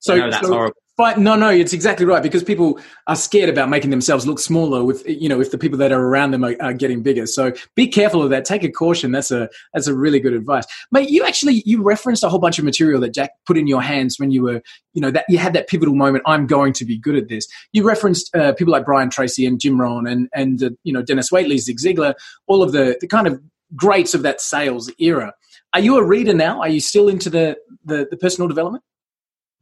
So, 0.00 0.16
that's 0.30 0.46
so, 0.46 0.52
horrible. 0.52 0.76
But 0.96 1.18
no, 1.18 1.36
no, 1.36 1.50
it's 1.50 1.74
exactly 1.74 2.06
right 2.06 2.22
because 2.22 2.42
people 2.42 2.80
are 3.06 3.16
scared 3.16 3.50
about 3.50 3.68
making 3.68 3.90
themselves 3.90 4.26
look 4.26 4.38
smaller 4.38 4.82
with 4.82 5.06
you 5.06 5.28
know 5.28 5.40
if 5.40 5.50
the 5.50 5.58
people 5.58 5.76
that 5.78 5.92
are 5.92 6.00
around 6.00 6.30
them 6.30 6.42
are, 6.42 6.56
are, 6.60 6.72
getting 6.72 7.02
bigger. 7.02 7.26
So 7.26 7.52
be 7.74 7.86
careful 7.86 8.22
of 8.22 8.30
that. 8.30 8.46
Take 8.46 8.64
a 8.64 8.70
caution. 8.70 9.12
That's 9.12 9.30
a 9.30 9.50
that's 9.74 9.88
a 9.88 9.94
really 9.94 10.20
good 10.20 10.32
advice. 10.32 10.64
Mate, 10.90 11.10
you 11.10 11.24
actually 11.24 11.62
you 11.66 11.82
referenced 11.82 12.24
a 12.24 12.30
whole 12.30 12.38
bunch 12.38 12.58
of 12.58 12.64
material 12.64 12.98
that 13.02 13.12
Jack 13.12 13.32
put 13.44 13.58
in 13.58 13.66
your 13.66 13.82
hands 13.82 14.18
when 14.18 14.30
you 14.30 14.42
were 14.42 14.62
you 14.94 15.02
know 15.02 15.10
that 15.10 15.26
you 15.28 15.36
had 15.36 15.52
that 15.52 15.68
pivotal 15.68 15.94
moment. 15.94 16.24
I'm 16.26 16.46
going 16.46 16.72
to 16.74 16.84
be 16.86 16.98
good 16.98 17.16
at 17.16 17.28
this. 17.28 17.46
You 17.72 17.86
referenced 17.86 18.34
uh, 18.34 18.54
people 18.54 18.72
like 18.72 18.86
Brian 18.86 19.10
Tracy 19.10 19.44
and 19.44 19.60
Jim 19.60 19.78
Rohn 19.78 20.06
and 20.06 20.28
and 20.34 20.62
uh, 20.62 20.70
you 20.82 20.94
know 20.94 21.02
Dennis 21.02 21.30
Waitley, 21.30 21.58
Zig 21.58 21.78
Ziglar, 21.78 22.14
all 22.46 22.62
of 22.62 22.72
the 22.72 22.96
the 23.02 23.06
kind 23.06 23.26
of 23.26 23.38
greats 23.74 24.14
of 24.14 24.22
that 24.22 24.40
sales 24.40 24.90
era. 24.98 25.34
Are 25.74 25.80
you 25.80 25.98
a 25.98 26.04
reader 26.04 26.32
now? 26.32 26.60
Are 26.60 26.68
you 26.68 26.80
still 26.80 27.08
into 27.08 27.28
the, 27.28 27.56
the, 27.84 28.06
the 28.10 28.16
personal 28.16 28.48
development? 28.48 28.82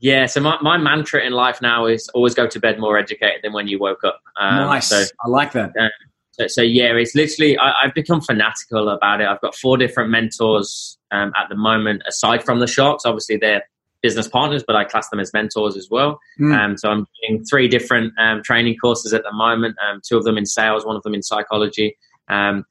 Yeah, 0.04 0.26
so 0.26 0.42
my, 0.42 0.58
my 0.60 0.76
mantra 0.76 1.24
in 1.24 1.32
life 1.32 1.62
now 1.62 1.86
is 1.86 2.10
always 2.10 2.34
go 2.34 2.46
to 2.46 2.60
bed 2.60 2.78
more 2.78 2.98
educated 2.98 3.40
than 3.42 3.54
when 3.54 3.68
you 3.68 3.78
woke 3.78 4.04
up. 4.04 4.20
Um, 4.38 4.56
nice. 4.56 4.88
So, 4.88 5.02
I 5.24 5.28
like 5.28 5.52
that. 5.52 5.70
Uh, 5.80 5.88
so, 6.32 6.46
so, 6.46 6.60
yeah, 6.60 6.92
it's 6.92 7.14
literally, 7.14 7.58
I, 7.58 7.72
have 7.84 7.94
become 7.94 8.20
fanatical 8.20 8.90
about 8.90 9.22
it. 9.22 9.26
I've 9.26 9.40
got 9.40 9.54
four 9.54 9.78
different 9.78 10.10
mentors 10.10 10.98
um, 11.10 11.32
at 11.40 11.48
the 11.48 11.54
moment, 11.54 12.02
aside 12.06 12.44
from 12.44 12.60
the 12.60 12.66
Sharks. 12.66 13.06
Obviously, 13.06 13.38
they're 13.38 13.62
business 14.02 14.28
partners, 14.28 14.62
but 14.66 14.76
I 14.76 14.84
class 14.84 15.08
them 15.08 15.20
as 15.20 15.32
mentors 15.32 15.74
as 15.74 15.88
well. 15.90 16.20
Mm. 16.38 16.54
Um, 16.54 16.76
so 16.76 16.90
I'm 16.90 17.06
doing 17.26 17.42
three 17.46 17.66
different 17.66 18.12
um, 18.18 18.42
training 18.42 18.76
courses 18.76 19.14
at 19.14 19.22
the 19.22 19.32
moment, 19.32 19.74
um, 19.88 20.02
two 20.06 20.18
of 20.18 20.24
them 20.24 20.36
in 20.36 20.44
sales, 20.44 20.84
one 20.84 20.96
of 20.96 21.02
them 21.02 21.14
in 21.14 21.22
psychology. 21.22 21.96
Um, 22.28 22.66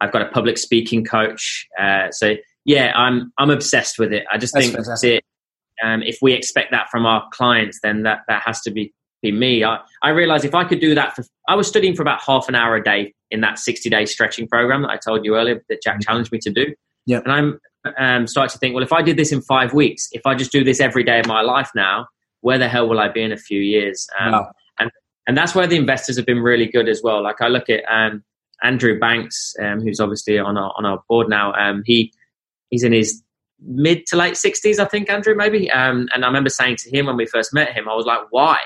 I've 0.00 0.10
got 0.10 0.22
a 0.22 0.30
public 0.30 0.56
speaking 0.56 1.04
coach. 1.04 1.68
Uh, 1.78 2.10
so 2.12 2.36
yeah, 2.64 2.92
I'm 2.94 3.30
I'm 3.36 3.50
obsessed 3.50 3.98
with 3.98 4.14
it. 4.14 4.24
I 4.32 4.38
just 4.38 4.54
That's 4.54 4.64
think 4.64 4.76
fantastic. 4.76 5.22
Um, 5.82 6.02
if 6.02 6.18
we 6.20 6.32
expect 6.32 6.70
that 6.72 6.88
from 6.90 7.06
our 7.06 7.26
clients, 7.32 7.80
then 7.82 8.02
that, 8.02 8.20
that 8.28 8.42
has 8.44 8.60
to 8.62 8.70
be, 8.70 8.92
be 9.22 9.32
me. 9.32 9.64
I, 9.64 9.78
I 10.02 10.10
realized 10.10 10.44
if 10.44 10.54
I 10.54 10.64
could 10.64 10.80
do 10.80 10.94
that 10.94 11.14
for, 11.14 11.24
I 11.48 11.54
was 11.54 11.66
studying 11.66 11.94
for 11.94 12.02
about 12.02 12.20
half 12.22 12.48
an 12.48 12.54
hour 12.54 12.76
a 12.76 12.82
day 12.82 13.14
in 13.30 13.40
that 13.40 13.58
60 13.58 13.88
day 13.90 14.06
stretching 14.06 14.48
program 14.48 14.82
that 14.82 14.90
I 14.90 14.96
told 14.96 15.24
you 15.24 15.36
earlier 15.36 15.62
that 15.68 15.82
Jack 15.82 15.94
mm-hmm. 15.94 16.00
challenged 16.00 16.32
me 16.32 16.38
to 16.40 16.50
do. 16.50 16.74
Yeah. 17.06 17.20
And 17.24 17.32
I'm 17.32 17.60
um, 17.98 18.26
starting 18.26 18.52
to 18.52 18.58
think, 18.58 18.74
well, 18.74 18.84
if 18.84 18.92
I 18.92 19.02
did 19.02 19.16
this 19.16 19.32
in 19.32 19.40
five 19.40 19.72
weeks, 19.72 20.08
if 20.12 20.26
I 20.26 20.34
just 20.34 20.52
do 20.52 20.64
this 20.64 20.80
every 20.80 21.04
day 21.04 21.20
of 21.20 21.26
my 21.26 21.40
life 21.40 21.70
now, 21.74 22.06
where 22.40 22.58
the 22.58 22.68
hell 22.68 22.88
will 22.88 23.00
I 23.00 23.08
be 23.08 23.22
in 23.22 23.32
a 23.32 23.36
few 23.36 23.60
years? 23.60 24.06
Um, 24.18 24.32
wow. 24.32 24.52
And 24.78 24.90
and 25.26 25.36
that's 25.36 25.54
where 25.54 25.66
the 25.66 25.76
investors 25.76 26.16
have 26.16 26.26
been 26.26 26.40
really 26.40 26.66
good 26.66 26.88
as 26.88 27.02
well. 27.02 27.22
Like 27.22 27.40
I 27.40 27.48
look 27.48 27.68
at 27.68 27.82
um, 27.90 28.24
Andrew 28.62 28.98
Banks, 28.98 29.54
um, 29.60 29.80
who's 29.80 30.00
obviously 30.00 30.38
on 30.38 30.56
our 30.56 30.72
on 30.76 30.86
our 30.86 31.02
board 31.08 31.28
now. 31.28 31.52
Um, 31.54 31.82
he 31.84 32.12
he's 32.70 32.84
in 32.84 32.92
his 32.92 33.22
mid 33.60 34.06
to 34.06 34.16
late 34.16 34.34
60s, 34.34 34.78
I 34.78 34.84
think, 34.84 35.10
Andrew, 35.10 35.34
maybe. 35.34 35.70
Um, 35.70 36.08
and 36.14 36.24
I 36.24 36.28
remember 36.28 36.50
saying 36.50 36.76
to 36.76 36.96
him 36.96 37.06
when 37.06 37.16
we 37.16 37.26
first 37.26 37.52
met 37.52 37.72
him, 37.72 37.88
I 37.88 37.94
was 37.94 38.06
like, 38.06 38.20
why? 38.30 38.58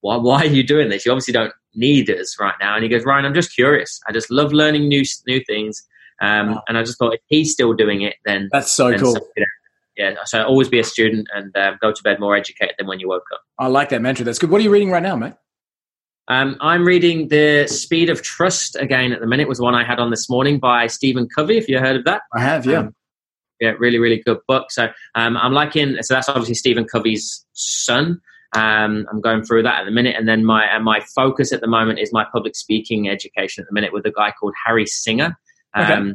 Why, 0.00 0.16
why 0.16 0.42
are 0.42 0.46
you 0.46 0.62
doing 0.62 0.88
this? 0.88 1.04
You 1.04 1.12
obviously 1.12 1.32
don't 1.32 1.52
need 1.74 2.10
us 2.10 2.36
right 2.40 2.54
now. 2.60 2.74
And 2.74 2.82
he 2.82 2.88
goes, 2.88 3.04
Ryan, 3.04 3.24
I'm 3.24 3.34
just 3.34 3.54
curious. 3.54 4.00
I 4.08 4.12
just 4.12 4.30
love 4.30 4.52
learning 4.52 4.88
new 4.88 5.04
new 5.26 5.40
things. 5.46 5.82
Um, 6.20 6.52
wow. 6.52 6.62
And 6.68 6.78
I 6.78 6.82
just 6.82 6.98
thought 6.98 7.14
if 7.14 7.20
he's 7.26 7.52
still 7.52 7.74
doing 7.74 8.02
it, 8.02 8.16
then 8.24 8.48
that's 8.52 8.72
so 8.72 8.90
then 8.90 9.00
cool. 9.00 9.18
yeah, 9.96 10.14
so 10.24 10.42
always 10.44 10.68
be 10.68 10.78
a 10.78 10.84
student 10.84 11.28
and 11.34 11.56
uh, 11.56 11.74
go 11.80 11.92
to 11.92 12.02
bed 12.02 12.18
more 12.20 12.36
educated 12.36 12.74
than 12.78 12.86
when 12.86 13.00
you 13.00 13.08
woke 13.08 13.26
up. 13.32 13.40
I 13.58 13.68
like 13.68 13.88
that 13.90 14.02
mantra. 14.02 14.24
That's 14.24 14.38
good. 14.38 14.50
What 14.50 14.60
are 14.60 14.64
you 14.64 14.70
reading 14.70 14.90
right 14.90 15.02
now, 15.02 15.16
mate? 15.16 15.34
Um, 16.28 16.56
I'm 16.60 16.84
reading 16.84 17.28
The 17.28 17.66
Speed 17.68 18.10
of 18.10 18.20
Trust 18.20 18.76
again 18.76 19.12
at 19.12 19.20
the 19.20 19.26
minute. 19.26 19.48
was 19.48 19.60
one 19.60 19.74
I 19.74 19.82
had 19.82 19.98
on 19.98 20.10
this 20.10 20.28
morning 20.28 20.58
by 20.58 20.86
Stephen 20.86 21.26
Covey. 21.34 21.56
If 21.56 21.68
you 21.68 21.78
heard 21.78 21.96
of 21.96 22.04
that, 22.04 22.22
I 22.34 22.40
have. 22.40 22.66
Yeah, 22.66 22.80
um, 22.80 22.94
yeah, 23.60 23.70
really, 23.78 23.98
really 23.98 24.22
good 24.24 24.38
book. 24.46 24.70
So 24.70 24.88
um, 25.14 25.36
I'm 25.36 25.52
liking. 25.52 25.96
So 26.02 26.14
that's 26.14 26.28
obviously 26.28 26.54
Stephen 26.54 26.84
Covey's 26.84 27.44
son. 27.52 28.20
Um, 28.54 29.06
I'm 29.10 29.20
going 29.20 29.44
through 29.44 29.64
that 29.64 29.80
at 29.80 29.84
the 29.84 29.90
minute, 29.90 30.16
and 30.16 30.26
then 30.26 30.44
my 30.44 30.64
and 30.64 30.84
my 30.84 31.00
focus 31.14 31.52
at 31.52 31.60
the 31.60 31.66
moment 31.66 31.98
is 31.98 32.12
my 32.12 32.24
public 32.32 32.56
speaking 32.56 33.08
education 33.08 33.62
at 33.62 33.68
the 33.68 33.74
minute 33.74 33.92
with 33.92 34.06
a 34.06 34.12
guy 34.12 34.32
called 34.32 34.54
Harry 34.64 34.86
Singer. 34.86 35.36
Um, 35.74 35.84
okay. 35.84 36.14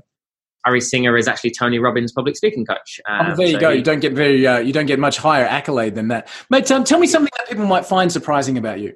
Harry 0.66 0.82
Singer 0.82 1.18
is 1.18 1.28
actually 1.28 1.52
Tony 1.52 1.78
Robbins' 1.78 2.12
public 2.12 2.38
speaking 2.38 2.66
coach. 2.66 3.00
Um, 3.08 3.32
oh, 3.32 3.36
there 3.36 3.48
you 3.48 3.54
so 3.54 3.60
go. 3.60 3.72
He, 3.72 3.78
you 3.78 3.84
don't 3.84 4.00
get 4.00 4.14
very, 4.14 4.48
uh, 4.48 4.60
you 4.60 4.72
don't 4.72 4.86
get 4.86 4.98
much 4.98 5.18
higher 5.18 5.46
accolade 5.46 5.94
than 5.94 6.08
that, 6.08 6.30
mate. 6.50 6.72
Um, 6.72 6.84
tell 6.84 7.00
me 7.00 7.08
something 7.08 7.32
that 7.38 7.50
people 7.50 7.66
might 7.66 7.86
find 7.86 8.12
surprising 8.12 8.58
about 8.58 8.80
you. 8.80 8.94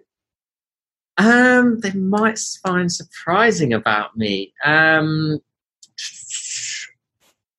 Um, 1.17 1.79
they 1.79 1.91
might 1.91 2.39
find 2.63 2.91
surprising 2.91 3.73
about 3.73 4.15
me. 4.15 4.53
Um, 4.63 5.39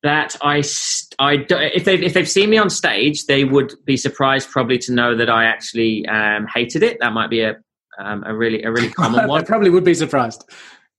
that 0.03 0.37
I, 0.43 0.63
I 1.19 1.45
if 1.49 1.85
they've 1.85 2.03
if 2.03 2.15
they've 2.15 2.29
seen 2.29 2.51
me 2.51 2.59
on 2.59 2.71
stage, 2.71 3.27
they 3.27 3.45
would 3.45 3.75
be 3.85 3.97
surprised 3.97 4.51
probably 4.51 4.79
to 4.79 4.93
know 4.93 5.17
that 5.17 5.29
I 5.29 5.45
actually 5.45 6.07
um, 6.07 6.47
hated 6.53 6.83
it. 6.83 6.99
That 7.01 7.13
might 7.13 7.31
be 7.31 7.41
a 7.41 7.57
um, 7.99 8.23
a 8.25 8.35
really 8.35 8.63
a 8.63 8.71
really 8.71 8.91
common 8.91 9.27
one. 9.29 9.43
I 9.43 9.45
probably 9.45 9.71
would 9.71 9.85
be 9.85 9.95
surprised. 9.95 10.45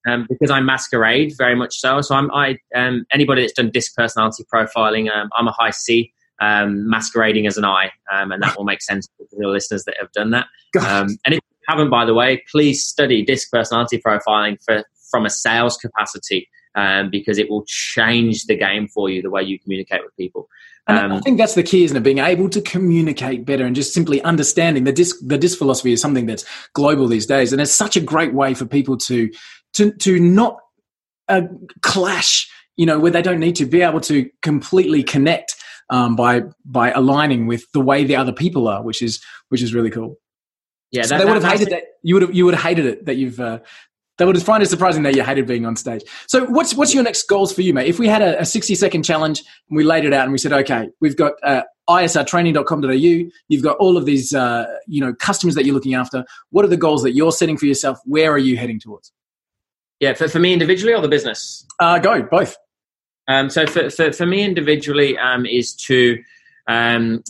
Um, 0.07 0.27
because 0.29 0.49
I 0.49 0.61
masquerade 0.61 1.33
very 1.37 1.55
much 1.55 1.75
so. 1.75 1.99
So 2.01 2.15
I'm 2.15 2.31
I 2.31 2.57
um, 2.73 3.05
anybody 3.11 3.41
that's 3.41 3.53
done 3.53 3.69
disc 3.69 3.95
personality 3.95 4.45
profiling, 4.53 5.13
um, 5.13 5.29
I'm 5.35 5.47
a 5.47 5.51
high 5.51 5.71
C, 5.71 6.13
um, 6.39 6.89
masquerading 6.89 7.47
as 7.47 7.57
an 7.57 7.65
I, 7.65 7.91
um, 8.11 8.31
and 8.31 8.41
that 8.41 8.57
will 8.57 8.63
make 8.63 8.81
sense 8.81 9.07
to 9.07 9.25
the 9.31 9.47
listeners 9.47 9.83
that 9.83 9.95
have 9.99 10.11
done 10.13 10.31
that. 10.31 10.47
Um, 10.79 11.17
and 11.25 11.35
if 11.35 11.41
you 11.41 11.57
haven't, 11.67 11.89
by 11.89 12.05
the 12.05 12.13
way, 12.13 12.41
please 12.49 12.85
study 12.85 13.25
disc 13.25 13.51
personality 13.51 14.01
profiling 14.01 14.57
for 14.63 14.83
from 15.11 15.25
a 15.25 15.29
sales 15.29 15.75
capacity 15.75 16.47
um, 16.75 17.09
because 17.09 17.37
it 17.37 17.49
will 17.49 17.63
change 17.67 18.45
the 18.45 18.55
game 18.55 18.87
for 18.87 19.09
you 19.09 19.21
the 19.21 19.29
way 19.29 19.43
you 19.43 19.59
communicate 19.59 20.03
with 20.03 20.15
people. 20.17 20.47
Um, 20.87 21.11
I 21.11 21.19
think 21.19 21.37
that's 21.37 21.53
the 21.53 21.61
key, 21.61 21.83
isn't 21.83 21.95
it? 21.95 22.01
Being 22.01 22.17
able 22.17 22.49
to 22.49 22.61
communicate 22.61 23.45
better 23.45 23.63
and 23.63 23.75
just 23.75 23.93
simply 23.93 24.21
understanding 24.23 24.85
the 24.85 24.91
disc. 24.91 25.17
The 25.21 25.37
disc 25.37 25.57
philosophy 25.57 25.91
is 25.91 26.01
something 26.01 26.25
that's 26.25 26.45
global 26.73 27.07
these 27.07 27.27
days, 27.27 27.53
and 27.53 27.61
it's 27.61 27.71
such 27.71 27.95
a 27.95 28.01
great 28.01 28.33
way 28.33 28.55
for 28.55 28.65
people 28.65 28.97
to 28.97 29.29
to 29.73 29.91
to 29.91 30.19
not 30.19 30.57
uh, 31.27 31.41
clash. 31.81 32.49
You 32.75 32.87
know, 32.87 32.97
where 32.97 33.11
they 33.11 33.21
don't 33.21 33.39
need 33.39 33.55
to 33.57 33.65
be 33.65 33.81
able 33.81 34.01
to 34.01 34.29
completely 34.41 35.03
connect 35.03 35.55
um, 35.91 36.15
by 36.15 36.43
by 36.65 36.91
aligning 36.91 37.45
with 37.45 37.71
the 37.71 37.81
way 37.81 38.03
the 38.03 38.15
other 38.15 38.33
people 38.33 38.67
are, 38.67 38.81
which 38.81 39.03
is 39.03 39.23
which 39.49 39.61
is 39.61 39.73
really 39.73 39.91
cool. 39.91 40.17
Yeah, 40.91 41.03
so 41.03 41.09
that, 41.09 41.19
they 41.19 41.25
would 41.31 41.41
have 41.41 41.51
hated 41.51 41.69
that. 41.69 41.83
You 42.01 42.15
would 42.15 42.21
have 42.23 42.33
you 42.33 42.45
would 42.45 42.55
have 42.55 42.63
hated 42.63 42.85
it 42.85 43.05
that 43.05 43.17
you've 43.17 43.39
uh, 43.39 43.59
They 44.19 44.25
would 44.25 44.41
find 44.43 44.61
it 44.61 44.67
surprising 44.67 45.03
that 45.03 45.15
you 45.15 45.23
hated 45.23 45.47
being 45.47 45.65
on 45.65 45.77
stage. 45.77 46.03
So, 46.27 46.45
what's 46.45 46.75
what's 46.75 46.93
your 46.93 47.03
next 47.03 47.23
goals 47.23 47.53
for 47.53 47.61
you, 47.61 47.73
mate? 47.73 47.87
If 47.87 47.99
we 47.99 48.07
had 48.07 48.21
a, 48.21 48.41
a 48.41 48.45
sixty 48.45 48.75
second 48.75 49.03
challenge 49.03 49.39
and 49.69 49.77
we 49.77 49.83
laid 49.83 50.03
it 50.03 50.13
out 50.13 50.23
and 50.23 50.33
we 50.33 50.37
said, 50.37 50.51
okay, 50.51 50.89
we've 50.99 51.15
got 51.15 51.33
uh, 51.41 51.63
isrtraining.com.au, 51.89 53.31
you've 53.47 53.63
got 53.63 53.77
all 53.77 53.97
of 53.97 54.05
these, 54.05 54.33
uh, 54.33 54.65
you 54.87 55.01
know, 55.01 55.13
customers 55.13 55.55
that 55.55 55.65
you're 55.65 55.73
looking 55.73 55.95
after. 55.95 56.25
What 56.51 56.65
are 56.65 56.67
the 56.67 56.77
goals 56.77 57.01
that 57.03 57.13
you're 57.13 57.31
setting 57.31 57.57
for 57.57 57.65
yourself? 57.65 57.97
Where 58.05 58.31
are 58.31 58.37
you 58.37 58.57
heading 58.57 58.79
towards? 58.79 59.11
Yeah, 60.01 60.13
for, 60.13 60.27
for 60.27 60.39
me 60.39 60.53
individually 60.53 60.93
or 60.93 61.01
the 61.01 61.07
business? 61.07 61.65
Uh, 61.79 61.97
go 61.99 62.21
both. 62.21 62.57
Um, 63.29 63.49
so 63.49 63.65
for, 63.65 63.89
for, 63.89 64.11
for 64.11 64.25
me 64.25 64.43
individually 64.43 65.17
um, 65.17 65.45
is 65.45 65.73
to 65.75 66.21
um, 66.67 67.23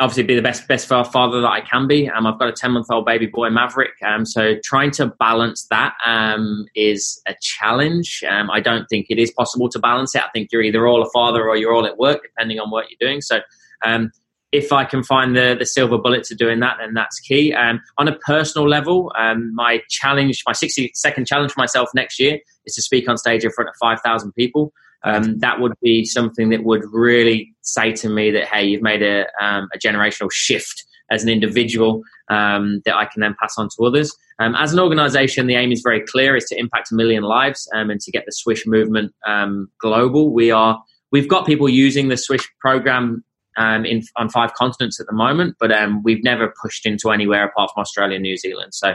obviously 0.00 0.22
be 0.22 0.34
the 0.34 0.42
best 0.42 0.66
best 0.66 0.88
father 0.88 1.40
that 1.40 1.50
I 1.50 1.60
can 1.60 1.86
be. 1.86 2.08
Um, 2.08 2.26
I've 2.26 2.38
got 2.38 2.48
a 2.48 2.52
ten 2.52 2.72
month 2.72 2.86
old 2.90 3.04
baby 3.04 3.26
boy 3.26 3.50
Maverick, 3.50 3.92
um, 4.04 4.24
so 4.26 4.54
trying 4.64 4.90
to 4.92 5.06
balance 5.06 5.66
that 5.70 5.94
um, 6.04 6.66
is 6.74 7.20
a 7.28 7.34
challenge. 7.40 8.24
Um, 8.28 8.50
I 8.50 8.60
don't 8.60 8.86
think 8.86 9.06
it 9.10 9.18
is 9.18 9.30
possible 9.30 9.68
to 9.68 9.78
balance 9.78 10.14
it. 10.14 10.22
I 10.22 10.28
think 10.32 10.50
you're 10.50 10.62
either 10.62 10.88
all 10.88 11.02
a 11.02 11.10
father 11.10 11.46
or 11.48 11.56
you're 11.56 11.74
all 11.74 11.86
at 11.86 11.98
work, 11.98 12.22
depending 12.22 12.58
on 12.58 12.70
what 12.70 12.86
you're 12.90 13.08
doing. 13.08 13.20
So. 13.20 13.40
Um, 13.84 14.10
if 14.52 14.72
I 14.72 14.84
can 14.84 15.04
find 15.04 15.36
the, 15.36 15.54
the 15.56 15.64
silver 15.64 15.96
bullet 15.96 16.24
to 16.24 16.34
doing 16.34 16.58
that, 16.58 16.78
then 16.80 16.92
that's 16.92 17.20
key. 17.20 17.54
Um, 17.54 17.80
on 17.98 18.08
a 18.08 18.18
personal 18.18 18.68
level, 18.68 19.12
my 19.52 19.80
challenge, 19.88 20.42
my 20.44 20.52
60 20.52 20.90
second 20.92 21.28
challenge 21.28 21.52
for 21.52 21.60
myself 21.60 21.88
next 21.94 22.18
year 22.18 22.40
is 22.66 22.74
to 22.74 22.82
speak 22.82 23.08
on 23.08 23.16
stage 23.16 23.44
in 23.44 23.52
front 23.52 23.68
of 23.70 23.76
5,000 23.80 24.32
people 24.32 24.72
um, 25.02 25.38
that 25.38 25.60
would 25.60 25.72
be 25.82 26.04
something 26.04 26.50
that 26.50 26.64
would 26.64 26.82
really 26.92 27.54
say 27.62 27.92
to 27.92 28.08
me 28.08 28.30
that 28.30 28.46
hey 28.46 28.64
you've 28.64 28.82
made 28.82 29.02
a, 29.02 29.26
um, 29.42 29.68
a 29.74 29.78
generational 29.78 30.30
shift 30.30 30.84
as 31.10 31.22
an 31.22 31.28
individual 31.28 32.02
um, 32.28 32.80
that 32.84 32.94
i 32.96 33.04
can 33.04 33.20
then 33.20 33.34
pass 33.40 33.54
on 33.58 33.68
to 33.76 33.84
others. 33.84 34.14
Um, 34.38 34.54
as 34.54 34.72
an 34.72 34.80
organization 34.80 35.46
the 35.46 35.54
aim 35.54 35.72
is 35.72 35.82
very 35.82 36.00
clear 36.00 36.36
is 36.36 36.44
to 36.46 36.58
impact 36.58 36.92
a 36.92 36.94
million 36.94 37.22
lives 37.22 37.68
um, 37.74 37.90
and 37.90 38.00
to 38.00 38.10
get 38.10 38.24
the 38.26 38.32
swish 38.32 38.66
movement 38.66 39.12
um, 39.26 39.68
global. 39.80 40.32
We 40.32 40.50
are 40.50 40.82
we've 41.12 41.28
got 41.28 41.46
people 41.46 41.68
using 41.68 42.08
the 42.08 42.16
swish 42.16 42.48
program 42.60 43.24
in, 43.58 44.02
on 44.16 44.30
five 44.30 44.54
continents 44.54 44.98
at 45.00 45.06
the 45.06 45.12
moment 45.12 45.56
but 45.60 45.70
we've 46.02 46.24
never 46.24 46.54
pushed 46.62 46.86
into 46.86 47.10
anywhere 47.10 47.44
apart 47.44 47.70
from 47.74 47.82
australia 47.82 48.14
and 48.14 48.22
new 48.22 48.36
zealand. 48.36 48.72
So 48.72 48.94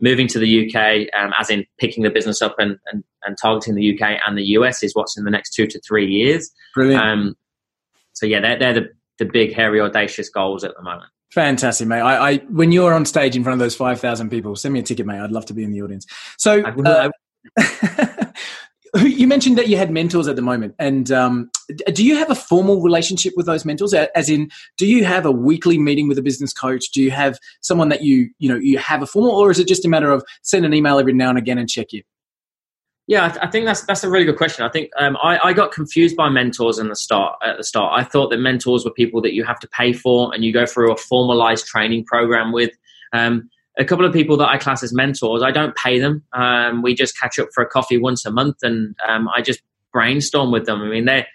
moving 0.00 0.26
to 0.28 0.38
the 0.38 0.66
UK, 0.66 1.08
um, 1.18 1.32
as 1.38 1.50
in 1.50 1.64
picking 1.78 2.02
the 2.02 2.10
business 2.10 2.42
up 2.42 2.54
and, 2.58 2.78
and, 2.92 3.02
and, 3.24 3.36
targeting 3.40 3.74
the 3.74 3.94
UK 3.94 4.18
and 4.26 4.36
the 4.36 4.44
US, 4.58 4.82
is 4.82 4.94
what's 4.94 5.16
in 5.16 5.24
the 5.24 5.30
next 5.30 5.54
two 5.54 5.66
to 5.66 5.80
three 5.80 6.06
years. 6.06 6.50
Brilliant. 6.74 7.02
Um, 7.02 7.36
so 8.12 8.26
yeah, 8.26 8.40
they're, 8.40 8.58
they're 8.58 8.74
the, 8.74 8.88
the 9.18 9.24
big, 9.24 9.54
hairy, 9.54 9.80
audacious 9.80 10.28
goals 10.28 10.64
at 10.64 10.74
the 10.76 10.82
moment. 10.82 11.10
Fantastic, 11.32 11.88
mate. 11.88 12.00
I, 12.00 12.30
I 12.30 12.36
when 12.48 12.72
you're 12.72 12.94
on 12.94 13.04
stage 13.04 13.36
in 13.36 13.42
front 13.42 13.54
of 13.54 13.58
those 13.58 13.74
five 13.74 14.00
thousand 14.00 14.30
people, 14.30 14.54
send 14.54 14.72
me 14.72 14.80
a 14.80 14.82
ticket, 14.82 15.06
mate. 15.06 15.18
I'd 15.18 15.32
love 15.32 15.44
to 15.46 15.54
be 15.54 15.64
in 15.64 15.72
the 15.72 15.82
audience. 15.82 16.06
So, 16.38 16.62
uh, 16.62 17.10
you 19.04 19.26
mentioned 19.26 19.58
that 19.58 19.68
you 19.68 19.76
had 19.76 19.90
mentors 19.90 20.28
at 20.28 20.36
the 20.36 20.42
moment, 20.42 20.74
and 20.78 21.10
um, 21.10 21.50
do 21.92 22.04
you 22.04 22.16
have 22.16 22.30
a 22.30 22.34
formal 22.34 22.82
relationship 22.82 23.34
with 23.36 23.46
those 23.46 23.64
mentors? 23.64 23.94
As 23.94 24.30
in, 24.30 24.50
do 24.76 24.86
you 24.86 25.04
have 25.04 25.26
a 25.26 25.30
weekly 25.30 25.78
meeting 25.78 26.08
with 26.08 26.18
a 26.18 26.22
business 26.22 26.52
coach? 26.52 26.90
Do 26.90 27.02
you 27.02 27.10
have 27.10 27.38
someone 27.60 27.88
that 27.88 28.02
you 28.02 28.30
you 28.38 28.48
know 28.48 28.56
you 28.56 28.78
have 28.78 29.02
a 29.02 29.06
formal, 29.06 29.32
or 29.32 29.50
is 29.50 29.58
it 29.58 29.68
just 29.68 29.84
a 29.84 29.88
matter 29.88 30.10
of 30.10 30.24
send 30.42 30.64
an 30.64 30.74
email 30.74 30.98
every 30.98 31.12
now 31.12 31.30
and 31.30 31.38
again 31.38 31.58
and 31.58 31.68
check 31.68 31.92
in? 31.92 32.02
Yeah, 33.08 33.26
I, 33.26 33.28
th- 33.28 33.40
I 33.40 33.50
think 33.50 33.66
that's 33.66 33.82
that's 33.82 34.02
a 34.02 34.10
really 34.10 34.24
good 34.24 34.36
question. 34.36 34.64
I 34.64 34.68
think 34.68 34.90
um, 34.98 35.16
I, 35.22 35.38
I, 35.42 35.52
got 35.52 35.70
confused 35.70 36.16
by 36.16 36.28
mentors 36.28 36.78
in 36.78 36.88
the 36.88 36.96
start. 36.96 37.38
At 37.40 37.56
the 37.56 37.64
start, 37.64 37.92
I 37.98 38.02
thought 38.02 38.30
that 38.30 38.38
mentors 38.38 38.84
were 38.84 38.90
people 38.90 39.22
that 39.22 39.32
you 39.32 39.44
have 39.44 39.60
to 39.60 39.68
pay 39.68 39.92
for 39.92 40.34
and 40.34 40.44
you 40.44 40.52
go 40.52 40.66
through 40.66 40.92
a 40.92 40.96
formalized 40.96 41.66
training 41.66 42.04
program 42.04 42.52
with. 42.52 42.70
Um, 43.12 43.48
a 43.78 43.84
couple 43.84 44.04
of 44.04 44.12
people 44.12 44.36
that 44.38 44.48
I 44.48 44.58
class 44.58 44.82
as 44.82 44.92
mentors, 44.92 45.42
I 45.42 45.50
don't 45.50 45.76
pay 45.76 45.98
them. 45.98 46.24
Um, 46.32 46.82
we 46.82 46.94
just 46.94 47.18
catch 47.18 47.38
up 47.38 47.48
for 47.54 47.62
a 47.62 47.68
coffee 47.68 47.98
once 47.98 48.24
a 48.24 48.30
month, 48.30 48.56
and 48.62 48.94
um, 49.06 49.28
I 49.34 49.42
just 49.42 49.60
brainstorm 49.92 50.50
with 50.50 50.66
them. 50.66 50.82
I 50.82 50.88
mean, 50.88 51.04
they're 51.04 51.26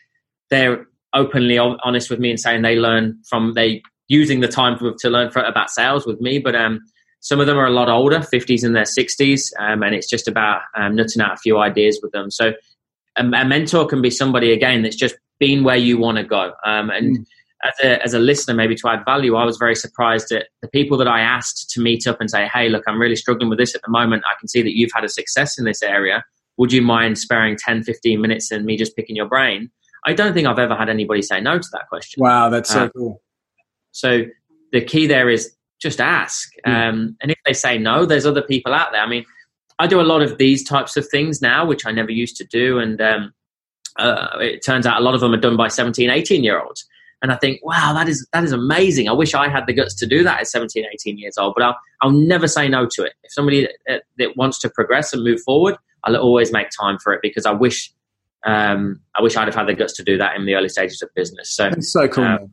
they're 0.49 0.85
openly 1.13 1.57
honest 1.57 2.09
with 2.09 2.19
me 2.19 2.29
and 2.29 2.39
saying 2.39 2.61
they 2.61 2.75
learn 2.75 3.19
from 3.29 3.53
they 3.53 3.81
using 4.07 4.39
the 4.39 4.47
time 4.47 4.77
to 4.99 5.09
learn 5.09 5.31
for, 5.31 5.41
about 5.41 5.69
sales 5.69 6.05
with 6.05 6.19
me. 6.19 6.39
But 6.39 6.55
um, 6.55 6.81
some 7.19 7.39
of 7.39 7.47
them 7.47 7.57
are 7.57 7.67
a 7.67 7.71
lot 7.71 7.89
older, 7.89 8.21
fifties 8.21 8.63
and 8.63 8.75
their 8.75 8.85
sixties, 8.85 9.53
um, 9.59 9.83
and 9.83 9.93
it's 9.93 10.09
just 10.09 10.27
about 10.27 10.61
um, 10.75 10.95
nutting 10.95 11.21
out 11.21 11.33
a 11.33 11.37
few 11.37 11.59
ideas 11.59 11.99
with 12.01 12.11
them. 12.11 12.31
So 12.31 12.53
a, 13.17 13.23
a, 13.23 13.45
mentor 13.45 13.85
can 13.85 14.01
be 14.01 14.09
somebody 14.09 14.51
again 14.51 14.81
that's 14.81 14.95
just 14.95 15.15
been 15.39 15.63
where 15.63 15.75
you 15.75 15.97
want 15.97 16.17
to 16.17 16.23
go, 16.23 16.53
um, 16.65 16.89
and. 16.89 17.19
Mm 17.19 17.25
as 17.63 17.73
a, 17.83 18.03
as 18.03 18.13
a 18.13 18.19
listener, 18.19 18.53
maybe 18.53 18.75
to 18.75 18.89
add 18.89 19.03
value, 19.05 19.35
I 19.35 19.45
was 19.45 19.57
very 19.57 19.75
surprised 19.75 20.31
at 20.31 20.47
the 20.61 20.67
people 20.67 20.97
that 20.97 21.07
I 21.07 21.21
asked 21.21 21.69
to 21.71 21.81
meet 21.81 22.07
up 22.07 22.19
and 22.19 22.29
say, 22.29 22.47
hey, 22.47 22.69
look, 22.69 22.83
I'm 22.87 22.99
really 22.99 23.15
struggling 23.15 23.49
with 23.49 23.59
this 23.59 23.75
at 23.75 23.81
the 23.83 23.91
moment. 23.91 24.23
I 24.27 24.33
can 24.39 24.47
see 24.47 24.61
that 24.61 24.75
you've 24.75 24.91
had 24.93 25.03
a 25.03 25.09
success 25.09 25.57
in 25.59 25.65
this 25.65 25.83
area. 25.83 26.23
Would 26.57 26.73
you 26.73 26.81
mind 26.81 27.17
sparing 27.17 27.55
10, 27.57 27.83
15 27.83 28.19
minutes 28.19 28.51
and 28.51 28.65
me 28.65 28.77
just 28.77 28.95
picking 28.95 29.15
your 29.15 29.27
brain? 29.27 29.69
I 30.05 30.13
don't 30.13 30.33
think 30.33 30.47
I've 30.47 30.59
ever 30.59 30.75
had 30.75 30.89
anybody 30.89 31.21
say 31.21 31.39
no 31.39 31.59
to 31.59 31.67
that 31.73 31.87
question. 31.87 32.21
Wow, 32.21 32.49
that's 32.49 32.69
so 32.69 32.85
uh, 32.85 32.89
cool. 32.89 33.21
So 33.91 34.23
the 34.71 34.81
key 34.81 35.05
there 35.05 35.29
is 35.29 35.55
just 35.81 36.01
ask. 36.01 36.49
Mm. 36.65 36.89
Um, 36.89 37.17
and 37.21 37.31
if 37.31 37.37
they 37.45 37.53
say 37.53 37.77
no, 37.77 38.05
there's 38.05 38.25
other 38.25 38.41
people 38.41 38.73
out 38.73 38.91
there. 38.91 39.01
I 39.01 39.07
mean, 39.07 39.25
I 39.77 39.87
do 39.87 40.01
a 40.01 40.03
lot 40.03 40.21
of 40.21 40.37
these 40.37 40.63
types 40.63 40.97
of 40.97 41.07
things 41.07 41.41
now, 41.41 41.65
which 41.65 41.85
I 41.85 41.91
never 41.91 42.11
used 42.11 42.37
to 42.37 42.43
do. 42.43 42.79
And 42.79 42.99
um, 43.01 43.33
uh, 43.97 44.37
it 44.39 44.65
turns 44.65 44.85
out 44.85 44.99
a 44.99 45.03
lot 45.03 45.13
of 45.13 45.21
them 45.21 45.33
are 45.33 45.39
done 45.39 45.57
by 45.57 45.67
17, 45.67 46.09
18 46.09 46.43
year 46.43 46.59
olds 46.59 46.87
and 47.21 47.31
I 47.31 47.35
think, 47.37 47.63
wow, 47.63 47.93
that 47.93 48.07
is 48.07 48.27
that 48.33 48.43
is 48.43 48.51
amazing. 48.51 49.07
I 49.07 49.13
wish 49.13 49.33
I 49.33 49.47
had 49.47 49.67
the 49.67 49.73
guts 49.73 49.93
to 49.95 50.07
do 50.07 50.23
that 50.23 50.39
at 50.41 50.47
17, 50.47 50.85
18 50.91 51.17
years 51.17 51.37
old, 51.37 51.53
but 51.55 51.63
I'll, 51.63 51.77
I'll 52.01 52.11
never 52.11 52.47
say 52.47 52.67
no 52.67 52.87
to 52.91 53.03
it. 53.03 53.13
If 53.23 53.31
somebody 53.31 53.67
that, 53.87 54.03
that 54.17 54.37
wants 54.37 54.59
to 54.59 54.69
progress 54.69 55.13
and 55.13 55.23
move 55.23 55.41
forward, 55.41 55.75
I'll 56.03 56.17
always 56.17 56.51
make 56.51 56.69
time 56.69 56.97
for 56.97 57.13
it 57.13 57.19
because 57.21 57.45
I 57.45 57.51
wish 57.51 57.93
um, 58.45 58.99
I 59.15 59.21
wish 59.21 59.37
I'd 59.37 59.47
have 59.47 59.55
had 59.55 59.67
the 59.67 59.75
guts 59.75 59.93
to 59.93 60.03
do 60.03 60.17
that 60.17 60.35
in 60.35 60.45
the 60.45 60.55
early 60.55 60.69
stages 60.69 61.01
of 61.01 61.13
business. 61.13 61.53
So 61.55 61.69
That's 61.69 61.91
so 61.91 62.07
cool. 62.07 62.23
Um, 62.23 62.51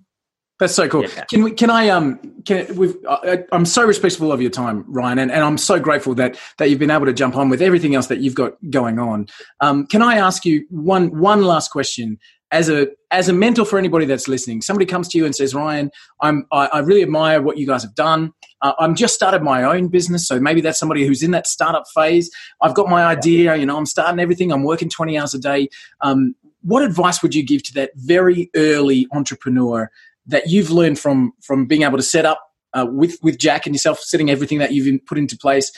that's 0.59 0.75
so 0.75 0.89
cool. 0.89 1.03
Yeah. 1.03 1.25
Can 1.25 1.45
we? 1.45 1.53
Can 1.53 1.71
I? 1.71 1.89
Um. 1.89 2.19
Can 2.45 2.75
we've? 2.75 2.97
I, 3.09 3.45
am 3.53 3.65
so 3.65 3.87
respectful 3.87 4.33
of 4.33 4.43
your 4.43 4.51
time, 4.51 4.85
Ryan, 4.89 5.21
and, 5.21 5.31
and 5.31 5.45
I'm 5.45 5.57
so 5.57 5.79
grateful 5.79 6.15
that 6.17 6.37
that 6.59 6.69
you've 6.69 6.81
been 6.81 6.91
able 6.91 7.07
to 7.07 7.13
jump 7.13 7.37
on 7.37 7.49
with 7.49 7.63
everything 7.63 7.95
else 7.95 8.09
that 8.09 8.19
you've 8.19 8.35
got 8.35 8.55
going 8.69 8.99
on. 8.99 9.29
Um. 9.61 9.87
Can 9.87 10.03
I 10.03 10.17
ask 10.17 10.45
you 10.45 10.67
one 10.69 11.17
one 11.17 11.43
last 11.43 11.71
question? 11.71 12.19
As 12.51 12.69
a 12.69 12.89
as 13.11 13.29
a 13.29 13.33
mentor 13.33 13.65
for 13.65 13.79
anybody 13.79 14.07
that's 14.07 14.29
listening, 14.29 14.63
somebody 14.63 14.87
comes 14.87 15.09
to 15.09 15.19
you 15.19 15.25
and 15.25 15.35
says, 15.35 15.55
"Ryan, 15.55 15.91
I'm 16.21 16.47
I, 16.53 16.67
I 16.67 16.79
really 16.81 17.03
admire 17.03 17.43
what 17.43 17.59
you 17.59 17.67
guys 17.67 17.83
have 17.83 17.95
done. 17.95 18.33
Uh, 18.63 18.73
I'm 18.79 18.95
just 18.95 19.15
started 19.15 19.43
my 19.43 19.63
own 19.63 19.89
business, 19.89 20.27
so 20.27 20.41
maybe 20.41 20.61
that's 20.61 20.79
somebody 20.79 21.07
who's 21.07 21.23
in 21.23 21.31
that 21.33 21.47
startup 21.47 21.85
phase. 21.95 22.31
I've 22.63 22.75
got 22.75 22.89
my 22.89 23.05
idea, 23.05 23.55
you 23.57 23.67
know, 23.67 23.77
I'm 23.77 23.87
starting 23.87 24.19
everything. 24.19 24.51
I'm 24.51 24.65
working 24.65 24.89
20 24.89 25.17
hours 25.19 25.35
a 25.35 25.39
day. 25.39 25.69
Um, 26.01 26.35
what 26.63 26.83
advice 26.83 27.23
would 27.23 27.35
you 27.35 27.45
give 27.45 27.63
to 27.65 27.75
that 27.75 27.93
very 27.95 28.51
early 28.57 29.07
entrepreneur 29.13 29.91
that 30.27 30.49
you've 30.49 30.71
learned 30.71 30.99
from 30.99 31.33
from 31.43 31.67
being 31.67 31.83
able 31.83 31.99
to 31.99 32.03
set 32.03 32.25
up 32.25 32.41
uh, 32.73 32.87
with 32.89 33.19
with 33.23 33.39
Jack 33.39 33.67
and 33.67 33.75
yourself, 33.75 34.01
setting 34.01 34.31
everything 34.31 34.59
that 34.59 34.73
you've 34.73 35.05
put 35.07 35.19
into 35.19 35.37
place? 35.37 35.71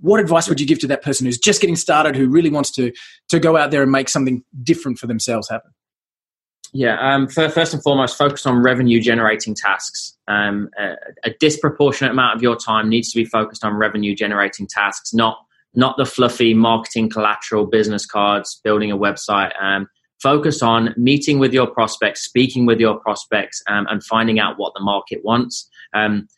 What 0.00 0.20
advice 0.20 0.48
would 0.48 0.60
you 0.60 0.66
give 0.66 0.78
to 0.80 0.86
that 0.88 1.02
person 1.02 1.26
who's 1.26 1.38
just 1.38 1.60
getting 1.60 1.74
started, 1.74 2.14
who 2.14 2.28
really 2.28 2.50
wants 2.50 2.70
to 2.72 2.92
to 3.30 3.40
go 3.40 3.56
out 3.56 3.70
there 3.70 3.82
and 3.82 3.90
make 3.90 4.08
something 4.08 4.44
different 4.62 4.98
for 4.98 5.06
themselves 5.06 5.48
happen? 5.48 5.72
Yeah, 6.72 6.98
um, 7.00 7.28
first 7.28 7.72
and 7.72 7.82
foremost, 7.82 8.18
focus 8.18 8.44
on 8.44 8.62
revenue 8.62 9.00
generating 9.00 9.54
tasks. 9.54 10.16
Um, 10.28 10.68
a, 10.78 10.96
a, 11.24 11.30
disproportionate 11.40 12.12
amount 12.12 12.36
of 12.36 12.42
your 12.42 12.56
time 12.56 12.90
needs 12.90 13.10
to 13.12 13.18
be 13.18 13.24
focused 13.24 13.64
on 13.64 13.74
revenue 13.74 14.14
generating 14.14 14.66
tasks, 14.66 15.14
not 15.14 15.38
not 15.74 15.96
the 15.96 16.04
fluffy 16.04 16.54
marketing 16.54 17.08
collateral, 17.08 17.66
business 17.66 18.04
cards, 18.04 18.60
building 18.64 18.90
a 18.90 18.98
website. 18.98 19.52
Um, 19.62 19.88
focus 20.20 20.62
on 20.62 20.94
meeting 20.96 21.38
with 21.38 21.54
your 21.54 21.66
prospects, 21.66 22.24
speaking 22.24 22.66
with 22.66 22.80
your 22.80 22.98
prospects, 22.98 23.62
um, 23.68 23.86
and 23.88 24.02
finding 24.04 24.38
out 24.38 24.58
what 24.58 24.74
the 24.74 24.82
market 24.82 25.20
wants. 25.24 25.68
Um, 25.94 26.28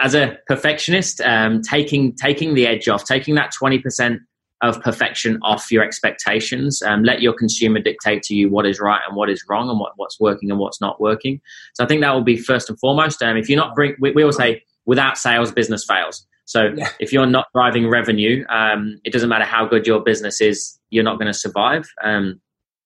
as 0.00 0.14
a 0.14 0.38
perfectionist, 0.46 1.20
um, 1.20 1.60
taking 1.60 2.14
taking 2.14 2.54
the 2.54 2.66
edge 2.66 2.88
off, 2.88 3.04
taking 3.04 3.34
that 3.34 3.52
twenty 3.52 3.78
percent 3.78 4.22
of 4.62 4.80
perfection 4.80 5.38
off 5.42 5.70
your 5.70 5.84
expectations. 5.84 6.82
Um, 6.82 7.04
let 7.04 7.20
your 7.20 7.34
consumer 7.34 7.78
dictate 7.78 8.22
to 8.24 8.34
you 8.34 8.48
what 8.48 8.66
is 8.66 8.80
right 8.80 9.00
and 9.06 9.16
what 9.16 9.28
is 9.28 9.44
wrong 9.48 9.68
and 9.68 9.78
what, 9.78 9.92
what's 9.96 10.18
working 10.18 10.50
and 10.50 10.58
what's 10.58 10.80
not 10.80 11.00
working. 11.00 11.40
So 11.74 11.84
I 11.84 11.86
think 11.86 12.00
that 12.00 12.12
will 12.12 12.22
be 12.22 12.36
first 12.36 12.70
and 12.70 12.78
foremost. 12.78 13.22
Um, 13.22 13.36
if 13.36 13.48
you're 13.48 13.58
not 13.58 13.74
bring, 13.74 13.96
we, 14.00 14.12
we 14.12 14.24
all 14.24 14.32
say 14.32 14.62
without 14.86 15.18
sales, 15.18 15.52
business 15.52 15.84
fails. 15.84 16.26
So 16.46 16.72
yeah. 16.76 16.88
if 17.00 17.12
you're 17.12 17.26
not 17.26 17.48
driving 17.52 17.88
revenue, 17.88 18.46
um, 18.48 19.00
it 19.04 19.12
doesn't 19.12 19.28
matter 19.28 19.44
how 19.44 19.66
good 19.66 19.86
your 19.86 20.00
business 20.00 20.40
is, 20.40 20.78
you're 20.90 21.04
not 21.04 21.18
going 21.18 21.26
to 21.26 21.34
survive. 21.34 21.86
Um, 22.02 22.40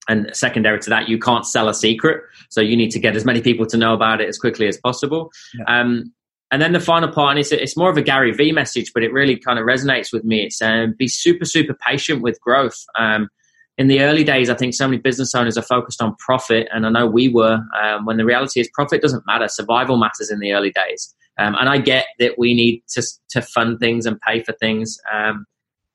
and 0.09 0.35
secondary 0.35 0.81
to 0.81 0.91
that, 0.91 1.09
you 1.09 1.19
can't 1.19 1.47
sell 1.47 1.69
a 1.69 1.75
secret. 1.75 2.25
So 2.49 2.61
you 2.61 2.77
need 2.77 2.91
to 2.93 2.99
get 2.99 3.15
as 3.15 3.25
many 3.25 3.41
people 3.43 3.67
to 3.67 3.77
know 3.77 3.95
about 3.95 4.21
it 4.21 4.29
as 4.29 4.39
quickly 4.39 4.67
as 4.67 4.79
possible. 4.79 5.31
Yeah. 5.55 5.81
Um, 5.81 6.13
and 6.51 6.61
then 6.61 6.73
the 6.73 6.81
final 6.81 7.11
part, 7.11 7.31
and 7.31 7.39
it's, 7.39 7.53
it's 7.53 7.77
more 7.77 7.91
of 7.91 7.97
a 7.97 8.03
Gary 8.03 8.33
Vee 8.33 8.53
message, 8.53 8.93
but 8.93 9.03
it 9.03 9.13
really 9.13 9.37
kind 9.37 9.59
of 9.59 9.65
resonates 9.65 10.13
with 10.13 10.25
me. 10.25 10.45
It's 10.45 10.61
um, 10.61 10.95
be 10.99 11.09
super, 11.09 11.45
super 11.45 11.75
patient 11.75 12.23
with 12.23 12.41
growth. 12.41 12.85
Um, 12.99 13.29
in 13.79 13.89
the 13.89 14.03
early 14.03 14.25
days, 14.25 14.51
I 14.51 14.55
think 14.55 14.75
so 14.75 14.87
many 14.87 14.99
business 14.99 15.35
owners 15.35 15.57
are 15.57 15.63
focused 15.63 16.03
on 16.03 16.17
profit, 16.17 16.69
and 16.73 16.87
I 16.87 16.91
know 16.91 17.07
we 17.07 17.29
were. 17.29 17.61
Um, 17.83 18.05
when 18.05 18.17
the 18.17 18.25
reality 18.25 18.61
is, 18.61 18.69
profit 18.75 19.01
doesn't 19.01 19.25
matter. 19.27 19.49
Survival 19.49 19.97
matters 19.97 20.31
in 20.31 20.41
the 20.41 20.53
early 20.53 20.71
days. 20.71 21.15
Um, 21.39 21.55
and 21.59 21.69
I 21.69 21.79
get 21.79 22.07
that 22.19 22.39
we 22.39 22.55
need 22.55 22.83
to 22.91 23.03
to 23.31 23.41
fund 23.41 23.79
things 23.79 24.05
and 24.05 24.21
pay 24.21 24.43
for 24.43 24.53
things. 24.53 24.99
Um, 25.13 25.47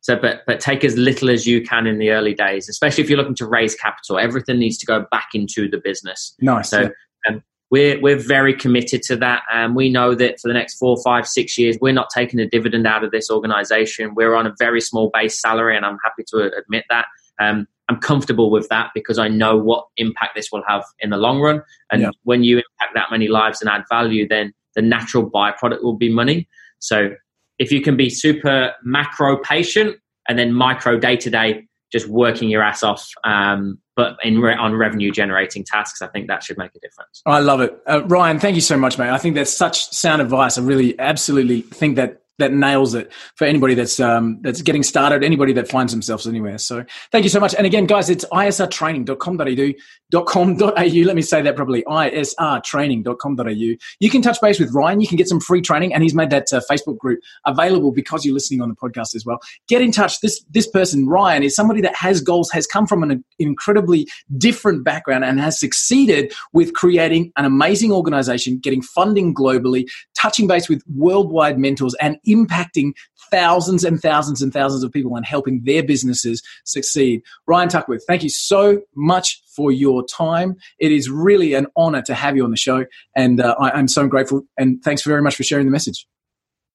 So, 0.01 0.15
but 0.15 0.41
but 0.45 0.59
take 0.59 0.85
as 0.85 0.95
little 0.97 1.31
as 1.31 1.47
you 1.47 1.63
can 1.63 1.87
in 1.87 1.97
the 1.97 2.11
early 2.11 2.33
days, 2.33 2.69
especially 2.69 3.03
if 3.03 3.09
you're 3.09 3.17
looking 3.17 3.35
to 3.35 3.47
raise 3.47 3.75
capital. 3.75 4.19
Everything 4.19 4.59
needs 4.59 4.77
to 4.77 4.85
go 4.85 5.05
back 5.11 5.29
into 5.33 5.67
the 5.67 5.79
business. 5.83 6.35
Nice. 6.39 6.69
So. 6.69 6.81
yeah. 6.81 6.89
Um, 7.27 7.43
we're, 7.71 7.99
we're 7.99 8.17
very 8.19 8.53
committed 8.53 9.01
to 9.03 9.15
that. 9.17 9.43
And 9.51 9.75
we 9.75 9.89
know 9.89 10.15
that 10.15 10.39
for 10.39 10.47
the 10.47 10.53
next 10.53 10.77
four, 10.77 10.97
five, 11.03 11.27
six 11.27 11.57
years, 11.57 11.77
we're 11.81 11.93
not 11.93 12.09
taking 12.13 12.39
a 12.39 12.47
dividend 12.47 12.85
out 12.87 13.03
of 13.03 13.11
this 13.11 13.29
organization. 13.29 14.13
We're 14.15 14.35
on 14.35 14.45
a 14.47 14.53
very 14.59 14.81
small 14.81 15.09
base 15.13 15.41
salary, 15.41 15.75
and 15.75 15.85
I'm 15.85 15.97
happy 16.03 16.23
to 16.27 16.51
admit 16.57 16.85
that. 16.89 17.05
Um, 17.39 17.67
I'm 17.89 17.97
comfortable 17.97 18.49
with 18.49 18.67
that 18.69 18.91
because 18.95 19.19
I 19.19 19.27
know 19.27 19.57
what 19.57 19.85
impact 19.97 20.35
this 20.35 20.49
will 20.51 20.63
have 20.67 20.83
in 20.99 21.09
the 21.11 21.17
long 21.17 21.39
run. 21.39 21.61
And 21.91 22.01
Yeah. 22.01 22.09
when 22.23 22.43
you 22.43 22.57
impact 22.57 22.95
that 22.95 23.11
many 23.11 23.27
lives 23.27 23.61
and 23.61 23.69
add 23.69 23.83
value, 23.89 24.27
then 24.27 24.53
the 24.75 24.81
natural 24.81 25.29
byproduct 25.29 25.83
will 25.83 25.95
be 25.95 26.09
money. 26.09 26.47
So 26.79 27.11
if 27.59 27.71
you 27.71 27.81
can 27.81 27.95
be 27.95 28.09
super 28.09 28.73
macro 28.83 29.37
patient 29.37 29.97
and 30.27 30.37
then 30.39 30.51
micro 30.51 30.97
day 30.97 31.15
to 31.17 31.29
day, 31.29 31.67
just 31.95 32.09
working 32.09 32.49
your 32.49 32.61
ass 32.61 32.83
off, 32.83 33.07
um, 33.23 33.79
but 33.95 34.17
in 34.21 34.39
re- 34.39 34.55
on 34.55 34.75
revenue 34.75 35.11
generating 35.11 35.63
tasks, 35.63 36.01
I 36.01 36.07
think 36.07 36.27
that 36.27 36.43
should 36.43 36.57
make 36.57 36.71
a 36.75 36.79
difference. 36.79 37.21
I 37.25 37.39
love 37.39 37.61
it. 37.61 37.73
Uh, 37.87 38.03
Ryan, 38.03 38.37
thank 38.37 38.55
you 38.55 38.61
so 38.61 38.75
much, 38.75 38.97
mate. 38.97 39.11
I 39.11 39.17
think 39.17 39.35
that's 39.35 39.55
such 39.55 39.89
sound 39.91 40.21
advice. 40.21 40.57
I 40.57 40.61
really 40.61 40.99
absolutely 40.99 41.61
think 41.61 41.95
that 41.95 42.21
that 42.37 42.51
nails 42.51 42.93
it 42.93 43.11
for 43.35 43.45
anybody 43.45 43.75
that's 43.75 43.99
um, 43.99 44.39
that's 44.41 44.61
getting 44.61 44.83
started, 44.83 45.23
anybody 45.23 45.53
that 45.53 45.69
finds 45.69 45.93
themselves 45.93 46.27
anywhere. 46.27 46.57
So 46.57 46.83
thank 47.11 47.23
you 47.23 47.29
so 47.29 47.39
much. 47.39 47.55
And 47.55 47.65
again, 47.65 47.85
guys, 47.85 48.09
it's 48.09 48.25
isrtraining.com.au. 48.25 51.05
Let 51.05 51.15
me 51.15 51.21
say 51.21 51.41
that 51.41 51.55
properly. 51.55 51.83
isrtraining.com.au. 51.83 53.75
You 53.99 54.09
can 54.09 54.21
touch 54.21 54.41
base 54.41 54.59
with 54.59 54.73
Ryan. 54.73 55.01
You 55.01 55.07
can 55.07 55.17
get 55.17 55.29
some 55.29 55.39
free 55.39 55.61
training, 55.61 55.93
and 55.93 56.03
he's 56.03 56.13
made 56.13 56.29
that 56.31 56.51
uh, 56.51 56.61
Facebook 56.69 56.97
group 56.97 57.19
available 57.45 57.91
because 57.91 58.25
you're 58.25 58.33
listening 58.33 58.61
on 58.61 58.69
the 58.69 58.75
podcast 58.75 59.15
as 59.15 59.25
well. 59.25 59.39
Get 59.67 59.81
in 59.81 59.91
touch. 59.91 60.21
This 60.21 60.43
this 60.49 60.67
person, 60.67 61.07
Ryan, 61.07 61.43
is 61.43 61.55
somebody 61.55 61.81
that 61.81 61.95
has 61.95 62.21
goals, 62.21 62.51
has 62.51 62.67
come 62.67 62.85
from 62.85 63.03
an 63.03 63.23
incredibly 63.39 64.07
different 64.37 64.83
background, 64.83 65.23
and 65.23 65.39
has 65.39 65.59
succeeded 65.59 66.33
with 66.53 66.73
creating 66.73 67.31
an 67.37 67.45
amazing 67.45 67.91
organization, 67.91 68.57
getting 68.57 68.81
funding 68.81 69.33
globally, 69.33 69.85
touching 70.25 70.47
base 70.47 70.67
with 70.67 70.83
worldwide 70.95 71.59
mentors, 71.59 71.95
and 72.01 72.17
impacting 72.27 72.93
thousands 73.29 73.83
and 73.83 74.01
thousands 74.01 74.41
and 74.41 74.51
thousands 74.51 74.83
of 74.83 74.91
people 74.91 75.15
and 75.15 75.25
helping 75.25 75.61
their 75.63 75.83
businesses 75.83 76.41
succeed. 76.63 77.21
Ryan 77.47 77.69
Tuckwood, 77.69 77.99
thank 78.07 78.23
you 78.23 78.29
so 78.29 78.81
much 78.95 79.41
for 79.55 79.71
your 79.71 80.03
time. 80.05 80.55
It 80.79 80.91
is 80.91 81.09
really 81.09 81.53
an 81.53 81.67
honor 81.75 82.01
to 82.03 82.13
have 82.13 82.35
you 82.35 82.43
on 82.43 82.51
the 82.51 82.57
show, 82.57 82.85
and 83.15 83.39
uh, 83.39 83.55
I, 83.59 83.71
I'm 83.71 83.87
so 83.87 84.07
grateful. 84.07 84.41
And 84.57 84.83
thanks 84.83 85.03
very 85.03 85.21
much 85.21 85.35
for 85.35 85.43
sharing 85.43 85.65
the 85.65 85.71
message. 85.71 86.07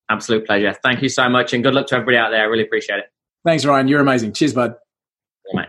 Absolute 0.08 0.46
pleasure. 0.46 0.76
Thank 0.82 1.02
you 1.02 1.08
so 1.08 1.28
much, 1.28 1.52
and 1.52 1.64
good 1.64 1.74
luck 1.74 1.86
to 1.88 1.96
everybody 1.96 2.16
out 2.16 2.30
there. 2.30 2.42
I 2.42 2.44
really 2.44 2.64
appreciate 2.64 2.98
it. 2.98 3.06
Thanks, 3.44 3.64
Ryan. 3.64 3.88
You're 3.88 4.00
amazing. 4.00 4.32
Cheers, 4.32 4.54
bud. 4.54 4.74
Mate. 5.52 5.68